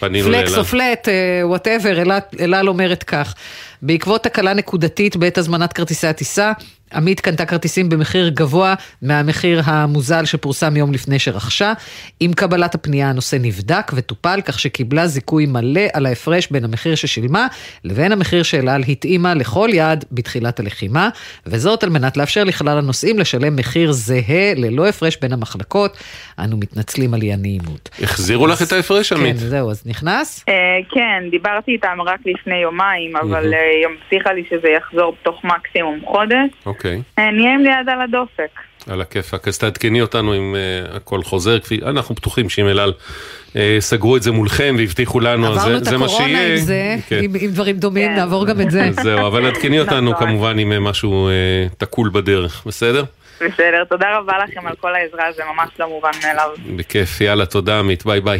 flex 0.00 0.58
או 0.58 0.64
flat, 0.64 1.08
whatever, 1.42 2.02
אלעל 2.40 2.68
אומרת 2.68 3.02
כך. 3.02 3.34
בעקבות 3.82 4.24
תקלה 4.24 4.54
נקודתית 4.54 5.16
בעת 5.16 5.38
הזמנת 5.38 5.72
כרטיסי 5.72 6.06
הטיסה, 6.06 6.52
עמית 6.94 7.20
קנתה 7.20 7.46
כרטיסים 7.46 7.88
במחיר 7.88 8.28
גבוה 8.28 8.74
מהמחיר 9.02 9.62
המוזל 9.64 10.24
שפורסם 10.24 10.76
יום 10.76 10.92
לפני 10.92 11.18
שרכשה. 11.18 11.72
עם 12.20 12.32
קבלת 12.32 12.74
הפנייה 12.74 13.10
הנושא 13.10 13.36
נבדק 13.40 13.92
וטופל, 13.94 14.40
כך 14.44 14.58
שקיבלה 14.58 15.06
זיכוי 15.06 15.46
מלא 15.46 15.80
על 15.92 16.06
ההפרש 16.06 16.48
בין 16.50 16.64
המחיר 16.64 16.94
ששילמה 16.94 17.46
לבין 17.84 18.12
המחיר 18.12 18.42
שאלעל 18.42 18.82
התאימה 18.88 19.34
לכל 19.34 19.68
יעד 19.72 20.04
בתחילת 20.12 20.60
הלחימה, 20.60 21.08
וזאת 21.46 21.82
על 21.82 21.90
מנת 21.90 22.16
לאפשר 22.16 22.44
לכלל 22.44 22.78
הנוסעים 22.78 23.18
לשלם 23.18 23.56
מחיר 23.56 23.92
זהה 23.92 24.54
ללא 24.56 24.86
הפרש 24.86 25.16
בין 25.16 25.32
המחלקות. 25.32 25.96
אנו 26.38 26.56
מתנצלים 26.56 27.14
על 27.14 27.22
אי 27.22 27.32
הנעימות. 27.32 27.90
החזירו 28.02 28.46
לך 28.46 28.62
את 28.62 28.72
ההפרש, 28.72 29.12
עמית? 29.12 29.36
כן, 29.36 29.46
זהו, 29.46 29.70
אז 29.70 29.86
נכנס? 29.86 30.44
אה, 30.48 30.54
כן, 30.90 31.30
דיברתי 31.30 31.72
איתם 31.72 31.98
רק 32.06 32.20
לפני 32.26 32.56
יומיים, 32.56 33.16
אבל 33.16 33.54
אה, 33.54 33.58
היא 33.60 33.86
מבטיחה 33.96 34.32
לי 34.32 34.44
שזה 34.50 34.68
יחזור 34.68 35.16
בתוך 35.20 35.44
מקסימום 35.44 36.00
חודש. 36.06 36.50
אוקיי. 36.78 37.02
אה, 37.18 37.30
נהיה 37.30 37.54
עם 37.54 37.62
ליד 37.62 37.88
על 37.88 38.00
הדופק. 38.00 38.60
על 38.90 39.00
הכיפאק, 39.00 39.48
אז 39.48 39.58
תעדכני 39.58 40.00
אותנו 40.00 40.34
אם 40.34 40.54
אה, 40.54 40.96
הכל 40.96 41.22
חוזר, 41.22 41.58
כפי, 41.58 41.80
אנחנו 41.86 42.14
בטוחים 42.14 42.48
שאם 42.48 42.68
אלעל 42.68 42.92
אה, 43.48 43.56
סגרו 43.80 44.16
את 44.16 44.22
זה 44.22 44.32
מולכם 44.32 44.74
והבטיחו 44.78 45.20
לנו, 45.20 45.54
אז 45.54 45.60
זה, 45.60 45.84
זה 45.84 45.96
מה 45.96 46.08
שיהיה. 46.08 46.28
עברנו 46.28 46.48
את 46.48 46.48
הקורונה 46.48 46.54
עם 46.54 46.56
זה, 46.56 46.96
כן. 47.08 47.20
עם, 47.22 47.32
עם 47.40 47.50
דברים 47.50 47.76
דומים, 47.76 48.08
כן. 48.08 48.14
נעבור 48.14 48.46
גם 48.46 48.60
את 48.60 48.70
זה. 48.70 48.90
זהו, 48.92 49.26
אבל 49.26 49.46
עדכני 49.46 49.80
אותנו 49.84 50.10
נכון. 50.10 50.26
כמובן 50.26 50.58
אם 50.58 50.84
משהו 50.84 51.28
אה, 51.28 51.74
תקול 51.78 52.10
בדרך, 52.12 52.62
בסדר? 52.66 53.04
בסדר, 53.36 53.84
תודה 53.88 54.06
רבה 54.18 54.32
לכם 54.44 54.66
על 54.66 54.74
כל 54.80 54.94
העזרה, 54.94 55.32
זה 55.36 55.42
ממש 55.54 55.68
לא 55.78 55.88
מובן 55.88 56.10
מאליו. 56.22 56.48
בכיף, 56.76 57.20
יאללה, 57.20 57.46
תודה 57.46 57.78
עמית, 57.78 58.04
ביי 58.04 58.20
ביי. 58.20 58.38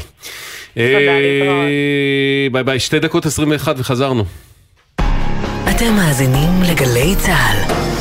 תודה, 0.75 0.85
להתראות. 0.99 1.67
ביי 2.53 2.65
ביי, 2.65 2.81
שתי 2.81 2.99
דקות 2.99 3.27
עשרים 3.27 3.51
ואחת 3.51 3.77
וחזרנו. 3.79 4.25
אתם 5.71 5.93
מאזינים 5.97 6.63
לגלי 6.71 7.15
צה"ל. 7.17 7.98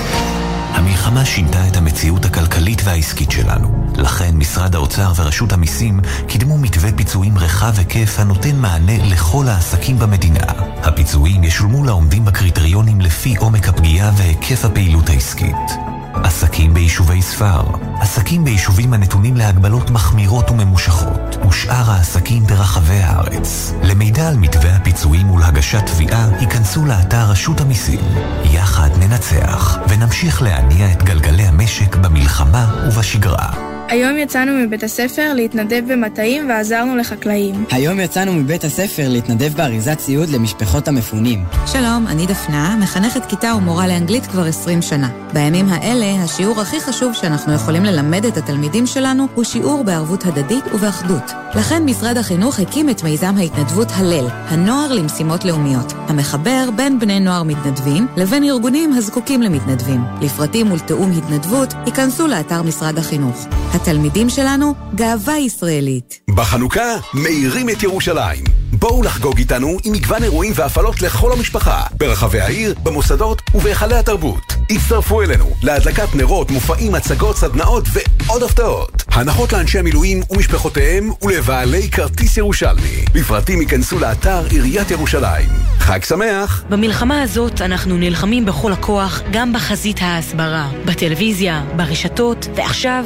המלחמה 0.78 1.26
שינתה 1.26 1.68
את 1.68 1.78
המציאות 1.78 2.26
הכלכלית 2.26 2.82
והעסקית 2.86 3.32
שלנו. 3.32 3.94
לכן 3.98 4.36
משרד 4.36 4.76
האוצר 4.76 5.12
ורשות 5.16 5.54
המיסים 5.54 6.00
קידמו 6.28 6.58
מתווה 6.58 6.92
פיצויים 6.92 7.38
רחב 7.38 7.74
היקף 7.78 8.20
הנותן 8.20 8.56
מענה 8.56 8.98
לכל 9.10 9.48
העסקים 9.48 10.00
במדינה. 10.00 10.44
הפיצויים 10.84 11.44
ישולמו 11.44 11.84
לעומדים 11.84 12.26
בקריטריונים 12.26 13.02
לפי 13.02 13.36
עומק 13.36 13.68
הפגיעה 13.68 14.12
והיקף 14.18 14.66
הפעילות 14.66 15.10
העסקית. 15.10 15.97
עסקים 16.24 16.74
ביישובי 16.74 17.22
ספר, 17.22 17.62
עסקים 18.00 18.46
ביישובים 18.46 18.94
הנתונים 18.94 19.38
להגבלות 19.38 19.90
מחמירות 19.90 20.52
וממושכות, 20.52 21.46
ושאר 21.48 21.92
העסקים 21.92 22.44
ברחבי 22.44 23.00
הארץ. 23.04 23.74
למידע 23.84 24.28
על 24.28 24.38
מתווה 24.38 24.76
הפיצויים 24.76 25.30
ולהגשת 25.32 25.86
תביעה, 25.86 26.30
ייכנסו 26.40 26.86
לאתר 26.86 27.30
רשות 27.30 27.62
המיסים. 27.62 28.00
יחד 28.44 28.90
ננצח, 29.00 29.78
ונמשיך 29.90 30.42
להניע 30.42 30.92
את 30.92 31.04
גלגלי 31.04 31.44
המשק 31.44 31.96
במלחמה 31.96 32.88
ובשגרה. 32.88 33.77
היום 33.90 34.18
יצאנו 34.18 34.52
מבית 34.54 34.84
הספר 34.84 35.34
להתנדב 35.34 35.84
במטעים 35.88 36.50
ועזרנו 36.50 36.96
לחקלאים. 36.96 37.66
היום 37.72 38.00
יצאנו 38.00 38.34
מבית 38.34 38.64
הספר 38.64 39.10
להתנדב 39.10 39.54
באריזת 39.54 39.98
ציוד 39.98 40.30
למשפחות 40.30 40.88
המפונים. 40.88 41.44
שלום, 41.66 42.06
אני 42.08 42.26
דפנה, 42.26 42.78
מחנכת 42.82 43.26
כיתה 43.26 43.54
ומורה 43.58 43.88
לאנגלית 43.88 44.26
כבר 44.26 44.46
20 44.46 44.82
שנה. 44.82 45.10
בימים 45.34 45.70
האלה, 45.70 46.24
השיעור 46.24 46.62
הכי 46.62 46.80
חשוב 46.80 47.14
שאנחנו 47.14 47.54
יכולים 47.54 47.84
ללמד 47.84 48.26
את 48.26 48.38
התלמידים 48.38 48.86
שלנו 48.86 49.28
הוא 49.36 49.44
שיעור 49.44 49.84
בערבות 49.84 50.26
הדדית 50.26 50.64
ובאחדות. 50.74 51.32
לכן 51.56 51.86
משרד 51.86 52.18
החינוך 52.18 52.60
הקים 52.60 52.90
את 52.90 53.04
מיזם 53.04 53.36
ההתנדבות 53.38 53.88
הלל, 53.96 54.28
הנוער 54.48 54.94
למשימות 54.94 55.46
לאומיות, 55.46 55.94
המחבר 56.08 56.70
בין 56.76 57.00
בני 57.00 57.20
נוער 57.20 57.44
מתנדבים 57.44 58.08
לבין 58.18 58.44
ארגונים 58.44 58.94
הזקוקים 58.94 59.42
למתנדבים. 59.42 60.02
לפרטים 60.22 60.72
ולתיאום 60.72 61.12
התנדבות, 61.12 61.74
ייכנסו 61.86 62.28
לאתר 62.28 62.64
משרד 62.64 62.98
החינוך. 62.98 63.48
התלמידים 63.82 64.30
שלנו, 64.30 64.74
גאווה 64.96 65.38
ישראלית. 65.38 66.20
בחנוכה, 66.30 66.96
מאירים 67.14 67.70
את 67.70 67.84
ירושלים. 67.84 68.44
בואו 68.74 69.04
לחגוג 69.04 69.38
איתנו 69.38 69.78
עם 69.84 69.94
מגוון 69.94 70.24
אירועים 70.24 70.54
והפעלות 70.56 71.02
לכל 71.02 71.32
המשפחה, 71.34 71.84
ברחבי 71.98 72.40
העיר, 72.40 72.76
במוסדות 72.84 73.42
ובהיכלי 73.56 73.96
התרבות. 73.96 74.54
הצטרפו 74.70 75.22
אלינו 75.22 75.52
להדלקת 75.64 76.16
נרות, 76.16 76.52
מופעים, 76.52 76.96
הצגות, 76.96 77.38
סדנאות 77.38 77.84
ועוד 77.94 78.44
הפתעות. 78.44 79.04
הנחות 79.08 79.54
לאנשי 79.54 79.80
המילואים 79.80 80.22
ומשפחותיהם 80.30 81.12
ולבעלי 81.22 81.90
כרטיס 81.90 82.38
ירושלמי. 82.38 83.06
לפרטים 83.16 83.62
ייכנסו 83.62 84.00
לאתר 84.00 84.46
עיריית 84.50 84.92
ירושלים. 84.92 85.50
חג 85.80 86.04
שמח! 86.04 86.64
במלחמה 86.70 87.22
הזאת 87.22 87.62
אנחנו 87.62 87.98
נלחמים 87.98 88.46
בכל 88.46 88.74
הכוח 88.74 89.22
גם 89.32 89.54
בחזית 89.54 89.98
ההסברה, 90.02 90.70
בטלוויזיה, 90.86 91.64
ברשתות, 91.76 92.48
ועכשיו, 92.56 93.06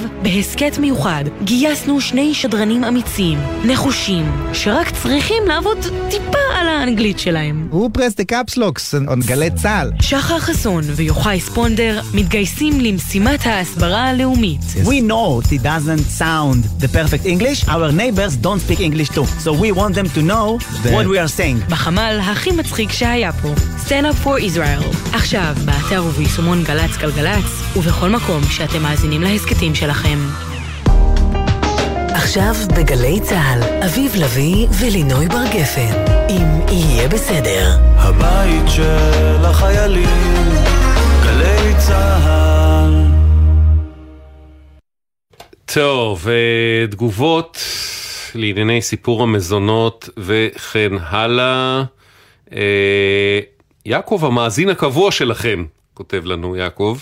בהסכת 0.62 0.78
מיוחד, 0.78 1.24
גייסנו 1.43 2.01
שני 2.01 2.34
שדרנים 2.34 2.84
אמיצים, 2.84 3.39
נחושים, 3.66 4.32
שרק 4.53 4.89
צריכים 5.03 5.43
לעבוד 5.47 5.78
טיפה 6.09 6.38
על 6.55 6.68
האנגלית 6.68 7.20
שלהם. 7.20 7.68
הוא 7.72 7.89
פרס 7.93 8.16
דה 8.16 8.24
קפסלוקס, 8.24 8.95
on 8.95 9.28
גלי 9.28 9.49
צה"ל. 9.51 9.91
שחר 10.01 10.39
חסון 10.39 10.84
ויוחאי 10.95 11.39
ספונדר 11.39 12.01
מתגייסים 12.14 12.80
למשימת 12.80 13.45
ההסברה 13.45 14.03
הלאומית. 14.03 14.62
We 14.84 15.09
know 15.09 15.47
it 15.47 15.64
doesn't 15.64 16.20
sound 16.20 16.84
the 16.84 16.88
perfect 16.88 17.26
English, 17.26 17.68
our 17.68 17.91
neighbors 17.91 18.36
don't 18.45 18.62
speak 18.68 18.80
English 18.80 19.09
too, 19.09 19.26
so 19.45 19.51
we 19.53 19.72
want 19.72 19.95
them 19.95 20.09
to 20.18 20.22
know 20.22 20.59
what 20.84 21.07
we 21.07 21.18
are 21.18 21.38
saying. 21.39 21.70
בחמ"ל 21.70 22.20
הכי 22.22 22.51
מצחיק 22.51 22.91
שהיה 22.91 23.32
פה, 23.32 23.53
Stand 23.86 24.05
up 24.05 24.26
for 24.26 24.39
Israel. 24.39 25.16
עכשיו, 25.16 25.55
באתר 25.66 26.03
וביישומון 26.05 26.64
גל"צ 26.64 26.97
גלגלצ, 26.97 27.76
ובכל 27.76 28.09
מקום 28.09 28.43
שאתם 28.43 28.82
מאזינים 28.82 29.22
להסכתים 29.22 29.76
שלכם. 29.76 30.51
עכשיו 32.16 32.53
בגלי 32.78 33.20
צה"ל, 33.22 33.84
אביב 33.86 34.12
לביא 34.16 34.68
ולינוי 34.82 35.28
בר 35.28 35.43
גפן, 35.53 36.12
אם 36.30 36.68
יהיה 36.68 37.07
בסדר. 37.07 37.70
הבית 37.95 38.64
של 38.68 39.45
החיילים, 39.45 40.49
גלי 41.24 41.74
צה"ל. 41.78 43.05
טוב, 45.66 46.28
אה, 46.28 46.88
תגובות 46.88 47.57
לענייני 48.36 48.82
סיפור 48.82 49.24
המזונות 49.24 50.09
וכן 50.18 50.91
הלאה. 50.99 51.84
אה, 52.53 53.39
יעקב, 53.86 54.22
המאזין 54.26 54.70
הקבוע 54.70 55.12
שלכם, 55.12 55.66
כותב 55.93 56.26
לנו 56.26 56.55
יעקב, 56.55 56.97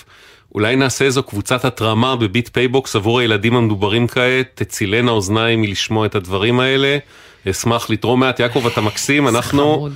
אולי 0.54 0.76
נעשה 0.76 1.04
איזו 1.04 1.22
קבוצת 1.22 1.64
התרמה 1.64 2.16
בביט 2.16 2.48
פייבוקס 2.52 2.96
עבור 2.96 3.20
הילדים 3.20 3.56
המדוברים 3.56 4.08
כעת, 4.08 4.46
תצילנה 4.54 5.10
אוזניים 5.10 5.60
מלשמוע 5.60 6.06
את 6.06 6.14
הדברים 6.14 6.60
האלה. 6.60 6.98
אשמח 7.50 7.90
לתרום 7.90 8.20
מעט. 8.20 8.40
יעקב, 8.40 8.66
אתה 8.66 8.80
מקסים, 8.80 9.28
אנחנו 9.28 9.88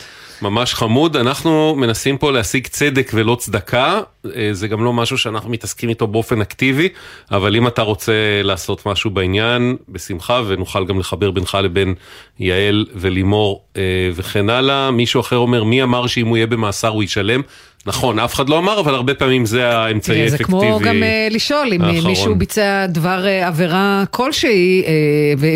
ממש 0.43 0.74
חמוד. 0.74 1.16
אנחנו 1.16 1.74
מנסים 1.76 2.18
פה 2.18 2.32
להשיג 2.32 2.66
צדק 2.66 3.11
ולא 3.14 3.37
צדקה, 3.41 4.01
אה, 4.37 4.49
זה 4.53 4.68
גם 4.68 4.85
לא 4.85 4.93
משהו 4.93 5.18
שאנחנו 5.18 5.51
מתעסקים 5.51 5.89
איתו 5.89 6.07
באופן 6.07 6.41
אקטיבי, 6.41 6.89
אבל 7.30 7.57
אם 7.57 7.66
אתה 7.66 7.82
רוצה 7.82 8.12
לעשות 8.43 8.87
משהו 8.87 9.11
בעניין, 9.11 9.76
בשמחה, 9.89 10.43
ונוכל 10.47 10.87
גם 10.87 10.99
לחבר 10.99 11.30
בינך 11.30 11.59
לבין 11.62 11.95
יעל 12.39 12.87
ולימור 12.95 13.64
אה, 13.76 13.82
וכן 14.14 14.51
הלאה. 14.51 14.91
מישהו 14.91 15.20
אחר 15.20 15.37
אומר, 15.37 15.64
מי 15.64 15.82
אמר 15.82 16.07
שאם 16.07 16.26
הוא 16.26 16.37
יהיה 16.37 16.47
במאסר 16.47 16.89
הוא 16.89 17.03
ישלם? 17.03 17.41
נכון, 17.87 18.18
אף 18.18 18.35
אחד 18.35 18.49
לא 18.49 18.59
אמר, 18.59 18.80
אבל 18.80 18.95
הרבה 18.95 19.14
פעמים 19.14 19.47
זה 19.47 19.68
האמצעי 19.68 20.22
האפקטיבי. 20.22 20.39
זה 20.39 20.45
כמו 20.45 20.80
גם 20.82 21.03
uh, 21.03 21.35
לשאול 21.35 21.72
אם 21.72 21.82
האחרון. 21.82 22.07
מישהו 22.07 22.35
ביצע 22.35 22.87
דבר 22.87 23.24
uh, 23.24 23.47
עבירה 23.47 24.05
כלשהי, 24.11 24.82
uh, 24.85 24.89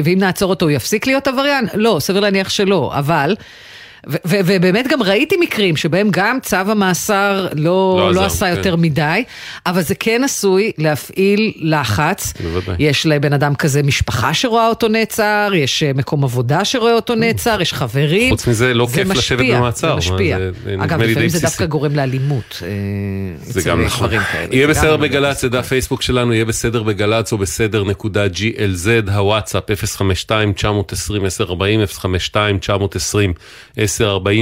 ואם 0.04 0.18
נעצור 0.18 0.50
אותו 0.50 0.66
הוא 0.66 0.70
יפסיק 0.70 1.06
להיות 1.06 1.28
עבריין? 1.28 1.66
לא, 1.74 1.96
סביר 2.00 2.20
להניח 2.20 2.48
שלא, 2.48 2.92
אבל... 2.94 3.34
ובאמת 4.06 4.86
גם 4.88 5.02
ראיתי 5.02 5.36
מקרים 5.40 5.76
שבהם 5.76 6.08
גם 6.10 6.38
צו 6.42 6.56
המאסר 6.56 7.46
לא, 7.54 7.96
לא, 7.98 8.14
לא 8.14 8.24
עשה 8.24 8.46
כן. 8.46 8.56
יותר 8.56 8.76
מדי, 8.76 9.24
אבל 9.66 9.82
זה 9.82 9.94
כן 9.94 10.22
עשוי 10.24 10.72
להפעיל 10.78 11.52
לחץ. 11.56 12.32
בוודאי. 12.42 12.76
יש 12.78 13.06
לבן 13.06 13.32
אדם 13.32 13.54
כזה 13.54 13.82
משפחה 13.82 14.34
שרואה 14.34 14.68
אותו 14.68 14.88
נעצר, 14.88 15.50
יש 15.54 15.82
אה, 15.82 15.92
מקום 15.94 16.24
עבודה 16.24 16.64
שרואה 16.64 16.92
אותו 16.92 17.14
נעצר, 17.14 17.62
יש 17.62 17.72
חברים. 17.72 18.30
חוץ 18.30 18.46
מזה 18.46 18.74
לא 18.74 18.86
כיף 18.94 19.08
משפיע, 19.08 19.36
לשבת 19.36 19.56
במעצר. 19.56 19.88
זה 19.88 19.96
משפיע. 19.96 20.38
זה, 20.38 20.50
אגב, 20.78 21.02
לפעמים 21.02 21.28
זה 21.28 21.40
דווקא 21.40 21.66
גורם 21.66 21.96
לאלימות. 21.96 22.62
אה, 22.62 22.68
זה 23.40 23.70
גם 23.70 23.84
נכון. 23.84 24.10
יהיה 24.50 24.68
בסדר 24.68 24.96
בגל"צ, 24.96 25.40
זה 25.40 25.48
דף 25.48 25.66
פייסבוק 25.66 26.02
שלנו, 26.02 26.32
יהיה 26.32 26.44
בסדר 26.44 26.82
בגל"צ 26.82 27.32
או 27.32 27.38
בסדר 27.38 27.84
נקודה 27.84 28.26
glz, 28.26 29.10
הוואטסאפ 29.12 29.70
052-920-1040, 29.70 30.30
052-920-1040 33.88 34.00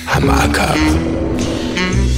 המעקב 0.06 0.78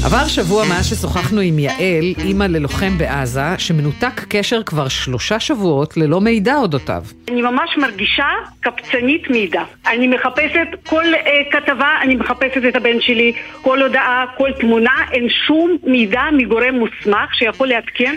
עבר 0.04 0.26
שבוע 0.28 0.64
מאז 0.68 0.86
ששוחחנו 0.90 1.40
עם 1.40 1.58
יעל, 1.58 2.04
אימא 2.18 2.44
ללוחם 2.44 2.98
בעזה, 2.98 3.58
שמנותק 3.58 4.20
קשר 4.28 4.62
כבר 4.62 4.88
שלושה 4.88 5.40
שבועות 5.40 5.96
ללא 5.96 6.20
מידע 6.20 6.56
אודותיו. 6.56 7.02
אני 7.28 7.42
ממש 7.42 7.70
מרגישה 7.78 8.26
קפצנית 8.60 9.30
מידע. 9.30 9.62
אני 9.86 10.06
מחפשת 10.06 10.68
כל 10.86 11.04
uh, 11.04 11.52
כתבה, 11.52 11.88
אני 12.02 12.14
מחפשת 12.14 12.60
את 12.68 12.76
הבן 12.76 13.00
שלי, 13.00 13.32
כל 13.62 13.82
הודעה, 13.82 14.24
כל 14.36 14.50
תמונה, 14.60 14.94
אין 15.12 15.28
שום 15.46 15.76
מידע 15.84 16.22
מגורם 16.36 16.74
מוסמך 16.74 17.34
שיכול 17.34 17.68
לעדכן 17.68 18.14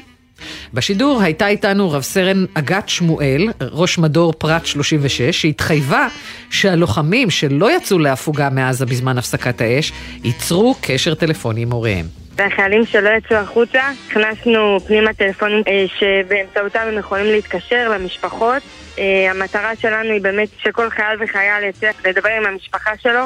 בשידור 0.74 1.22
הייתה 1.22 1.48
איתנו 1.48 1.92
רב 1.92 2.02
סרן 2.02 2.46
אגת 2.54 2.90
שמואל, 2.90 3.48
ראש 3.62 3.98
מדור 3.98 4.34
פרט 4.34 4.66
36, 4.66 5.22
שהתחייבה 5.22 6.08
שהלוחמים 6.50 7.30
שלא 7.30 7.76
יצאו 7.76 8.00
להפוגה 8.00 8.50
מעזה 8.50 8.86
בזמן 8.86 9.18
הפסקת 9.18 9.62
האש, 9.62 9.92
ייצרו 10.24 10.76
קשר 10.82 11.14
טלפוני 11.14 11.62
עם 11.62 11.72
הוריהם. 11.72 12.06
והחיילים 12.36 12.86
שלא 12.86 13.10
יצאו 13.10 13.38
החוצה, 13.38 13.82
הכנסנו 14.08 14.80
פנימה 14.88 15.14
טלפונים 15.14 15.64
אה, 15.68 15.86
שבאמצעותם 16.00 16.80
הם 16.88 16.98
יכולים 16.98 17.26
להתקשר 17.26 17.90
למשפחות. 17.90 18.64
אה, 19.00 19.32
המטרה 19.32 19.76
שלנו 19.76 20.12
היא 20.12 20.22
באמת 20.22 20.50
שכל 20.64 20.90
חייל 20.90 21.24
וחייל 21.24 21.64
יצא 21.70 21.90
לדבר 22.06 22.30
עם 22.30 22.46
המשפחה 22.46 22.92
שלו. 23.02 23.26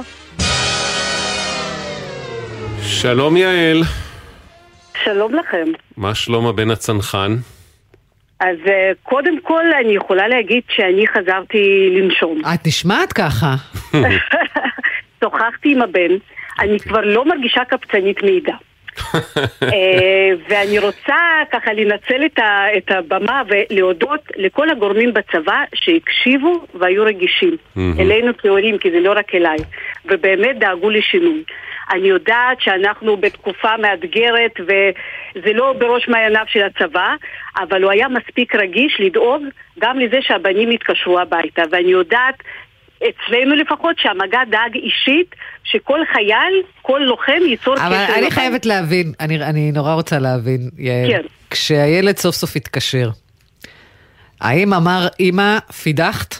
שלום 2.81 3.37
יעל. 3.37 3.83
שלום 5.07 5.35
לכם. 5.35 5.65
מה 5.97 6.15
שלום 6.15 6.47
הבן 6.47 6.71
הצנחן? 6.71 7.35
אז 8.39 8.57
אה, 8.67 8.91
קודם 9.03 9.41
כל 9.41 9.63
אני 9.81 9.95
יכולה 9.95 10.27
להגיד 10.27 10.63
שאני 10.69 11.07
חזרתי 11.07 11.89
לנשום. 11.95 12.41
את 12.53 12.67
נשמעת 12.67 13.13
ככה. 13.13 13.55
שוחחתי 15.23 15.71
עם 15.71 15.81
הבן, 15.81 16.11
אני 16.59 16.79
כבר 16.79 17.01
לא 17.01 17.25
מרגישה 17.25 17.61
קפצנית 17.65 18.23
מידע. 18.23 18.53
אה, 19.63 20.29
ואני 20.49 20.79
רוצה 20.79 21.15
ככה 21.51 21.73
לנצל 21.73 22.25
את, 22.25 22.39
ה, 22.39 22.77
את 22.77 22.91
הבמה 22.91 23.41
ולהודות 23.47 24.21
לכל 24.35 24.69
הגורמים 24.69 25.13
בצבא 25.13 25.63
שהקשיבו 25.75 26.65
והיו 26.73 27.03
רגישים. 27.03 27.57
אלינו 27.99 28.37
כהורים, 28.37 28.77
כי 28.77 28.91
זה 28.91 28.99
לא 28.99 29.13
רק 29.15 29.35
אליי. 29.35 29.57
ובאמת 30.05 30.59
דאגו 30.59 30.89
לשינוי. 30.89 31.43
אני 31.91 32.07
יודעת 32.07 32.61
שאנחנו 32.61 33.17
בתקופה 33.17 33.77
מאתגרת 33.77 34.51
וזה 34.59 35.53
לא 35.53 35.73
בראש 35.73 36.07
מעייניו 36.07 36.43
של 36.47 36.63
הצבא, 36.63 37.15
אבל 37.59 37.83
הוא 37.83 37.91
היה 37.91 38.07
מספיק 38.07 38.55
רגיש 38.55 38.97
לדאוג 38.99 39.43
גם 39.79 39.99
לזה 39.99 40.17
שהבנים 40.21 40.71
יתקשרו 40.71 41.19
הביתה. 41.19 41.63
ואני 41.71 41.91
יודעת 41.91 42.35
אצלנו 42.97 43.55
לפחות, 43.55 43.95
שהמגע 43.99 44.39
דאג 44.51 44.75
אישית, 44.75 45.35
שכל 45.63 45.99
חייל, 46.13 46.63
כל 46.81 47.01
לוחם 47.05 47.41
ייצור 47.45 47.75
קשר. 47.75 47.87
אבל 47.87 47.95
אני 48.17 48.31
חייבת 48.31 48.65
להבין, 48.65 49.13
אני, 49.19 49.43
אני 49.43 49.71
נורא 49.71 49.93
רוצה 49.93 50.19
להבין, 50.19 50.69
יעל. 50.77 51.11
כן. 51.11 51.21
כשהילד 51.49 52.17
סוף 52.17 52.35
סוף 52.35 52.55
התקשר, 52.55 53.09
האם 54.41 54.73
אמר, 54.73 55.07
אמא, 55.19 55.57
פידחת? 55.83 56.35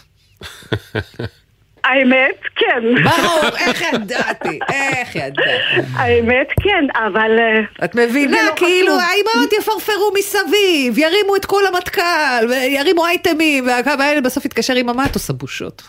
האמת, 1.83 2.39
כן. 2.55 3.03
ברור, 3.03 3.57
איך 3.57 3.81
ידעתי, 3.93 4.59
איך 4.73 5.15
ידעתי. 5.15 5.41
האמת, 5.93 6.47
כן, 6.63 6.85
אבל... 7.05 7.31
אה, 7.39 7.85
את 7.85 7.95
מבינה, 7.95 8.37
לא 8.43 8.55
כאילו, 8.55 8.93
האימהות 8.99 9.53
יפרפרו 9.53 10.11
מסביב, 10.19 10.97
ירימו 10.97 11.35
את 11.35 11.45
כל 11.45 11.63
המטכ"ל, 11.67 12.53
ירימו 12.67 13.05
אייטמים, 13.05 13.67
והאלה 13.67 14.21
בסוף 14.21 14.45
יתקשר 14.45 14.75
עם 14.75 14.89
המטוס 14.89 15.29
הבושות. 15.29 15.83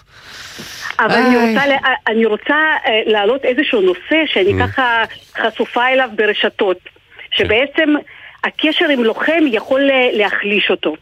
אבל 1.01 1.15
אני 1.15 1.37
רוצה, 1.37 1.77
אני 2.07 2.27
רוצה 2.27 2.55
אה, 2.55 3.01
להעלות 3.07 3.45
איזשהו 3.45 3.81
נושא 3.81 4.27
שאני 4.27 4.53
mm. 4.53 4.67
ככה 4.67 5.05
חשופה 5.39 5.89
אליו 5.89 6.11
ברשתות, 6.15 6.79
שבעצם 7.31 7.95
הקשר 8.45 8.89
עם 8.89 9.05
לוחם 9.05 9.43
יכול 9.47 9.91
אה, 9.91 10.09
להחליש 10.13 10.71
אותו. 10.71 10.95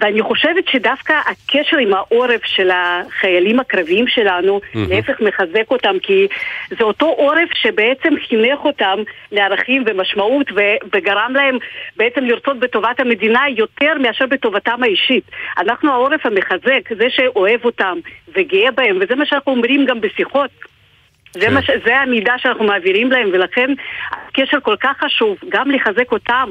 ואני 0.00 0.22
חושבת 0.22 0.68
שדווקא 0.68 1.12
הקשר 1.26 1.76
עם 1.76 1.94
העורף 1.94 2.44
של 2.44 2.70
החיילים 2.74 3.60
הקרביים 3.60 4.06
שלנו, 4.08 4.60
mm-hmm. 4.60 4.78
להפך 4.88 5.20
מחזק 5.20 5.70
אותם, 5.70 5.96
כי 6.02 6.26
זה 6.78 6.84
אותו 6.84 7.06
עורף 7.06 7.48
שבעצם 7.54 8.14
חינך 8.28 8.58
אותם 8.64 8.98
לערכים 9.32 9.84
ומשמעות 9.86 10.52
ו- 10.52 10.86
וגרם 10.92 11.32
להם 11.34 11.58
בעצם 11.96 12.24
לרצות 12.24 12.58
בטובת 12.60 13.00
המדינה 13.00 13.40
יותר 13.56 13.94
מאשר 14.00 14.26
בטובתם 14.26 14.82
האישית. 14.82 15.24
אנחנו 15.58 15.92
העורף 15.92 16.26
המחזק, 16.26 16.88
זה 16.98 17.06
שאוהב 17.10 17.64
אותם 17.64 17.98
וגאה 18.34 18.70
בהם, 18.70 18.98
וזה 19.00 19.14
מה 19.14 19.26
שאנחנו 19.26 19.52
אומרים 19.52 19.84
גם 19.86 20.00
בשיחות. 20.00 20.50
זה, 21.34 21.40
כן. 21.40 21.54
מש, 21.54 21.70
זה 21.86 21.96
המידע 21.96 22.32
שאנחנו 22.38 22.64
מעבירים 22.64 23.12
להם, 23.12 23.30
ולכן 23.32 23.70
הקשר 24.10 24.58
כל 24.62 24.76
כך 24.80 24.96
חשוב, 25.04 25.36
גם 25.48 25.70
לחזק 25.70 26.12
אותם. 26.12 26.50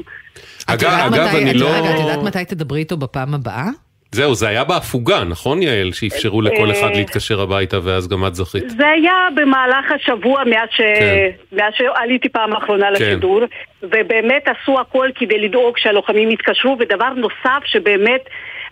אגב, 0.66 0.90
אגב, 0.90 1.12
מתי, 1.12 1.42
אני 1.42 1.50
את, 1.50 1.56
לא... 1.56 1.68
את 1.78 2.00
יודעת 2.00 2.22
מתי 2.24 2.44
תדברי 2.44 2.80
איתו 2.80 2.96
בפעם 2.96 3.34
הבאה? 3.34 3.66
זהו, 4.14 4.34
זה 4.34 4.48
היה 4.48 4.64
בהפוגה, 4.64 5.24
נכון 5.24 5.62
יעל? 5.62 5.92
שאפשרו 5.92 6.42
לכל 6.42 6.70
אחד 6.70 6.88
אה, 6.88 6.96
להתקשר 6.96 7.40
הביתה 7.40 7.78
ואז 7.82 8.08
גם 8.08 8.26
את 8.26 8.34
זכית. 8.34 8.70
זה 8.70 8.88
היה 8.88 9.28
במהלך 9.34 9.92
השבוע 9.94 10.44
מאז, 10.44 10.68
ש... 10.70 10.80
כן. 10.80 11.30
מאז 11.52 11.72
שעליתי 11.76 12.28
פעם 12.28 12.52
האחרונה 12.52 12.86
כן. 12.86 12.92
לשידור, 12.92 13.40
ובאמת 13.82 14.48
עשו 14.48 14.80
הכל 14.80 15.08
כדי 15.14 15.38
לדאוג 15.38 15.78
שהלוחמים 15.78 16.30
יתקשרו, 16.30 16.76
ודבר 16.80 17.12
נוסף 17.16 17.64
שבאמת 17.64 18.20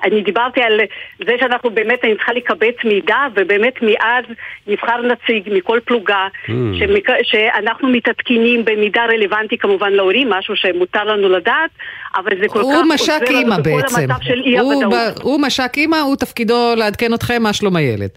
אני 0.05 0.23
דיברתי 0.23 0.63
על 0.63 0.81
זה 1.27 1.33
שאנחנו 1.41 1.71
באמת, 1.71 2.05
אני 2.05 2.15
צריכה 2.17 2.33
לקבץ 2.33 2.75
מידע, 2.85 3.17
ובאמת 3.35 3.75
מאז 3.83 4.25
נבחר 4.67 5.03
נציג 5.03 5.49
מכל 5.53 5.79
פלוגה, 5.85 6.29
mm. 6.47 6.51
שמק... 6.79 7.09
שאנחנו 7.23 7.89
מתעדכנים 7.89 8.65
במידע 8.65 9.03
רלוונטי 9.05 9.59
כמובן 9.59 9.93
להורים, 9.93 10.31
משהו 10.31 10.57
שמותר 10.57 11.05
לנו 11.05 11.29
לדעת, 11.29 11.71
אבל 12.17 12.31
זה 12.41 12.49
כל 12.49 12.59
כך 12.59 12.65
עוזר 12.65 12.81
לנו 12.81 13.63
בכל 13.63 13.81
המצב 13.97 14.23
של 14.23 14.43
אי 14.45 14.59
הוודאות. 14.59 15.23
הוא, 15.23 15.33
הוא 15.33 15.41
מש"ק 15.41 15.73
אימא, 15.77 15.97
הוא 15.97 16.17
תפקידו 16.17 16.75
לעדכן 16.77 17.15
אתכם 17.15 17.43
מה 17.43 17.53
שלום 17.53 17.77
הילד. 17.77 18.11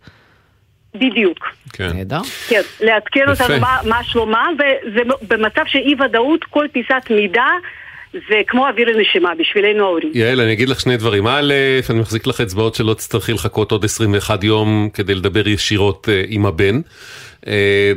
בדיוק. 0.95 1.38
כן. 1.73 1.89
נהדר. 1.93 2.21
כן, 2.47 2.61
לעדכן 2.81 3.29
אותנו 3.29 3.59
מה, 3.59 3.77
מה 3.86 4.03
שלומה, 4.03 4.47
וזה 4.55 5.01
במצב 5.27 5.61
של 5.67 5.79
אי 5.79 5.95
ודאות, 6.05 6.43
כל 6.43 6.65
פיסת 6.71 7.09
מידע 7.09 7.45
זה 8.30 8.41
כמו 8.47 8.68
אוויר 8.68 8.89
לנשימה 8.89 9.30
בשבילנו 9.39 9.84
ההורים. 9.84 10.11
יעל, 10.13 10.41
אני 10.41 10.53
אגיד 10.53 10.70
לך 10.70 10.80
שני 10.80 10.97
דברים. 10.97 11.28
א', 11.28 11.53
אני 11.89 11.99
מחזיק 11.99 12.28
לך 12.28 12.41
אצבעות 12.41 12.76
שלא 12.76 12.93
תצטרכי 12.93 13.34
לחכות 13.34 13.72
עוד 13.72 13.86
21 13.86 14.43
יום 14.43 14.89
כדי 14.93 15.16
לדבר 15.16 15.47
ישירות 15.47 16.07
uh, 16.07 16.28
עם 16.28 16.45
הבן. 16.45 16.82
Uh, 17.41 17.47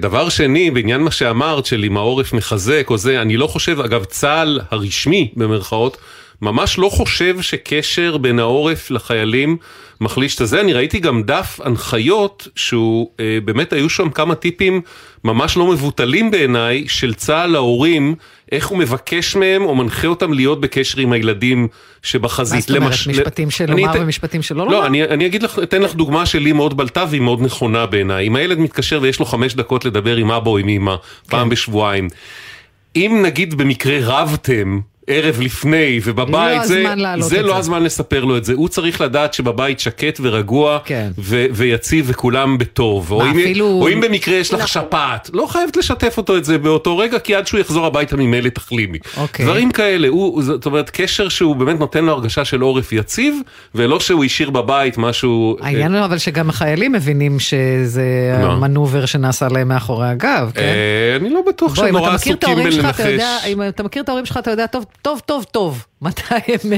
דבר 0.01 0.29
שני, 0.29 0.71
בעניין 0.71 1.01
מה 1.01 1.11
שאמרת, 1.11 1.67
של 1.67 1.85
אם 1.85 1.97
העורף 1.97 2.33
מחזק 2.33 2.87
או 2.91 2.97
זה, 2.97 3.23
אני 3.23 3.37
לא 3.37 3.47
חושב, 3.47 3.81
אגב, 3.81 4.05
צה"ל 4.05 4.61
הרשמי, 4.71 5.33
במרכאות, 5.37 5.97
ממש 6.43 6.79
לא 6.79 6.89
חושב 6.89 7.41
שקשר 7.41 8.17
בין 8.17 8.39
העורף 8.39 8.91
לחיילים 8.91 9.57
מחליש 10.01 10.35
את 10.35 10.41
הזה. 10.41 10.61
אני 10.61 10.73
ראיתי 10.73 10.99
גם 10.99 11.23
דף 11.23 11.61
הנחיות 11.65 12.49
שהוא, 12.57 13.11
אה, 13.21 13.39
באמת 13.45 13.73
היו 13.73 13.89
שם 13.89 14.11
כמה 14.11 14.35
טיפים 14.35 14.81
ממש 15.25 15.57
לא 15.57 15.67
מבוטלים 15.67 16.31
בעיניי 16.31 16.85
של 16.89 17.15
צה"ל 17.15 17.51
להורים, 17.51 18.15
איך 18.53 18.67
הוא 18.67 18.79
מבקש 18.79 19.37
מהם 19.37 19.63
או 19.63 19.75
מנחה 19.75 20.07
אותם 20.07 20.33
להיות 20.33 20.61
בקשר 20.61 21.01
עם 21.01 21.13
הילדים 21.13 21.69
שבחזית. 22.03 22.55
מה 22.55 22.61
זאת 22.61 22.71
אומרת, 22.71 22.83
למש... 22.83 23.09
משפטים 23.09 23.51
של 23.51 23.71
לומר 23.71 23.91
את... 23.91 24.01
ומשפטים 24.01 24.43
שלא 24.43 24.65
לומר? 24.65 24.73
לא, 24.73 24.87
אני, 24.87 25.05
אני 25.05 25.27
אגיד 25.27 25.43
לך, 25.43 25.59
אתן 25.63 25.83
לך 25.83 25.95
דוגמה 25.95 26.27
שלי 26.27 26.53
מאוד 26.53 26.77
בלטה 26.77 27.05
והיא 27.11 27.21
מאוד 27.21 27.43
נכונה 27.43 27.87
בעיניי. 27.87 28.27
אם 28.27 28.37
הילד 28.37 28.59
מתקשר 28.59 28.99
ויש 29.03 29.21
לו 29.21 29.27
חמש 29.27 29.55
דקות 29.55 29.85
לדבר 29.85 30.17
עם 30.17 30.31
אבא 30.31 30.51
או 30.51 30.59
עם 30.59 30.69
אמא, 30.69 30.97
כן. 30.97 31.31
פעם 31.31 31.49
בשבועיים. 31.49 32.09
אם 32.97 33.21
נגיד 33.25 33.55
במקרה 33.55 33.99
רבתם, 34.03 34.81
ערב 35.09 35.41
לפני 35.41 36.01
ובבית, 36.05 36.59
לא 36.59 36.65
זה, 36.65 36.85
זה 37.19 37.43
לא 37.43 37.53
זה. 37.53 37.59
הזמן 37.59 37.83
לספר 37.83 38.25
לו 38.25 38.37
את 38.37 38.45
זה. 38.45 38.53
הוא 38.53 38.69
צריך 38.69 39.01
לדעת 39.01 39.35
שבבית 39.35 39.81
שקט 39.81 40.21
ורגוע 40.23 40.79
כן. 40.85 41.11
ו- 41.19 41.47
ויציב 41.53 42.05
וכולם 42.09 42.59
בטוב. 42.59 43.13
או, 43.13 43.23
אם, 43.23 43.31
אפילו... 43.31 43.67
או 43.67 43.89
אם 43.89 44.01
במקרה 44.01 44.35
יש 44.37 44.55
לך 44.55 44.69
שפעת, 44.69 45.31
לא 45.33 45.47
חייבת 45.47 45.77
לשתף 45.77 46.15
אותו 46.17 46.37
את 46.37 46.45
זה 46.45 46.59
באותו 46.59 46.99
רגע, 46.99 47.19
כי 47.19 47.35
עד 47.35 47.47
שהוא 47.47 47.61
יחזור 47.61 47.87
הביתה 47.87 48.17
ממילא 48.17 48.49
תחלימי. 48.49 48.99
אוקיי. 49.17 49.45
דברים 49.47 49.71
כאלה, 49.71 50.09
הוא, 50.09 50.43
זאת 50.43 50.67
אומרת, 50.67 50.91
קשר 50.91 51.29
שהוא 51.29 51.57
באמת 51.57 51.81
נותן 51.81 52.05
לו 52.05 52.13
הרגשה 52.13 52.45
של 52.45 52.61
עורף 52.61 52.93
יציב, 52.93 53.35
ולא 53.75 54.01
שהוא 54.01 54.25
השאיר 54.25 54.51
בבית 54.51 54.99
משהו... 54.99 55.57
העניין 55.61 55.95
הוא 55.95 56.05
אבל 56.05 56.19
שגם 56.19 56.49
החיילים 56.49 56.93
מבינים 56.93 57.41
שזה 57.41 58.03
לא. 58.43 58.53
המנובר 58.53 59.07
שנעשה 59.07 59.49
להם 59.49 59.69
מאחורי 59.69 60.09
הגב, 60.09 60.51
כן? 60.55 60.61
אה, 60.61 61.17
אני 61.17 61.31
לא 61.31 61.41
בטוח 61.49 61.75
שהם 61.75 61.97
נורא 61.97 62.15
עסוקים 62.15 62.57
בלנחש. 62.57 63.01
אם 63.47 63.63
אתה 63.69 63.83
מכיר 63.83 64.03
את 64.03 64.09
ההורים 64.09 64.27
שלך, 64.27 64.37
אתה 64.37 64.51
יודע 64.51 64.67
טוב 64.67 64.85
טוב, 65.03 65.21
טוב, 65.21 65.45
טוב, 65.45 65.87
מתי 66.03 66.35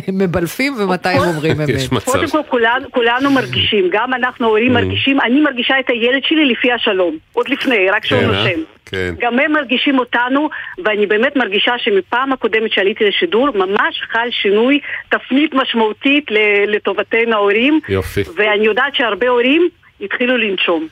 הם 0.07 0.18
מבלפים 0.18 0.75
ומתי 0.79 1.09
הם 1.09 1.23
אומרים 1.23 1.61
אמת. 1.61 2.05
קודם 2.05 2.29
כל 2.31 2.59
כולנו 2.91 3.31
מרגישים, 3.31 3.89
גם 3.93 4.14
אנחנו 4.14 4.47
ההורים 4.47 4.73
מרגישים, 4.73 5.21
אני 5.21 5.41
מרגישה 5.41 5.81
את 5.81 5.91
הילד 5.91 6.25
שלי 6.25 6.45
לפי 6.45 6.73
השלום, 6.73 7.18
עוד 7.33 7.49
לפני, 7.49 7.91
רק 7.91 8.07
שהוא 8.07 8.21
כן, 8.21 8.31
אה? 8.31 8.43
נושם. 8.45 8.61
כן. 8.87 9.14
גם 9.21 9.39
הם 9.39 9.53
מרגישים 9.53 9.99
אותנו, 9.99 10.49
ואני 10.85 11.07
באמת 11.07 11.37
מרגישה 11.37 11.73
שמפעם 11.79 12.33
הקודמת 12.33 12.73
שעליתי 12.73 13.05
לשידור, 13.05 13.51
ממש 13.51 14.03
חל 14.12 14.29
שינוי, 14.31 14.81
תפנית 15.09 15.55
משמעותית 15.55 16.27
לטובתנו 16.66 17.33
ההורים. 17.33 17.81
יופי. 17.89 18.23
ואני 18.37 18.66
יודעת 18.66 18.95
שהרבה 18.95 19.29
הורים 19.29 19.68
התחילו 20.01 20.37
לנשום. 20.37 20.89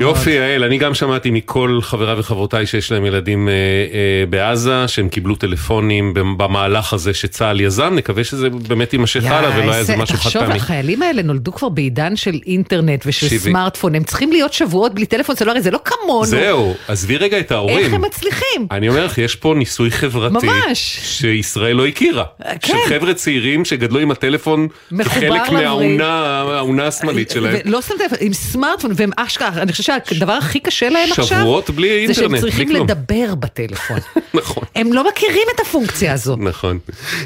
יופי, 0.00 0.30
יעל, 0.30 0.64
אני 0.64 0.78
גם 0.78 0.94
שמעתי 0.94 1.30
מכל 1.30 1.78
חבריי 1.82 2.14
וחברותיי 2.18 2.66
שיש 2.66 2.92
להם 2.92 3.06
ילדים 3.06 3.48
אה, 3.48 3.52
אה, 3.52 4.26
בעזה, 4.30 4.88
שהם 4.88 5.08
קיבלו 5.08 5.34
טלפונים 5.34 6.14
במהלך 6.14 6.92
הזה 6.92 7.14
שצה"ל 7.14 7.60
יזם, 7.60 7.94
נקווה 7.94 8.24
שזה 8.24 8.50
באמת 8.50 8.92
יימשך 8.92 9.24
הלאה 9.24 9.58
ולא 9.58 9.70
היה 9.70 9.80
איזה 9.80 9.96
משהו 9.96 10.16
חד 10.16 10.30
פעמי. 10.30 10.44
תחשוב, 10.44 10.56
החיילים 10.56 11.02
האלה 11.02 11.22
נולדו 11.22 11.52
כבר 11.52 11.68
בעידן 11.68 12.16
של 12.16 12.40
אינטרנט 12.46 13.02
ושל 13.06 13.28
שיבי. 13.28 13.50
סמארטפון, 13.50 13.94
הם 13.94 14.04
צריכים 14.04 14.32
להיות 14.32 14.52
שבועות 14.52 14.94
בלי 14.94 15.06
טלפון 15.06 15.36
סלולרי, 15.36 15.62
זה 15.62 15.70
לא 15.70 15.80
כמונו. 15.84 16.26
זהו, 16.26 16.74
עזבי 16.88 17.16
רגע 17.16 17.40
את 17.40 17.52
ההורים. 17.52 17.78
איך 17.78 17.92
הם 17.92 18.02
מצליחים? 18.02 18.66
אני 18.70 18.88
אומר 18.88 19.04
לך, 19.04 19.18
יש 19.18 19.34
פה 19.36 19.54
ניסוי 19.56 19.90
חברתי. 19.90 20.46
ממש. 20.46 20.98
שישראל 21.02 21.76
לא 21.76 21.86
הכירה. 21.86 22.24
כן. 22.42 22.58
של 22.60 22.88
חבר'ה 22.88 23.14
צעירים 23.14 23.64
שגדלו 23.64 24.00
עם 24.00 24.10
הטלפון 24.10 24.68
כחלק 25.04 25.50
מהאונה 25.50 26.86
השמאלית 26.86 27.30
שלהם. 27.30 27.56
לא 27.64 27.82
שמת 27.82 28.00
לב, 28.00 28.10
עם 28.20 28.32
סמארטפון, 28.32 28.90
והם 28.96 29.10
אשכרה, 29.16 29.48
אני 29.48 29.72
חושבת 29.74 30.06
שהדבר 30.06 30.32
הכי 30.32 30.60
קשה 30.60 30.88
להם 30.88 31.08
עכשיו, 31.10 31.24
שבועות 31.24 31.70
בלי 31.70 31.98
אינטרנט, 31.98 32.16
זה 32.16 32.22
שהם 32.22 32.36
צריכים 32.36 32.70
לדבר 32.70 33.34
בטלפון. 33.34 33.98
נכון. 34.34 34.64
הם 34.74 34.92
לא 34.92 35.08
מכירים 35.08 35.46
את 35.54 35.60
הפונקציה 35.60 36.12
הזאת. 36.12 36.38
נכון. 36.38 36.78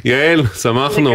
יעל, 0.04 0.42
שמחנו. 0.62 1.14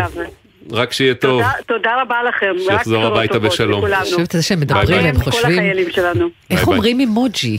רק 0.72 0.94
שיהיה 0.94 1.14
טוב. 1.14 1.42
תודה, 1.42 1.52
תודה 1.68 2.02
רבה 2.02 2.16
לכם. 2.24 2.56
שיחזור 2.68 3.06
הביתה 3.06 3.40
בשלום. 3.40 3.86
אני 3.86 3.96
חושבת 4.04 4.36
על 4.36 4.42
זה 4.42 4.48
שהם 4.48 4.60
מדברים, 4.60 5.06
הם 5.06 5.22
חושבים... 5.22 5.60
איך 6.50 6.68
אומרים 6.68 7.00
אימוג'י? 7.00 7.58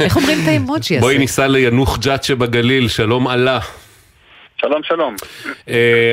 איך 0.00 0.16
אומרים 0.16 0.38
את 0.42 0.48
האימוג'י 0.48 0.94
הזה? 0.94 1.00
בואי 1.00 1.18
ניסע 1.18 1.46
ליאנוח 1.46 1.98
ג'ת 1.98 2.24
שבגליל, 2.24 2.88
שלום 2.88 3.28
עלה. 3.28 3.58
שלום 4.60 4.82
שלום. 4.82 5.16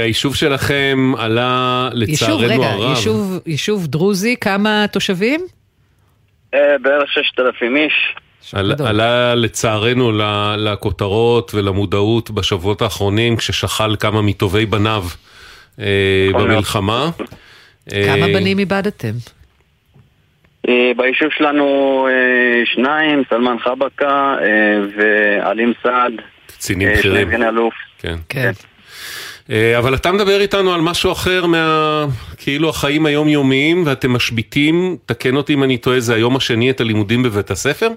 היישוב 0.03 0.35
שלכם 0.35 1.13
עלה 1.17 1.89
לצערנו 1.93 2.63
הרב. 2.63 2.97
יישוב 3.45 3.87
דרוזי, 3.87 4.35
כמה 4.41 4.85
תושבים? 4.91 5.41
אה, 6.53 6.77
בערך 6.81 7.11
ששת 7.11 7.39
אלפים 7.39 7.75
איש. 7.75 8.15
עלה 8.85 9.35
לצערנו 9.35 10.11
לכותרות 10.57 11.53
ולמודעות 11.53 12.31
בשבועות 12.31 12.81
האחרונים 12.81 13.37
כששכל 13.37 13.95
כמה 13.95 14.21
מטובי 14.21 14.65
בניו 14.65 15.03
אה, 15.79 16.29
במלחמה. 16.33 17.09
כמה 17.89 18.25
בנים 18.33 18.59
איבדתם? 18.59 19.11
ביישוב 20.97 21.29
שלנו 21.37 22.07
שניים, 22.65 23.23
סלמן 23.29 23.55
חבקה 23.59 24.35
ועלים 24.97 25.73
סעד. 25.83 26.13
קצינים 26.47 26.89
בכירים. 26.93 27.31
שני 27.31 27.47
אלוף. 27.47 27.73
כן. 27.99 28.15
כן. 28.29 28.51
אה, 29.51 29.77
אבל 29.77 29.95
אתה 29.95 30.11
מדבר 30.11 30.41
איתנו 30.41 30.73
על 30.73 30.81
משהו 30.81 31.11
אחר 31.11 31.45
מה... 31.45 32.05
כאילו 32.37 32.69
החיים 32.69 33.05
היומיומיים 33.05 33.83
ואתם 33.85 34.11
משביתים, 34.11 34.97
תקן 35.05 35.35
אותי 35.35 35.53
אם 35.53 35.63
אני 35.63 35.77
טועה, 35.77 35.99
זה 35.99 36.15
היום 36.15 36.35
השני 36.35 36.69
את 36.69 36.81
הלימודים 36.81 37.23
בבית 37.23 37.51
הספר? 37.51 37.89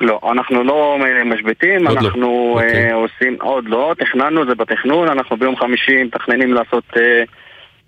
לא, 0.00 0.20
אנחנו 0.32 0.64
לא 0.64 0.98
משביתים, 1.24 1.84
לא. 1.84 1.90
אנחנו 1.90 2.20
לא. 2.20 2.60
okay. 2.60 2.94
עושים, 2.94 3.36
עוד 3.40 3.64
לא, 3.68 3.94
תכננו, 3.98 4.46
זה 4.46 4.54
בתכנון, 4.54 5.08
אנחנו 5.08 5.36
ביום 5.36 5.56
חמישי 5.56 6.02
מתכננים 6.02 6.54
לעשות 6.54 6.84
uh, 6.92 6.98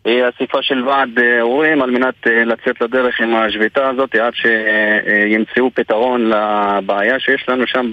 אסיפה 0.06 0.58
של 0.62 0.88
ועד 0.88 1.18
אה, 1.18 1.40
הורים 1.40 1.82
על 1.82 1.90
מנת 1.90 2.26
אה, 2.26 2.44
לצאת 2.44 2.80
לדרך 2.80 3.20
עם 3.20 3.34
השביתה 3.34 3.88
הזאת 3.88 4.14
עד 4.14 4.32
שימצאו 4.34 5.70
פתרון 5.74 6.30
לבעיה 6.30 7.20
שיש 7.20 7.44
לנו 7.48 7.66
שם 7.66 7.92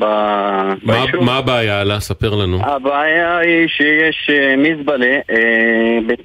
ביישוב. 0.83 1.23
מה 1.23 1.37
הבעיה? 1.37 1.83
לה, 1.83 1.99
ספר 1.99 2.35
לנו. 2.35 2.57
הבעיה 2.65 3.37
היא 3.37 3.67
שיש 3.67 4.29
אה, 4.29 4.55
מזבלה 4.57 5.19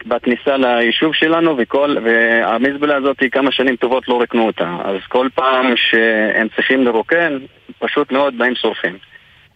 בכניסה 0.07 0.57
ליישוב 0.57 1.15
שלנו 1.15 1.55
וכל, 1.59 1.97
והמזבלה 2.05 2.97
הזאת 2.97 3.17
כמה 3.33 3.53
שנים 3.53 3.77
טובות 3.77 4.09
לא 4.09 4.23
רקנו 4.23 4.47
אותה 4.47 4.77
אז 4.85 4.97
כל 5.09 5.29
פעם 5.35 5.73
שהם 5.77 6.49
צריכים 6.57 6.85
לרוקן 6.85 7.39
פשוט 7.79 8.13
מאוד 8.13 8.39
באים 8.39 8.55
שורפים. 8.55 8.97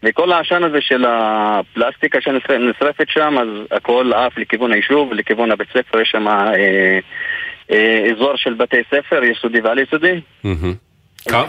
וכל 0.03 0.32
העשן 0.32 0.64
הזה 0.64 0.80
של 0.80 1.05
הפלסטיקה 1.09 2.18
שנשרפת 2.20 3.09
שם, 3.09 3.38
אז 3.38 3.49
הכל 3.70 4.12
עף 4.12 4.38
לכיוון 4.38 4.72
היישוב, 4.72 5.12
לכיוון 5.12 5.51
הבית 5.51 5.68
ספר, 5.68 6.01
יש 6.01 6.09
שם 6.09 6.28
אה, 6.28 6.99
אה, 7.70 8.07
אזור 8.12 8.32
של 8.36 8.55
בתי 8.55 8.82
ספר, 8.90 9.24
יסודי 9.24 9.61
ועל 9.61 9.78
יסודי. 9.78 10.20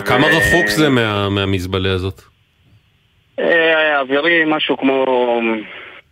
כמה 0.06 0.28
רחוק 0.28 0.68
זה 0.68 0.90
מהמזבלה 1.30 1.92
הזאת? 1.92 2.22
אה, 3.40 4.00
אווירי 4.00 4.44
משהו 4.48 4.78
כמו 4.78 5.06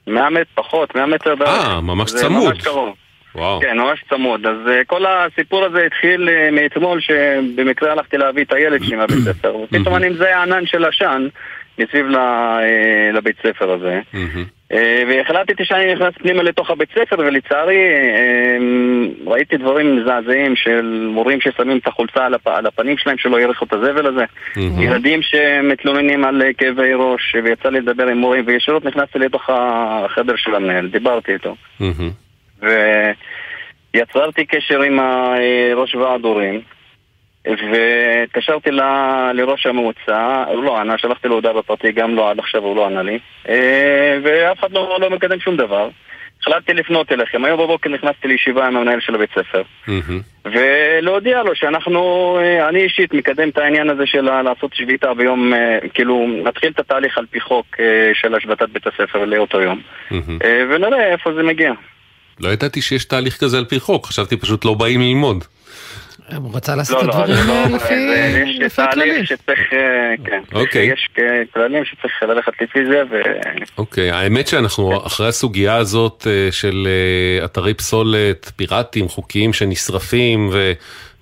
100 0.07 0.29
מטר 0.29 0.43
פחות, 0.55 0.95
100 0.95 1.05
מטר 1.05 1.35
בערך. 1.35 1.65
אה, 1.65 1.81
ממש 1.81 2.11
צמוד. 2.11 2.43
זה 2.43 2.49
ממש 2.49 2.63
קרוב. 2.63 2.95
וואו. 3.35 3.59
כן, 3.61 3.77
ממש 3.77 4.03
צמוד. 4.09 4.45
אז 4.45 4.57
uh, 4.67 4.85
כל 4.87 5.05
הסיפור 5.05 5.65
הזה 5.65 5.85
התחיל 5.85 6.29
uh, 6.29 6.51
מאתמול, 6.51 7.01
שבמקרה 7.01 7.91
הלכתי 7.91 8.17
להביא 8.17 8.43
את 8.43 8.53
הילד 8.53 8.83
שלי 8.83 8.95
מהבית 8.95 9.17
ספר. 9.33 9.55
ופתאום 9.55 9.95
אני 9.95 10.09
מזהה 10.09 10.41
ענן 10.41 10.65
של 10.65 10.85
עשן. 10.85 11.27
מסביב 11.79 12.05
אה, 12.15 13.11
לבית 13.13 13.35
ספר 13.43 13.71
הזה. 13.71 13.99
אה, 14.71 15.03
והחלטתי 15.07 15.65
שאני 15.65 15.93
נכנס 15.93 16.13
פנימה 16.13 16.43
לתוך 16.43 16.69
הבית 16.69 16.89
ספר, 16.91 17.15
ולצערי 17.19 17.75
אה, 17.75 18.57
ראיתי 19.25 19.57
דברים 19.57 19.95
מזעזעים 19.95 20.55
של 20.55 21.07
מורים 21.13 21.41
ששמים 21.41 21.77
את 21.77 21.87
החולצה 21.87 22.25
על 22.45 22.65
הפנים 22.65 22.97
שלהם 22.97 23.17
שלא 23.17 23.41
ירחו 23.41 23.65
את 23.65 23.73
הזבל 23.73 24.07
הזה. 24.07 24.25
ילדים 24.79 25.21
שמתלוננים 25.21 26.25
על 26.25 26.41
כאבי 26.57 26.93
ראש, 26.93 27.35
ויצא 27.43 27.69
לי 27.69 27.79
לדבר 27.79 28.07
עם 28.07 28.17
מורים, 28.17 28.43
וישירות 28.47 28.85
נכנסתי 28.85 29.19
לתוך 29.19 29.49
החדר 29.49 30.35
של 30.35 30.55
המנהל, 30.55 30.87
דיברתי 30.87 31.33
איתו. 31.33 31.55
ויצרתי 33.93 34.45
קשר 34.45 34.81
עם 34.81 34.99
ראש 35.75 35.95
ועד 35.95 36.23
הורים. 36.23 36.61
והתקשרתי 37.47 38.69
לראש 39.33 39.65
המועצה, 39.65 40.43
הוא 40.47 40.63
לא 40.63 40.79
ענה, 40.79 40.97
שלחתי 40.97 41.27
לו 41.27 41.35
הודעה 41.35 41.53
בפרטי, 41.53 41.91
גם 41.91 42.15
לא, 42.15 42.31
עד 42.31 42.39
עכשיו 42.39 42.61
הוא 42.61 42.75
לא 42.75 42.85
ענה 42.85 43.01
לי, 43.01 43.19
אה, 43.49 44.17
ואף 44.23 44.59
אחד 44.59 44.71
לא, 44.71 44.97
לא 45.01 45.09
מקדם 45.09 45.39
שום 45.39 45.57
דבר. 45.57 45.89
החלטתי 46.41 46.73
לפנות 46.73 47.11
אליכם, 47.11 47.45
היום 47.45 47.59
בבוקר 47.59 47.89
נכנסתי 47.89 48.27
לישיבה 48.27 48.67
עם 48.67 48.77
המנהל 48.77 48.99
של 49.01 49.15
הבית 49.15 49.29
ספר 49.31 49.61
ולהודיע 50.45 51.43
לו 51.43 51.55
שאנחנו, 51.55 52.01
אה, 52.41 52.69
אני 52.69 52.83
אישית 52.83 53.13
מקדם 53.13 53.49
את 53.49 53.57
העניין 53.57 53.89
הזה 53.89 54.03
של 54.05 54.21
לעשות 54.21 54.71
שביתה 54.73 55.13
ביום, 55.13 55.53
אה, 55.53 55.77
כאילו 55.93 56.27
נתחיל 56.43 56.71
את 56.71 56.79
התהליך 56.79 57.17
על 57.17 57.25
פי 57.31 57.39
חוק 57.39 57.65
של 58.13 58.35
השבתת 58.35 58.69
בית 58.69 58.87
הספר 58.87 59.25
לאותו 59.25 59.61
יום 59.61 59.81
ונראה 60.69 61.11
איפה 61.11 61.33
זה 61.33 61.43
מגיע. 61.43 61.71
לא 62.39 62.49
ידעתי 62.49 62.81
שיש 62.81 63.05
תהליך 63.05 63.37
כזה 63.37 63.57
על 63.57 63.65
פי 63.65 63.79
חוק, 63.79 64.05
חשבתי 64.05 64.37
פשוט 64.37 64.65
לא 64.65 64.73
באים 64.73 65.01
ללמוד. 65.01 65.43
הוא 66.35 66.55
רצה 66.55 66.75
לעשות 66.75 67.03
את 67.03 67.09
הדברים 67.15 67.75
לפי 67.75 67.93
הכללים. 67.93 68.61
יש 68.65 68.73
תהליך 68.75 69.27
שצריך, 69.27 69.59
כן, 70.25 70.41
אוקיי. 70.53 70.85
יש 70.85 71.09
כללים 71.53 71.85
שצריך 71.85 72.23
ללכת 72.23 72.51
לפי 72.61 72.79
זה, 72.85 73.01
ו... 73.11 73.15
אוקיי, 73.77 74.11
האמת 74.11 74.47
שאנחנו 74.47 75.05
אחרי 75.07 75.27
הסוגיה 75.27 75.75
הזאת 75.75 76.27
אה, 76.29 76.51
של 76.51 76.87
אה, 76.87 77.45
אתרי 77.45 77.73
פסולת 77.73 78.51
פיראטיים, 78.55 79.07
חוקיים 79.07 79.53
שנשרפים 79.53 80.49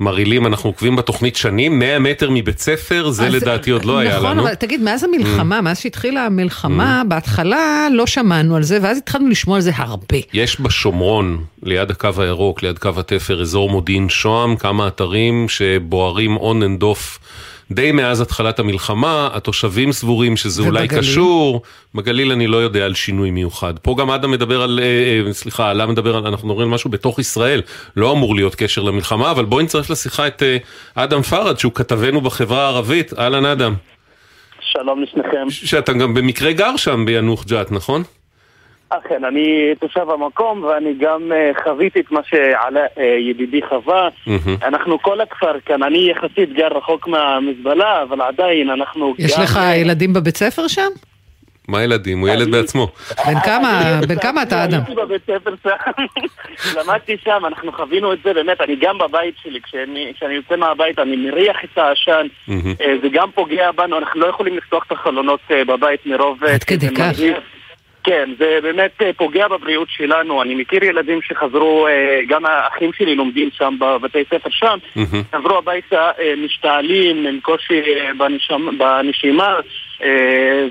ומרעילים, 0.01 0.47
אנחנו 0.47 0.69
עוקבים 0.69 0.95
בתוכנית 0.95 1.35
שנים, 1.35 1.79
100 1.79 1.99
מטר 1.99 2.29
מבית 2.33 2.59
ספר, 2.59 3.09
זה 3.09 3.27
אז- 3.27 3.33
לדעתי 3.33 3.71
עוד 3.71 3.85
לא 3.85 3.97
היה 3.97 4.09
לנו. 4.17 4.23
נכון, 4.23 4.39
אבל 4.39 4.53
תגיד, 4.55 4.81
מאז 4.81 5.03
המלחמה, 5.03 5.59
אממ. 5.59 5.61
מאז 5.61 5.79
שהתחילה 5.79 6.25
המלחמה, 6.25 7.01
בהתחלה 7.07 7.57
לא 7.93 8.07
שמענו 8.07 8.55
על 8.55 8.63
זה, 8.63 8.77
ואז 8.81 8.97
התחלנו 8.97 9.27
לשמוע 9.29 9.55
על 9.55 9.61
זה 9.61 9.71
הרבה. 9.75 10.17
יש 10.33 10.61
בשומרון, 10.61 11.43
ליד 11.63 11.91
הקו 11.91 12.09
הירוק, 12.17 12.63
ליד 12.63 12.79
קו 12.79 12.89
התפר, 12.97 13.41
אזור 13.41 13.69
מודיעין 13.69 14.09
שוהם, 14.09 14.55
כמה 14.55 14.87
אתרים 14.87 15.49
שבוערים 15.49 16.37
on 16.37 16.63
and 16.63 16.83
off 16.83 17.19
די 17.73 17.91
מאז 17.91 18.21
התחלת 18.21 18.59
המלחמה, 18.59 19.29
התושבים 19.33 19.91
סבורים 19.91 20.37
שזה 20.37 20.61
אולי 20.61 20.83
ובגליל? 20.83 21.01
קשור, 21.01 21.61
בגליל 21.95 22.31
אני 22.31 22.47
לא 22.47 22.57
יודע 22.57 22.85
על 22.85 22.93
שינוי 22.93 23.31
מיוחד. 23.31 23.79
פה 23.79 23.95
גם 23.99 24.11
אדם 24.11 24.31
מדבר 24.31 24.61
על, 24.61 24.79
אה, 24.83 25.23
אה, 25.27 25.33
סליחה, 25.33 25.69
עלה 25.69 25.85
מדבר 25.85 26.15
על, 26.15 26.27
אנחנו 26.27 26.47
מדברים 26.47 26.67
על 26.67 26.73
משהו 26.73 26.89
בתוך 26.89 27.19
ישראל, 27.19 27.61
לא 27.95 28.11
אמור 28.11 28.35
להיות 28.35 28.55
קשר 28.55 28.81
למלחמה, 28.81 29.31
אבל 29.31 29.45
בואי 29.45 29.63
נצרף 29.63 29.89
לשיחה 29.89 30.27
את 30.27 30.43
אה, 30.43 30.57
אדם 30.95 31.21
פרד, 31.21 31.59
שהוא 31.59 31.71
כתבנו 31.75 32.21
בחברה 32.21 32.63
הערבית, 32.63 33.19
אהלן 33.19 33.45
אדם. 33.45 33.73
שלום 34.59 35.03
לשניכם. 35.03 35.49
שאתה 35.49 35.93
גם 35.93 36.13
במקרה 36.13 36.51
גר 36.51 36.77
שם 36.77 37.05
ביאנוח 37.05 37.45
ג'ת, 37.45 37.71
נכון? 37.71 38.03
אכן, 38.91 39.23
אני 39.23 39.75
תושב 39.79 40.09
המקום 40.09 40.63
ואני 40.63 40.93
גם 40.99 41.31
אה, 41.31 41.51
חוויתי 41.63 41.99
את 41.99 42.11
מה 42.11 42.19
שעלה 42.23 42.85
אה, 42.97 43.03
ידידי 43.03 43.61
חווה. 43.69 44.09
אנחנו 44.63 45.01
כל 45.01 45.21
הכפר 45.21 45.59
כאן, 45.65 45.83
אני 45.83 46.11
יחסית 46.11 46.53
גר 46.53 46.67
רחוק 46.67 47.07
מהמזבלה, 47.07 48.03
אבל 48.03 48.21
עדיין 48.21 48.69
אנחנו 48.69 49.13
יש 49.19 49.37
גם... 49.37 49.43
לך 49.43 49.59
ילדים 49.75 50.13
בבית 50.13 50.37
ספר 50.37 50.67
שם? 50.67 50.89
מה 51.67 51.83
ילדים? 51.83 52.19
הוא 52.19 52.29
ילד 52.29 52.51
בעצמו. 52.51 52.87
בן 53.27 53.39
כמה, 53.39 53.99
בן 54.07 54.19
כמה 54.19 54.43
אתה 54.43 54.63
אדם? 54.63 54.79
הייתי 54.87 54.95
בבית 54.95 55.21
ספר 55.23 55.53
שם, 55.63 55.91
למדתי 56.79 57.17
שם, 57.23 57.41
אנחנו 57.47 57.71
חווינו 57.71 58.13
את 58.13 58.17
זה 58.23 58.33
באמת, 58.33 58.61
אני 58.61 58.75
גם 58.75 58.97
בבית 58.97 59.35
שלי, 59.43 59.59
כשאני 59.61 60.33
יוצא 60.33 60.55
מהבית 60.55 60.99
אני 60.99 61.15
מריח 61.15 61.57
את 61.63 61.77
העשן, 61.77 62.27
אה, 62.49 62.95
זה 63.01 63.07
גם 63.11 63.31
פוגע 63.31 63.71
בנו, 63.71 63.97
אנחנו 63.97 64.19
לא 64.19 64.27
יכולים 64.27 64.57
לפתוח 64.57 64.83
את 64.87 64.91
החלונות 64.91 65.39
אה, 65.51 65.65
בבית 65.65 66.05
מרוב... 66.05 66.43
עד 66.43 66.63
כדי 66.63 66.89
כך. 66.95 67.11
כן, 68.03 68.29
זה 68.39 68.59
באמת 68.61 68.91
אה, 69.01 69.13
פוגע 69.13 69.47
בבריאות 69.47 69.87
שלנו. 69.91 70.41
אני 70.41 70.55
מכיר 70.55 70.83
ילדים 70.83 71.19
שחזרו, 71.21 71.87
אה, 71.87 72.19
גם 72.27 72.45
האחים 72.45 72.93
שלי 72.93 73.15
לומדים 73.15 73.49
שם 73.53 73.75
בבתי 73.79 74.23
ספר 74.33 74.49
שם, 74.49 74.77
חזרו 75.35 75.57
הביתה 75.57 76.11
אה, 76.19 76.33
משתעלים, 76.45 77.27
עם 77.27 77.39
קושי 77.41 77.81
אה, 77.81 78.09
בנשמ- 78.17 78.77
בנשימה. 78.77 79.55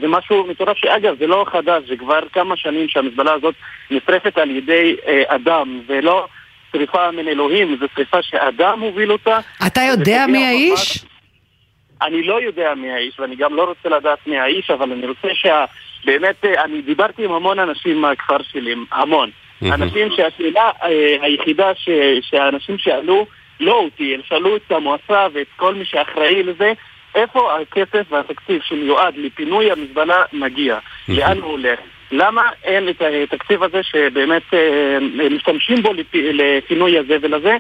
זה 0.01 0.09
משהו 0.09 0.47
מטורף 0.47 0.77
שאגב, 0.77 1.15
זה 1.19 1.27
לא 1.27 1.45
חדש, 1.53 1.83
זה 1.89 1.97
כבר 1.97 2.21
כמה 2.33 2.57
שנים 2.57 2.89
שהמזבלה 2.89 3.33
הזאת 3.33 3.55
נשרפת 3.91 4.39
על 4.39 4.51
ידי 4.51 4.97
אדם, 5.29 5.81
ולא 5.87 6.27
שריפה 6.73 7.11
מן 7.11 7.29
אלוהים, 7.29 7.77
זו 7.81 7.87
שריפה 7.95 8.23
שאדם 8.23 8.81
הוביל 8.81 9.13
אותה. 9.13 9.39
אתה 9.67 9.81
יודע 9.81 10.27
מי 10.29 10.47
האיש? 10.47 11.05
אני 12.03 12.23
לא 12.23 12.41
יודע 12.41 12.75
מי 12.75 12.91
האיש, 12.93 13.21
ואני 13.21 13.37
גם 13.37 13.55
לא 13.55 13.65
רוצה 13.65 13.97
לדעת 13.97 14.19
מי 14.27 14.39
האיש, 14.39 14.71
אבל 14.71 14.93
אני 14.93 15.07
רוצה 15.07 15.29
שה... 15.35 15.65
באמת, 16.05 16.45
אה, 16.45 16.65
אני 16.65 16.83
דיברתי 16.83 17.25
עם 17.25 17.33
המון 17.33 17.59
אנשים 17.59 18.01
מהכפר 18.01 18.43
שלי, 18.53 18.75
המון. 18.93 19.31
אנשים 19.63 20.09
שהשאלה 20.17 20.71
אה, 20.83 21.17
היחידה 21.23 21.75
ש... 21.75 21.89
שהאנשים 22.21 22.79
שאלו, 22.79 23.27
לא 23.61 23.73
אותי, 23.73 24.15
הם 24.15 24.21
שאלו 24.29 24.57
את 24.57 24.73
המועצה 24.73 25.27
ואת 25.33 25.47
כל 25.57 25.75
מי 25.75 25.85
שאחראי 25.85 26.43
לזה, 26.43 26.73
איפה 27.15 27.59
הכסף 27.61 28.13
והתקציב 28.13 28.61
שמיועד 28.63 29.15
לפינוי 29.17 29.71
המזבלה 29.71 30.23
מגיע? 30.33 30.79
לאן 31.09 31.39
הוא 31.39 31.51
הולך? 31.51 31.79
למה 32.13 32.43
אין 32.65 32.89
את 32.89 33.03
התקציב 33.33 33.63
הזה 33.63 33.83
שבאמת 33.83 34.43
אה, 34.55 34.99
משתמשים 35.31 35.83
בו 35.83 35.93
לפ... 35.93 36.15
לפינוי 36.15 36.99
הזבל 36.99 37.35
הזה? 37.35 37.57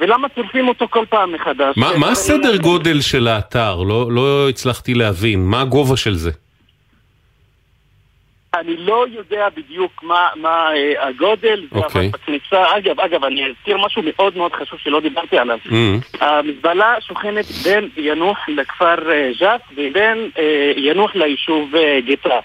ולמה 0.00 0.28
צורפים 0.28 0.68
אותו 0.68 0.88
כל 0.90 1.04
פעם 1.08 1.32
מחדש? 1.32 1.74
מה, 1.76 1.90
מה 1.96 2.08
הסדר 2.10 2.56
גודל 2.56 3.00
של 3.00 3.28
האתר? 3.28 3.82
לא, 3.82 4.12
לא 4.12 4.48
הצלחתי 4.48 4.94
להבין. 4.94 5.40
מה 5.44 5.60
הגובה 5.60 5.96
של 5.96 6.14
זה? 6.14 6.30
אני 8.60 8.76
לא 8.76 9.06
יודע 9.12 9.48
בדיוק 9.56 10.02
מה, 10.02 10.28
מה 10.36 10.70
אה, 10.74 11.08
הגודל, 11.08 11.66
זה 11.72 11.78
אוקיי. 11.78 12.00
אבל 12.00 12.08
בכניסה, 12.08 12.76
אגב, 12.76 13.00
אגב, 13.00 13.24
אני 13.24 13.44
אזכיר 13.50 13.78
משהו 13.78 14.02
מאוד 14.04 14.36
מאוד 14.36 14.52
חשוב 14.52 14.78
שלא 14.78 15.00
דיברתי 15.00 15.38
עליו. 15.38 15.58
Mm. 15.66 15.72
המזבלה 16.20 16.94
שוכנת 17.00 17.44
בין 17.64 17.88
יאנוח 17.96 18.38
לכפר 18.48 19.10
אה, 19.10 19.30
ג'ת 19.40 19.60
ובין 19.76 20.30
אה, 20.38 20.72
יאנוח 20.76 21.14
ליישוב 21.14 21.76
אה, 21.76 21.98
גיטה. 22.00 22.38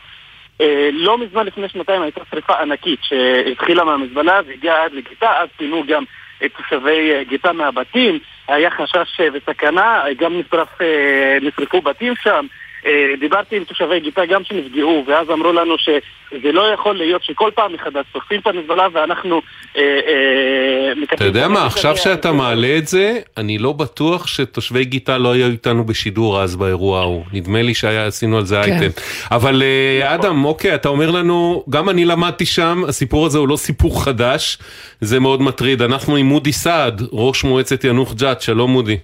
אה, 0.61 0.89
לא 0.93 1.18
מזמן, 1.18 1.45
לפני 1.45 1.70
שנתיים, 1.70 2.01
הייתה 2.01 2.22
שרפה 2.32 2.53
ענקית 2.61 2.99
שהתחילה 3.01 3.84
מהמזבלה 3.84 4.39
והגיעה 4.47 4.86
עד 4.86 4.93
לגיטה, 4.93 5.32
אז 5.39 5.49
פינו 5.57 5.84
גם 5.88 6.03
את 6.45 6.51
תושבי 6.57 7.11
אה, 7.11 7.24
גיטה 7.24 7.53
מהבתים, 7.53 8.20
היה 8.47 8.70
חשש 8.72 9.20
אה, 9.20 9.28
וסכנה, 9.34 10.03
גם 10.18 10.39
נשרף, 10.39 10.82
אה, 10.82 11.38
נשרפו 11.41 11.82
בתים 11.82 12.14
שם. 12.24 12.45
אה, 12.86 12.91
דיברתי 13.19 13.57
עם 13.57 13.63
תושבי 13.63 13.99
גיטה 13.99 14.25
גם 14.25 14.43
שנפגעו, 14.43 15.03
ואז 15.07 15.29
אמרו 15.29 15.53
לנו 15.53 15.75
שזה 15.77 16.51
לא 16.51 16.73
יכול 16.73 16.95
להיות 16.95 17.23
שכל 17.23 17.51
פעם 17.55 17.73
מחדש 17.73 18.05
שורפים 18.13 18.39
את 18.39 18.47
המזבלה 18.47 18.88
ואנחנו 18.93 19.41
אה, 19.77 19.81
אה, 19.81 21.03
אתה. 21.13 21.25
יודע 21.25 21.47
מה, 21.47 21.65
עכשיו 21.65 21.97
שאתה 21.97 22.31
מעלה 22.31 22.77
את 22.77 22.88
זה, 22.88 23.19
אני 23.38 23.57
לא 23.57 23.71
בטוח 23.71 24.27
שתושבי 24.27 24.86
גיטה 24.86 25.17
לא 25.17 25.31
היו 25.31 25.45
איתנו 25.45 25.86
בשידור 25.86 26.41
אז 26.41 26.55
באירוע 26.55 26.99
ההוא. 26.99 27.23
נדמה 27.34 27.61
לי 27.61 27.73
שעשינו 27.73 28.38
על 28.38 28.45
זה 28.45 28.61
כן. 28.65 28.71
אייטם. 28.71 29.01
אבל 29.31 29.63
אה, 29.63 30.15
אדם, 30.15 30.45
אוקיי, 30.45 30.75
אתה 30.75 30.89
אומר 30.89 31.11
לנו, 31.11 31.63
גם 31.69 31.89
אני 31.89 32.05
למדתי 32.05 32.45
שם, 32.45 32.84
הסיפור 32.88 33.25
הזה 33.25 33.38
הוא 33.38 33.47
לא 33.47 33.55
סיפור 33.55 34.03
חדש, 34.03 34.57
זה 35.01 35.19
מאוד 35.19 35.41
מטריד. 35.41 35.81
אנחנו 35.81 36.15
עם 36.15 36.25
מודי 36.25 36.51
סעד, 36.51 37.01
ראש 37.11 37.43
מועצת 37.43 37.84
יאנוח 37.84 38.13
ג'ת, 38.13 38.41
שלום 38.41 38.71
מודי. 38.71 38.97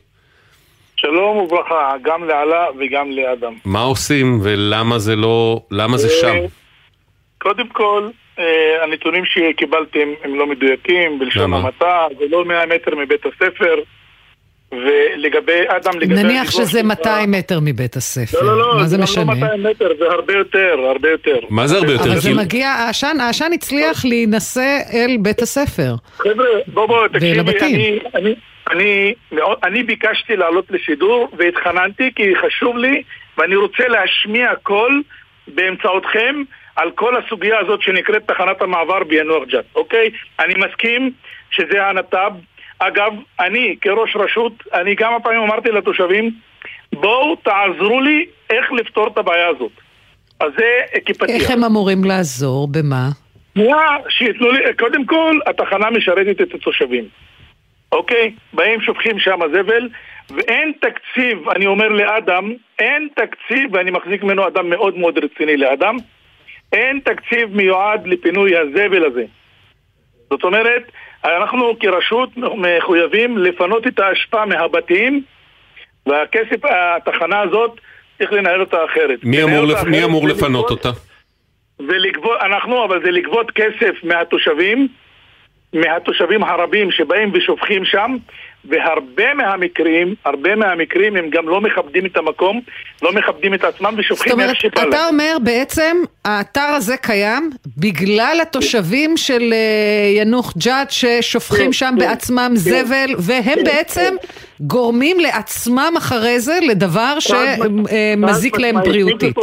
שלום 1.02 1.38
וברכה, 1.38 1.92
גם 2.02 2.28
לעלה 2.28 2.66
וגם 2.80 3.12
לאדם. 3.12 3.54
מה 3.66 3.82
עושים 3.82 4.40
ולמה 4.44 5.00
זה 5.00 5.16
לא, 5.16 5.62
למה 5.72 5.98
זה 5.98 6.10
שם? 6.10 6.28
אה, 6.36 6.46
קודם 7.38 7.68
כל, 7.68 8.10
אה, 8.40 8.44
הנתונים 8.84 9.24
שקיבלתם 9.26 10.08
הם 10.24 10.36
לא 10.36 10.48
מדויקים, 10.48 11.20
בלשון? 11.20 11.54
המעטה, 11.54 11.98
זה 12.20 12.26
לא 12.30 12.46
100 12.46 12.66
מטר 12.66 12.96
מבית 12.96 13.22
הספר, 13.26 13.76
ולגבי 14.72 15.52
אדם, 15.68 16.00
לגבי... 16.00 16.24
נניח 16.24 16.52
שזה 16.52 16.80
שלך- 16.80 16.86
200 16.86 17.32
מטר 17.32 17.60
מבית 17.62 17.96
הספר. 17.96 18.38
לא, 18.42 18.58
לא, 18.58 18.70
לא, 18.74 18.76
מה 18.78 18.88
זה 18.88 18.98
משנה? 18.98 19.24
לא 19.34 19.40
200 19.40 19.64
מטר, 19.64 19.90
זה 20.00 20.06
הרבה 20.06 20.34
יותר, 20.34 20.76
הרבה 20.90 21.10
יותר. 21.10 21.38
מה 21.50 21.68
זה 21.68 21.78
הרבה 21.78 21.92
יותר? 21.92 22.04
אבל 22.04 22.16
זה 22.16 22.22
כאילו- 22.30 22.42
מגיע, 22.42 22.68
העשן, 22.70 23.18
העשן 23.20 23.50
הצליח 23.54 24.06
להינשא 24.06 24.78
אל 24.94 25.18
בית 25.22 25.42
הספר. 25.42 25.96
חבר'ה, 26.18 26.46
בוא 26.74 26.86
בוא, 26.86 27.08
תקשיבי. 27.08 27.40
אני, 28.14 28.36
אני, 28.70 28.84
אני, 28.84 29.14
מאוד, 29.32 29.58
אני 29.64 29.84
ביקשתי 29.84 30.36
לעלות 30.36 30.66
לשידור 30.70 31.30
והתחננתי 31.38 32.12
כי 32.16 32.36
חשוב 32.36 32.78
לי 32.78 33.04
ואני 33.38 33.56
רוצה 33.56 33.88
להשמיע 33.88 34.56
קול 34.64 35.04
באמצעותכם 35.48 36.44
על 36.76 36.92
כל 36.92 37.18
הסוגיה 37.18 37.60
הזאת 37.60 37.82
שנקראת 37.82 38.22
תחנת 38.28 38.62
המעבר 38.62 39.04
ביאנוח 39.04 39.44
ג'ת, 39.48 39.66
אוקיי? 39.76 40.10
אני 40.40 40.54
מסכים 40.58 41.12
שזה 41.52 41.86
הנת"ב. 41.86 42.32
אגב, 42.80 43.14
אני 43.40 43.76
כראש 43.82 44.16
רשות, 44.16 44.54
אני 44.74 44.96
כמה 44.96 45.20
פעמים 45.20 45.42
אמרתי 45.42 45.70
לתושבים, 45.70 46.32
בואו 46.94 47.36
תעזרו 47.36 48.02
לי 48.02 48.26
איך 48.50 48.72
לפתור 48.72 49.08
את 49.08 49.18
הבעיה 49.18 49.48
הזאת. 49.48 49.72
אז 50.40 50.52
זה 50.58 51.00
כפתיח. 51.06 51.42
איך 51.42 51.52
הם 51.52 51.64
אמורים 51.64 52.04
לעזור? 52.04 52.68
במה? 52.72 53.10
שנייה, 53.54 53.98
שייתנו 54.10 54.52
לי, 54.52 54.60
קודם 54.80 55.06
כל, 55.06 55.40
התחנה 55.46 55.90
משרתת 55.90 56.42
את 56.42 56.54
התושבים. 56.54 57.06
אוקיי? 57.92 58.32
באים, 58.54 58.82
שופכים 58.82 59.20
שם 59.20 59.40
זבל, 59.54 59.90
ואין 60.30 60.72
תקציב, 60.82 61.50
אני 61.50 61.66
אומר 61.66 61.88
לאדם, 61.88 62.54
אין 62.80 63.08
תקציב, 63.16 63.74
ואני 63.76 63.92
מחזיק 63.92 64.24
ממנו 64.24 64.48
אדם 64.48 64.70
מאוד 64.70 64.98
מאוד 64.98 65.18
רציני 65.24 65.58
לאדם, 65.58 65.98
אין 66.74 67.00
תקציב 67.04 67.56
מיועד 67.56 68.08
לפינוי 68.08 68.58
הזבל 68.58 69.06
הזה. 69.06 69.24
זאת 70.30 70.44
אומרת, 70.44 70.84
אנחנו 71.26 71.74
כרשות 71.80 72.30
מחויבים 72.38 73.38
לפנות 73.38 73.88
את 73.88 74.00
האשפה 74.00 74.46
מהבתים, 74.46 75.24
והכסף, 76.06 76.66
התחנה 76.66 77.40
הזאת, 77.42 77.80
צריך 78.18 78.32
לנהל 78.34 78.62
אותה 78.62 78.86
אחרת. 78.86 79.20
מי 79.24 79.44
אמור 79.44 79.64
לפ- 79.66 79.84
מי 79.84 79.98
אחרת 79.98 80.10
אמור 80.10 80.28
זה 80.28 80.34
לפנות 80.34 80.70
אותה? 80.72 80.90
זה 81.78 81.98
לגבות, 81.98 82.38
אנחנו, 82.42 82.86
אבל 82.86 83.04
זה 83.04 83.12
לגבות 83.12 83.52
כסף 83.52 84.04
מהתושבים, 84.04 84.88
מהתושבים 85.74 86.44
הרבים 86.44 86.92
שבאים 86.92 87.32
ושופכים 87.34 87.86
שם, 87.86 88.16
והרבה 88.66 89.34
מהמקרים, 89.34 90.16
הרבה 90.26 90.56
מהמקרים 90.56 91.16
הם 91.16 91.30
גם 91.30 91.50
לא 91.50 91.62
מכבדים 91.62 92.06
את 92.06 92.18
המקום, 92.18 92.62
לא 93.02 93.14
מכבדים 93.14 93.54
את 93.54 93.64
עצמם 93.64 93.94
ושופכים 93.98 94.40
איך 94.40 94.62
שבא 94.62 94.82
להם. 94.82 94.90
אתה 94.90 95.08
אומר 95.08 95.38
בעצם, 95.44 95.98
האתר 96.26 96.62
הזה 96.62 96.98
קיים 96.98 97.50
בגלל 97.78 98.38
התושבים 98.42 99.18
של 99.18 99.54
אה, 99.54 100.22
ינוח 100.22 100.54
ג'ת 100.58 100.92
ששופכים 100.92 101.66
כן, 101.66 101.74
שם 101.74 101.94
כן, 102.00 102.08
בעצמם 102.08 102.52
כן, 102.52 102.56
זבל, 102.56 103.16
והם 103.18 103.60
בעצם. 103.66 104.16
גורמים 104.62 105.20
לעצמם 105.20 105.94
אחרי 105.98 106.40
זה 106.40 106.60
לדבר 106.68 107.18
שמזיק 107.20 108.60
להם 108.60 108.76
בריאותית. 108.84 109.36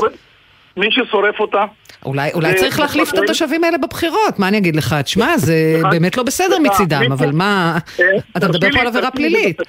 מי 0.76 0.86
ששורף 0.90 1.40
אותה. 1.40 1.64
אולי, 2.04 2.30
אולי 2.34 2.54
צריך 2.54 2.80
להחליף 2.80 3.14
את 3.14 3.18
התושבים 3.18 3.64
האלה 3.64 3.78
בבחירות, 3.78 4.38
מה 4.38 4.48
אני 4.48 4.58
אגיד 4.58 4.76
לך? 4.76 4.94
תשמע, 5.04 5.36
זה 5.36 5.54
באמת 5.90 6.16
לא 6.16 6.22
בסדר 6.22 6.58
מצידם, 6.58 7.12
אבל 7.12 7.30
מה... 7.32 7.78
אה, 8.00 8.06
אתה 8.36 8.48
מדבר 8.48 8.70
פה 8.72 8.80
על 8.80 8.86
עבירה 8.86 9.10
פלילית. 9.10 9.60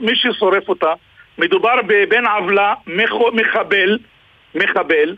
מי 0.00 0.16
ששורף 0.16 0.68
אותה, 0.68 0.92
מדובר 1.38 1.74
בבן 1.86 2.26
עוולה, 2.26 2.74
מחבל, 3.32 3.98
מחבל, 4.54 5.16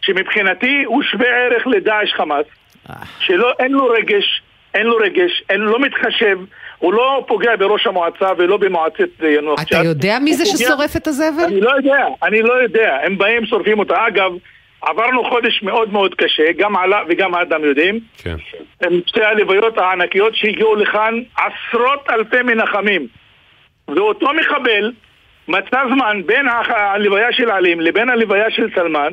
שמבחינתי 0.00 0.82
הוא 0.86 1.02
שווה 1.02 1.26
ערך 1.28 1.66
לדאעש 1.66 2.12
חמאס, 2.12 2.46
אה. 2.90 2.94
שאין 3.18 3.72
לו 3.72 3.86
רגש, 3.86 4.42
אין 4.74 4.86
לו 4.86 4.96
רגש, 4.96 5.42
אין, 5.50 5.60
לא 5.60 5.80
מתחשב, 5.80 6.38
הוא 6.84 6.94
לא 6.94 7.24
פוגע 7.26 7.56
בראש 7.56 7.86
המועצה 7.86 8.28
ולא 8.38 8.56
במועצת 8.56 9.22
אה, 9.22 9.30
יאנוח 9.30 9.60
ג'ת. 9.60 9.66
אתה 9.66 9.84
יודע 9.84 10.18
מי 10.18 10.34
זה 10.34 10.46
ששורף 10.46 10.96
את 10.96 11.06
הזבל? 11.06 11.44
אני 11.44 11.60
לא 11.60 11.70
יודע, 11.70 12.06
אני 12.22 12.42
לא 12.42 12.52
יודע. 12.62 12.98
הם 13.02 13.18
באים, 13.18 13.46
שורפים 13.46 13.78
אותה. 13.78 14.06
אגב, 14.06 14.32
עברנו 14.82 15.24
חודש 15.30 15.62
מאוד 15.62 15.92
מאוד 15.92 16.14
קשה, 16.14 16.52
גם 16.58 16.76
עלה 16.76 17.00
וגם 17.08 17.34
אדם 17.34 17.64
יודעים. 17.64 18.00
כן. 18.22 18.36
עם 18.84 19.00
שתי 19.06 19.24
הלוויות 19.24 19.78
הענקיות 19.78 20.34
שהגיעו 20.34 20.74
לכאן 20.74 21.22
עשרות 21.36 22.10
אלפי 22.10 22.42
מנחמים. 22.42 23.06
ואותו 23.88 24.26
מחבל 24.40 24.92
מצא 25.48 25.80
זמן 25.94 26.20
בין 26.26 26.46
הלוויה 26.68 27.32
של 27.32 27.50
עלים 27.50 27.80
לבין 27.80 28.08
הלוויה 28.10 28.50
של 28.50 28.70
סלמן 28.74 29.12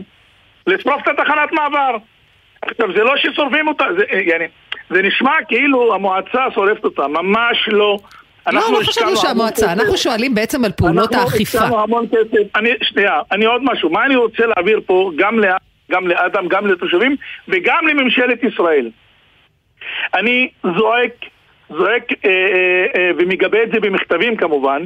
לשרוף 0.67 1.01
את 1.03 1.07
התחנת 1.07 1.51
מעבר. 1.51 1.97
עכשיו, 2.61 2.93
זה 2.95 3.03
לא 3.03 3.17
ששורפים 3.17 3.67
אותה, 3.67 3.85
זה, 3.97 4.03
אה, 4.11 4.19
יעני, 4.19 4.45
זה 4.93 5.01
נשמע 5.01 5.31
כאילו 5.47 5.95
המועצה 5.95 6.45
שורפת 6.53 6.83
אותה, 6.83 7.07
ממש 7.07 7.69
לא. 7.71 7.97
לא, 8.51 8.61
לא 8.71 8.79
חשבנו 8.83 9.17
שהמועצה, 9.17 9.73
אנחנו 9.73 9.97
שואלים 9.97 10.35
בעצם 10.35 10.65
על 10.65 10.71
פעולות 10.71 11.13
האכיפה. 11.13 11.57
אנחנו 11.57 11.75
השקענו 11.75 11.83
המון 11.83 12.07
כסף. 12.07 12.55
אני, 12.55 12.69
שנייה, 12.81 13.21
אני 13.31 13.45
עוד 13.45 13.61
משהו. 13.63 13.89
מה 13.89 14.05
אני 14.05 14.15
רוצה 14.15 14.45
להעביר 14.45 14.81
פה 14.85 15.11
גם, 15.15 15.39
לא, 15.39 15.47
גם 15.91 16.07
לאדם, 16.07 16.47
גם 16.47 16.67
לתושבים 16.67 17.15
וגם 17.47 17.87
לממשלת 17.87 18.43
ישראל. 18.43 18.89
אני 20.13 20.49
זועק, 20.63 21.13
זועק 21.69 22.03
אה, 22.25 22.29
אה, 22.29 22.85
אה, 22.95 23.11
ומגבה 23.17 23.63
את 23.63 23.71
זה 23.73 23.79
במכתבים 23.79 24.37
כמובן, 24.37 24.85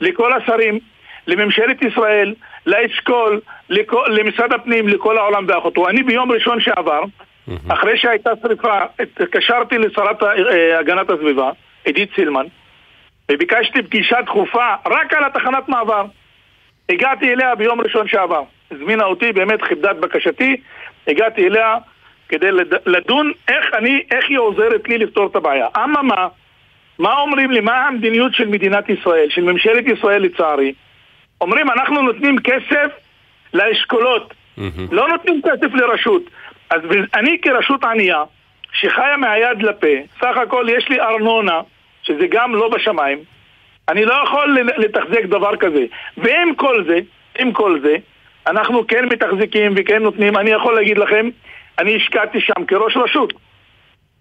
לכל 0.00 0.32
השרים, 0.32 0.78
לממשלת 1.26 1.82
ישראל, 1.82 2.34
לאשכול, 2.66 3.40
למשרד 4.08 4.52
הפנים, 4.52 4.88
לכל 4.88 5.18
העולם 5.18 5.44
ואחותו. 5.48 5.88
אני 5.88 6.02
ביום 6.02 6.32
ראשון 6.32 6.60
שעבר, 6.60 7.02
אחרי 7.68 7.98
שהייתה 7.98 8.30
שריפה, 8.42 8.78
התקשרתי 8.98 9.78
לשרת 9.78 10.22
אה, 10.22 10.78
הגנת 10.78 11.10
הסביבה, 11.10 11.50
עידית 11.84 12.10
סילמן, 12.14 12.46
וביקשתי 13.30 13.82
פגישה 13.82 14.22
דחופה 14.22 14.74
רק 14.86 15.14
על 15.14 15.24
התחנת 15.24 15.68
מעבר. 15.68 16.04
הגעתי 16.88 17.32
אליה 17.32 17.54
ביום 17.54 17.80
ראשון 17.80 18.08
שעבר. 18.08 18.42
הזמינה 18.70 19.04
אותי, 19.04 19.32
באמת 19.32 19.62
כיבדה 19.62 19.90
את 19.90 20.00
בקשתי, 20.00 20.56
הגעתי 21.06 21.46
אליה 21.46 21.76
כדי 22.28 22.50
לדון 22.86 23.32
איך 23.48 23.66
אני, 23.78 24.02
איך 24.10 24.24
היא 24.28 24.38
עוזרת 24.38 24.88
לי 24.88 24.98
לפתור 24.98 25.26
את 25.26 25.36
הבעיה. 25.36 25.66
אממה, 25.76 26.28
מה 26.98 27.16
אומרים 27.20 27.50
לי? 27.50 27.60
מה 27.60 27.86
המדיניות 27.86 28.34
של 28.34 28.48
מדינת 28.48 28.88
ישראל, 28.88 29.26
של 29.30 29.42
ממשלת 29.42 29.84
ישראל 29.86 30.22
לצערי? 30.22 30.72
אומרים, 31.40 31.70
אנחנו 31.70 32.02
נותנים 32.02 32.38
כסף 32.38 32.90
לאשכולות, 33.54 34.34
לא 34.92 35.08
נותנים 35.08 35.40
כסף 35.42 35.74
לרשות. 35.74 36.22
אז 36.72 36.80
אני 37.14 37.38
כרשות 37.42 37.84
ענייה, 37.84 38.22
שחיה 38.72 39.16
מהיד 39.16 39.62
לפה, 39.62 39.86
סך 40.20 40.36
הכל 40.36 40.66
יש 40.68 40.88
לי 40.88 41.00
ארנונה, 41.00 41.60
שזה 42.02 42.26
גם 42.30 42.54
לא 42.54 42.68
בשמיים, 42.68 43.18
אני 43.88 44.04
לא 44.04 44.14
יכול 44.24 44.58
לתחזק 44.76 45.24
דבר 45.24 45.56
כזה. 45.56 45.84
ועם 46.16 46.54
כל 46.54 46.84
זה, 46.84 46.98
עם 47.38 47.52
כל 47.52 47.80
זה, 47.80 47.96
אנחנו 48.46 48.86
כן 48.86 49.04
מתחזקים 49.04 49.74
וכן 49.76 50.02
נותנים, 50.02 50.36
אני 50.36 50.50
יכול 50.50 50.74
להגיד 50.74 50.98
לכם, 50.98 51.28
אני 51.78 51.96
השקעתי 51.96 52.40
שם 52.40 52.64
כראש 52.68 52.96
רשות 52.96 53.32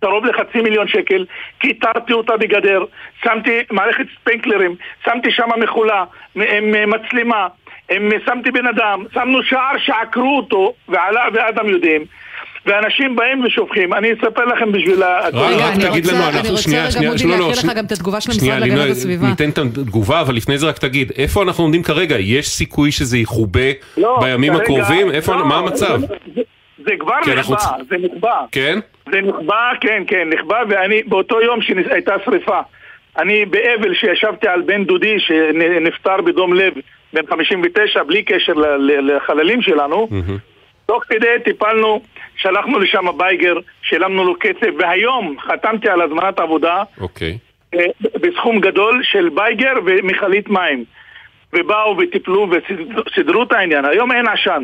קרוב 0.02 0.26
לחצי 0.26 0.62
מיליון 0.62 0.88
שקל, 0.88 1.26
כיתרתי 1.60 2.14
אותה 2.14 2.38
בגדר, 2.38 2.84
שמתי 3.24 3.60
מערכת 3.72 4.06
ספנקלרים, 4.20 4.76
שמתי 5.06 5.32
שם 5.32 5.49
מכולה, 5.58 6.06
מצלמה, 6.88 7.47
שמתי 8.26 8.52
בן 8.52 8.68
אדם, 8.68 9.04
שמנו 9.14 9.43
שער 9.43 9.78
שעקרו 9.78 10.38
אותו, 10.38 10.74
ועלה 10.89 11.26
ואדם 11.34 11.70
יודעים. 11.70 12.06
ואנשים 12.66 13.16
באים 13.16 13.43
ושופכים. 13.43 13.93
אני 13.93 14.14
אספר 14.14 14.45
לכם 14.45 14.72
בשביל 14.72 15.03
ה... 15.03 15.20
רק 15.34 15.74
תגיד 15.89 16.05
לנו, 16.05 16.30
אנחנו 16.30 16.57
שנייה, 16.57 16.91
שנייה, 16.91 17.12
לא, 17.12 17.38
לא, 17.38 17.47
להקריא 17.47 17.72
לך 17.72 17.78
גם 17.78 17.86
את 17.86 17.91
התגובה 17.91 18.22
של 18.22 18.32
המשרד 18.32 18.59
להגנת 18.59 18.91
הסביבה. 18.91 19.28
ניתן 19.28 19.49
את 19.49 19.57
התגובה, 19.57 20.22
אבל 20.22 20.36
לפני 20.36 20.57
זה 20.57 20.68
רק 20.68 20.78
תגיד, 20.78 21.12
איפה 21.18 21.43
אנחנו 21.43 21.64
עומדים 21.64 21.84
כרגע? 21.84 22.16
יש 22.20 22.49
סיכוי 22.49 22.91
שזה 22.91 23.18
יכובה 23.18 23.72
לא, 23.97 24.20
בימים 24.22 24.53
הקרובים? 24.53 25.12
איפה, 25.12 25.36
מה 25.36 25.55
המצב? 25.55 25.99
זה 26.86 26.91
כבר 26.99 27.16
נכבה, 27.28 27.57
זה 27.89 27.95
נכבה. 27.97 28.41
כן? 28.51 28.80
זה 29.12 29.22
נכבה, 29.22 29.72
כן, 29.82 30.03
כן, 30.07 30.30
נכבה, 30.34 30.57
ואני, 30.70 31.03
באותו 31.03 31.41
יום 31.41 31.62
שהייתה 31.62 32.14
שריפה, 32.26 32.59
אני 33.18 33.45
באבל 33.45 33.93
שישבתי 33.93 34.47
על 34.47 34.62
בן 34.62 34.84
דודי 34.84 35.20
שנפטר 35.20 36.22
בדום 36.22 36.53
לב, 36.53 36.74
בן 37.14 37.26
59, 37.30 38.03
בלי 38.03 38.24
קשר 38.24 38.53
לחללים 39.01 39.62
שלנו, 39.62 40.07
תוך 40.86 41.03
כדי 41.09 41.28
טיפלנו, 41.45 42.01
שלחנו 42.42 42.80
לשם 42.80 43.06
באגר, 43.18 43.54
שילמנו 43.82 44.24
לו 44.24 44.36
כסף, 44.39 44.70
והיום 44.80 45.36
חתמתי 45.39 45.89
על 45.89 46.02
הזמנת 46.02 46.39
עבודה 46.39 46.84
אוקיי. 47.02 47.38
אה, 47.74 47.86
בסכום 48.22 48.60
גדול 48.60 49.02
של 49.04 49.30
באגר 49.30 49.74
ומכלית 49.86 50.50
מים. 50.50 50.84
ובאו 51.54 51.98
וטיפלו 51.98 52.48
וסידרו 52.52 53.44
את 53.44 53.52
העניין. 53.52 53.86
היום 53.86 54.12
אין 54.12 54.28
עשן. 54.28 54.64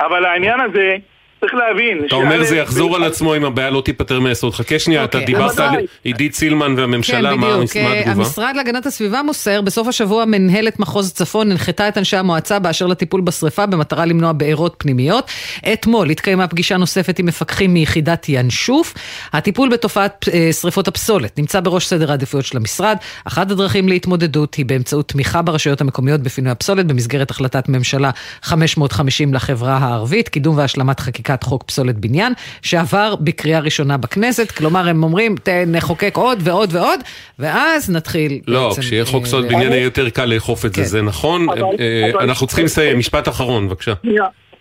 אבל 0.00 0.24
העניין 0.24 0.60
הזה, 0.60 0.96
צריך 1.40 1.54
להבין... 1.54 2.04
אתה 2.06 2.14
אומר 2.14 2.44
זה 2.44 2.56
יחזור 2.56 2.96
על 2.96 3.04
עצמו 3.04 3.36
אם 3.36 3.44
הבעיה 3.44 3.70
לא 3.70 3.80
תיפתר 3.80 4.20
מהיסוד. 4.20 4.54
חכה 4.54 4.78
שנייה, 4.78 5.04
אתה 5.04 5.18
אוקיי, 5.18 5.34
דיברת 5.34 5.58
על 5.58 5.74
עידית 6.04 6.34
סילמן 6.34 6.74
והממשלה, 6.76 7.36
מה 7.36 7.54
התגובה? 7.54 7.80
אה, 7.80 8.12
המשרד 8.12 8.52
להגנת 8.56 8.86
הסביבה 8.86 9.22
מוסר, 9.22 9.60
בסוף 9.60 9.88
השבוע 9.88 10.24
מנהלת 10.24 10.78
מחוז 10.78 11.12
צפון 11.12 11.50
הנחתה 11.50 11.88
את 11.88 11.98
אנשי 11.98 12.16
המועצה 12.16 12.58
באשר 12.58 12.86
לטיפול 12.86 13.20
בשריפה 13.20 13.66
במטרה 13.66 14.04
למנוע 14.04 14.32
בעירות 14.32 14.74
פנימיות. 14.78 15.30
אתמול 15.72 16.10
התקיימה 16.10 16.48
פגישה 16.48 16.76
נוספת 16.76 17.18
עם 17.18 17.26
מפקחים 17.26 17.74
מיחידת 17.74 18.26
ינשוף. 18.28 18.94
הטיפול 19.32 19.68
בתופעת 19.68 20.24
אה, 20.32 20.52
שריפות 20.52 20.88
הפסולת 20.88 21.38
נמצא 21.38 21.60
בראש 21.60 21.86
סדר 21.86 22.10
העדיפויות 22.10 22.46
של 22.46 22.56
המשרד. 22.56 22.96
אחת 23.24 23.50
הדרכים 23.50 23.88
להתמודדות 23.88 24.54
היא 24.54 24.66
באמצעות 24.66 25.08
תמיכה 25.08 25.42
ברשויות 25.42 25.80
המקומיות 25.80 26.20
בפינוי 26.20 26.52
הפסולת 26.52 26.86
במסגרת 26.86 27.30
החלטת 27.30 27.68
ממשלה 27.68 28.10
550 28.42 29.34
לחברה 29.34 29.76
הערבית, 29.76 30.28
קידום 30.28 30.56
והשלמת 30.56 31.00
חקיקה. 31.00 31.27
חקיקת 31.28 31.42
חוק 31.42 31.62
פסולת 31.62 31.98
בניין, 31.98 32.32
שעבר 32.62 33.14
בקריאה 33.20 33.60
ראשונה 33.60 33.96
בכנסת, 33.96 34.50
כלומר 34.50 34.88
הם 34.88 35.02
אומרים, 35.02 35.34
נחוקק 35.66 36.16
עוד 36.16 36.38
ועוד 36.42 36.74
ועוד, 36.74 37.00
ואז 37.38 37.90
נתחיל 37.90 38.40
לא, 38.46 38.70
כשיהיה 38.78 39.04
חוק 39.04 39.24
פסולת 39.24 39.44
אה, 39.44 39.50
בניין 39.50 39.72
יהיה 39.72 39.84
יותר 39.84 40.10
קל 40.10 40.24
לאכוף 40.24 40.64
את 40.64 40.74
זה, 40.74 40.82
כן. 40.82 40.88
זה 40.88 41.02
נכון, 41.02 41.46
אה, 41.80 42.10
אנחנו 42.20 42.46
צריכים 42.46 42.64
לסיים, 42.64 42.98
משפט 42.98 43.28
אחרון, 43.28 43.68
בבקשה. 43.68 43.92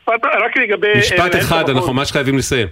רק 0.08 0.58
לגבי... 0.58 0.94
משפט 1.00 1.36
אה, 1.36 1.40
אחד, 1.40 1.70
אנחנו 1.70 1.94
ממש 1.94 2.12
חייבים 2.12 2.38
לסיים. 2.38 2.68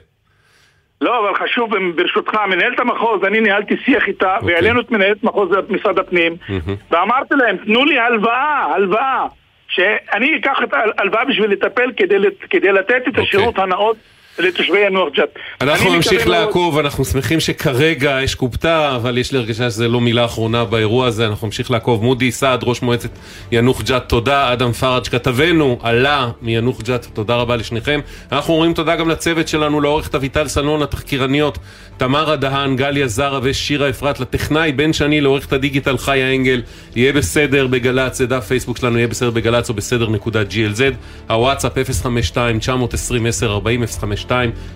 לא, 1.01 1.19
אבל 1.19 1.47
חשוב, 1.47 1.69
ברשותך, 1.95 2.33
מנהלת 2.49 2.79
המחוז, 2.79 3.23
אני 3.27 3.41
ניהלתי 3.41 3.75
שיח 3.85 4.07
איתה, 4.07 4.37
okay. 4.37 4.45
והעלינו 4.45 4.81
את 4.81 4.91
מנהלת 4.91 5.23
מחוז 5.23 5.49
משרד 5.69 5.99
הפנים, 5.99 6.33
mm-hmm. 6.33 6.71
ואמרתי 6.91 7.35
להם, 7.35 7.57
תנו 7.57 7.85
לי 7.85 7.99
הלוואה, 7.99 8.73
הלוואה. 8.75 9.25
שאני 9.69 10.37
אקח 10.37 10.57
את 10.63 10.73
ההלוואה 10.73 11.25
בשביל 11.25 11.51
לטפל 11.51 11.91
כדי, 11.97 12.15
כדי 12.49 12.71
לתת 12.71 13.07
את 13.07 13.17
השירות 13.17 13.57
okay. 13.57 13.61
הנאות 13.61 13.97
לתושבי 14.39 14.79
ינוח 14.79 15.09
ג'ת. 15.13 15.29
אנחנו 15.61 15.93
נמשיך 15.93 16.27
לעקוב, 16.27 16.73
מאוד... 16.73 16.85
אנחנו 16.85 17.05
שמחים 17.05 17.39
שכרגע 17.39 18.19
יש 18.23 18.35
קופתה, 18.35 18.95
אבל 18.95 19.17
יש 19.17 19.31
לי 19.31 19.37
הרגשה 19.37 19.69
שזה 19.69 19.87
לא 19.87 20.01
מילה 20.01 20.25
אחרונה 20.25 20.65
באירוע 20.65 21.07
הזה, 21.07 21.27
אנחנו 21.27 21.47
נמשיך 21.47 21.71
לעקוב. 21.71 22.03
מודי 22.03 22.31
סעד, 22.31 22.59
ראש 22.63 22.81
מועצת 22.81 23.09
ינוח 23.51 23.81
ג'ת, 23.81 24.03
תודה. 24.07 24.53
אדם 24.53 24.71
פראג' 24.71 25.07
כתבנו, 25.07 25.79
עלה 25.83 26.29
מיאנוח 26.41 26.81
ג'ת, 26.81 27.07
תודה 27.13 27.35
רבה 27.35 27.55
לשניכם. 27.55 27.99
אנחנו 28.31 28.53
אומרים 28.53 28.73
תודה 28.73 28.95
גם 28.95 29.09
לצוות 29.09 29.47
שלנו, 29.47 29.81
לעורכת 29.81 30.15
אביטל 30.15 30.47
סלון, 30.47 30.81
התחקירניות, 30.81 31.57
תמרה 31.97 32.35
דהן, 32.35 32.75
גליה 32.75 33.07
זרה 33.07 33.39
ושירה 33.43 33.89
אפרת, 33.89 34.19
לטכנאי 34.19 34.71
בן 34.71 34.93
שני, 34.93 35.21
לעורכת 35.21 35.53
הדיגיטל 35.53 35.97
חיה 35.97 36.35
אנגל, 36.35 36.61
יהיה 36.95 37.13
בסדר 37.13 37.67
בגל"צ, 37.67 38.17
זה 38.17 38.27
דף 38.27 38.45
פייסבוק 38.47 38.77
שלנו, 38.77 38.97
יהיה 38.97 39.07
בסדר 39.07 39.29
בגל"צ 39.29 39.69
או 39.69 39.73
בסדר 39.73 40.09
נקודה 40.09 40.41
glz, 40.41 40.81
הוואטסאפ 41.29 41.77
052-920-1040, 41.77 43.83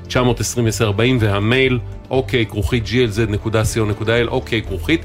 052-920-1040 0.10 0.14
והמייל 1.20 1.80
אוקיי 2.10 2.46
כרוכית 2.46 2.84
glz.co.il, 2.86 4.28
אוקיי 4.28 4.62
כרוכית 4.62 5.02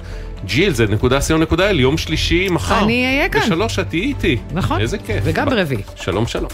אל, 1.60 1.80
יום 1.80 1.98
שלישי 1.98 2.48
מחר. 2.50 2.84
אני 2.84 3.06
אהיה 3.06 3.28
כאן. 3.28 3.40
בשלוש 3.40 3.78
את 3.78 3.88
תהיי 3.88 4.02
איתי. 4.02 4.36
נכון. 4.52 4.80
איזה 4.80 4.98
כיף. 4.98 5.20
וגם 5.24 5.48
ברביעי. 5.48 5.82
שלום 5.96 6.26
שלום. 6.26 6.50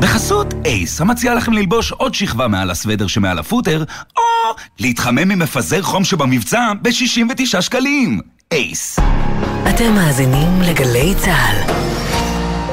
בחסות 0.00 0.54
אייס, 0.64 1.00
המציע 1.00 1.34
לכם 1.34 1.52
ללבוש 1.52 1.92
עוד 1.92 2.14
שכבה 2.14 2.48
מעל 2.48 2.70
הסוודר 2.70 3.06
שמעל 3.06 3.38
הפוטר, 3.38 3.84
או 4.16 4.22
להתחמם 4.78 5.28
ממפזר 5.28 5.82
חום 5.82 6.04
שבמבצע 6.04 6.72
ב-69 6.82 7.60
שקלים. 7.60 8.20
אייס. 8.52 8.98
אתם 9.68 9.94
מאזינים 9.94 10.62
לגלי 10.62 11.14
צה"ל. 11.14 11.72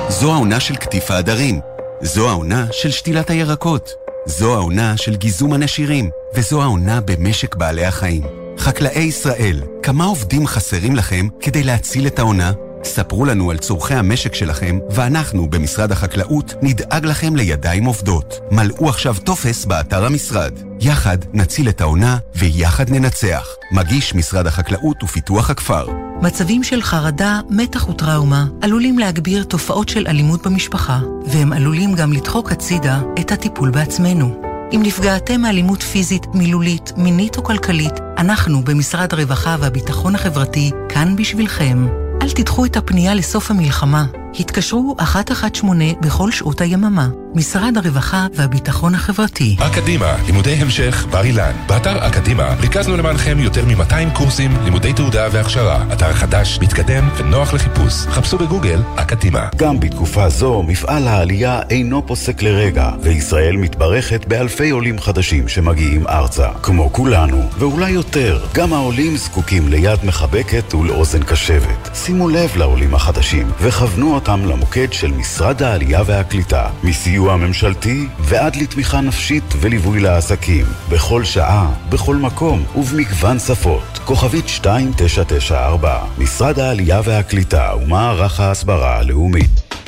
זו 0.09 0.33
העונה 0.33 0.59
של 0.59 0.75
קטיף 0.75 1.11
העדרים. 1.11 1.72
זו 2.03 2.29
העונה 2.29 2.67
של 2.71 2.91
שתילת 2.91 3.29
הירקות. 3.29 3.93
זו 4.25 4.55
העונה 4.55 4.97
של 4.97 5.15
גיזום 5.15 5.53
הנשירים. 5.53 6.09
וזו 6.35 6.61
העונה 6.61 7.01
במשק 7.01 7.55
בעלי 7.55 7.85
החיים. 7.85 8.23
חקלאי 8.57 9.01
ישראל, 9.01 9.61
כמה 9.83 10.05
עובדים 10.05 10.47
חסרים 10.47 10.95
לכם 10.95 11.27
כדי 11.39 11.63
להציל 11.63 12.07
את 12.07 12.19
העונה? 12.19 12.51
ספרו 12.83 13.25
לנו 13.25 13.51
על 13.51 13.57
צורכי 13.57 13.93
המשק 13.93 14.35
שלכם, 14.35 14.79
ואנחנו 14.89 15.49
במשרד 15.49 15.91
החקלאות 15.91 16.53
נדאג 16.61 17.05
לכם 17.05 17.35
לידיים 17.35 17.85
עובדות. 17.85 18.39
מלאו 18.51 18.89
עכשיו 18.89 19.15
טופס 19.23 19.65
באתר 19.65 20.05
המשרד. 20.05 20.53
יחד 20.79 21.17
נציל 21.33 21.69
את 21.69 21.81
העונה, 21.81 22.17
ויחד 22.35 22.89
ננצח. 22.89 23.47
מגיש 23.71 24.15
משרד 24.15 24.47
החקלאות 24.47 25.03
ופיתוח 25.03 25.49
הכפר. 25.49 25.85
מצבים 26.21 26.63
של 26.63 26.81
חרדה, 26.81 27.39
מתח 27.49 27.89
וטראומה 27.89 28.45
עלולים 28.61 28.99
להגביר 28.99 29.43
תופעות 29.43 29.89
של 29.89 30.07
אלימות 30.07 30.47
במשפחה, 30.47 30.99
והם 31.25 31.53
עלולים 31.53 31.95
גם 31.95 32.13
לדחוק 32.13 32.51
הצידה 32.51 33.01
את 33.19 33.31
הטיפול 33.31 33.71
בעצמנו. 33.71 34.41
אם 34.75 34.79
נפגעתם 34.83 35.41
מאלימות 35.41 35.83
פיזית, 35.83 36.25
מילולית, 36.33 36.91
מינית 36.97 37.37
או 37.37 37.43
כלכלית, 37.43 37.93
אנחנו 38.17 38.63
במשרד 38.63 39.13
הרווחה 39.13 39.55
והביטחון 39.59 40.15
החברתי 40.15 40.71
כאן 40.89 41.15
בשבילכם. 41.15 42.02
אל 42.23 42.31
תדחו 42.31 42.65
את 42.65 42.77
הפנייה 42.77 43.13
לסוף 43.13 43.51
המלחמה. 43.51 44.22
התקשרו 44.39 44.95
118 44.99 46.01
בכל 46.01 46.31
שעות 46.31 46.61
היממה. 46.61 47.07
משרד 47.35 47.77
הרווחה 47.77 48.27
והביטחון 48.33 48.95
החברתי. 48.95 49.55
אקדימה, 49.59 50.15
לימודי 50.25 50.53
המשך, 50.53 51.05
בר 51.11 51.23
אילן. 51.23 51.51
באתר 51.67 52.07
אקדימה 52.07 52.53
ריכזנו 52.59 52.97
למענכם 52.97 53.39
יותר 53.39 53.65
מ-200 53.65 54.17
קורסים, 54.17 54.51
לימודי 54.63 54.93
תעודה 54.93 55.27
והכשרה. 55.31 55.85
אתר 55.93 56.13
חדש, 56.13 56.59
מתקדם 56.61 57.09
ונוח 57.17 57.53
לחיפוש. 57.53 57.93
חפשו 57.93 58.37
בגוגל 58.37 58.81
אקדימה. 58.95 59.47
גם 59.55 59.79
בתקופה 59.79 60.29
זו, 60.29 60.63
מפעל 60.63 61.07
העלייה 61.07 61.61
אינו 61.69 62.07
פוסק 62.07 62.41
לרגע, 62.41 62.91
וישראל 63.01 63.55
מתברכת 63.57 64.25
באלפי 64.27 64.69
עולים 64.69 64.99
חדשים 64.99 65.47
שמגיעים 65.47 66.07
ארצה. 66.07 66.47
כמו 66.63 66.93
כולנו, 66.93 67.49
ואולי 67.59 67.91
יותר, 67.91 68.45
גם 68.53 68.73
העולים 68.73 69.17
זקוקים 69.17 69.67
ליד 69.67 69.99
מחבקת 70.03 70.73
ולאוזן 70.73 71.23
קשבת. 71.23 71.89
שימו 71.93 72.29
לב 72.29 72.57
לעולים 72.57 72.95
החדשים, 72.95 73.51
וכוונו 73.61 74.15
אותם 74.23 74.45
למוקד 74.45 74.93
של 74.93 75.11
משרד 75.11 75.63
העלייה 75.63 76.01
והקליטה. 76.05 76.69
מסיוע 76.83 77.13
סיוע 77.13 77.37
ממשלתי 77.37 78.07
ועד 78.19 78.55
לתמיכה 78.55 79.01
נפשית 79.01 79.43
וליווי 79.61 79.99
לעסקים. 79.99 80.65
בכל 80.89 81.23
שעה, 81.23 81.73
בכל 81.89 82.15
מקום 82.15 82.63
ובמגוון 82.75 83.39
שפות. 83.39 83.99
כוכבית 84.05 84.45
2994, 84.45 85.99
משרד 86.17 86.59
העלייה 86.59 87.01
והקליטה 87.03 87.71
ומערך 87.81 88.39
ההסברה 88.39 88.97
הלאומית. 88.97 89.82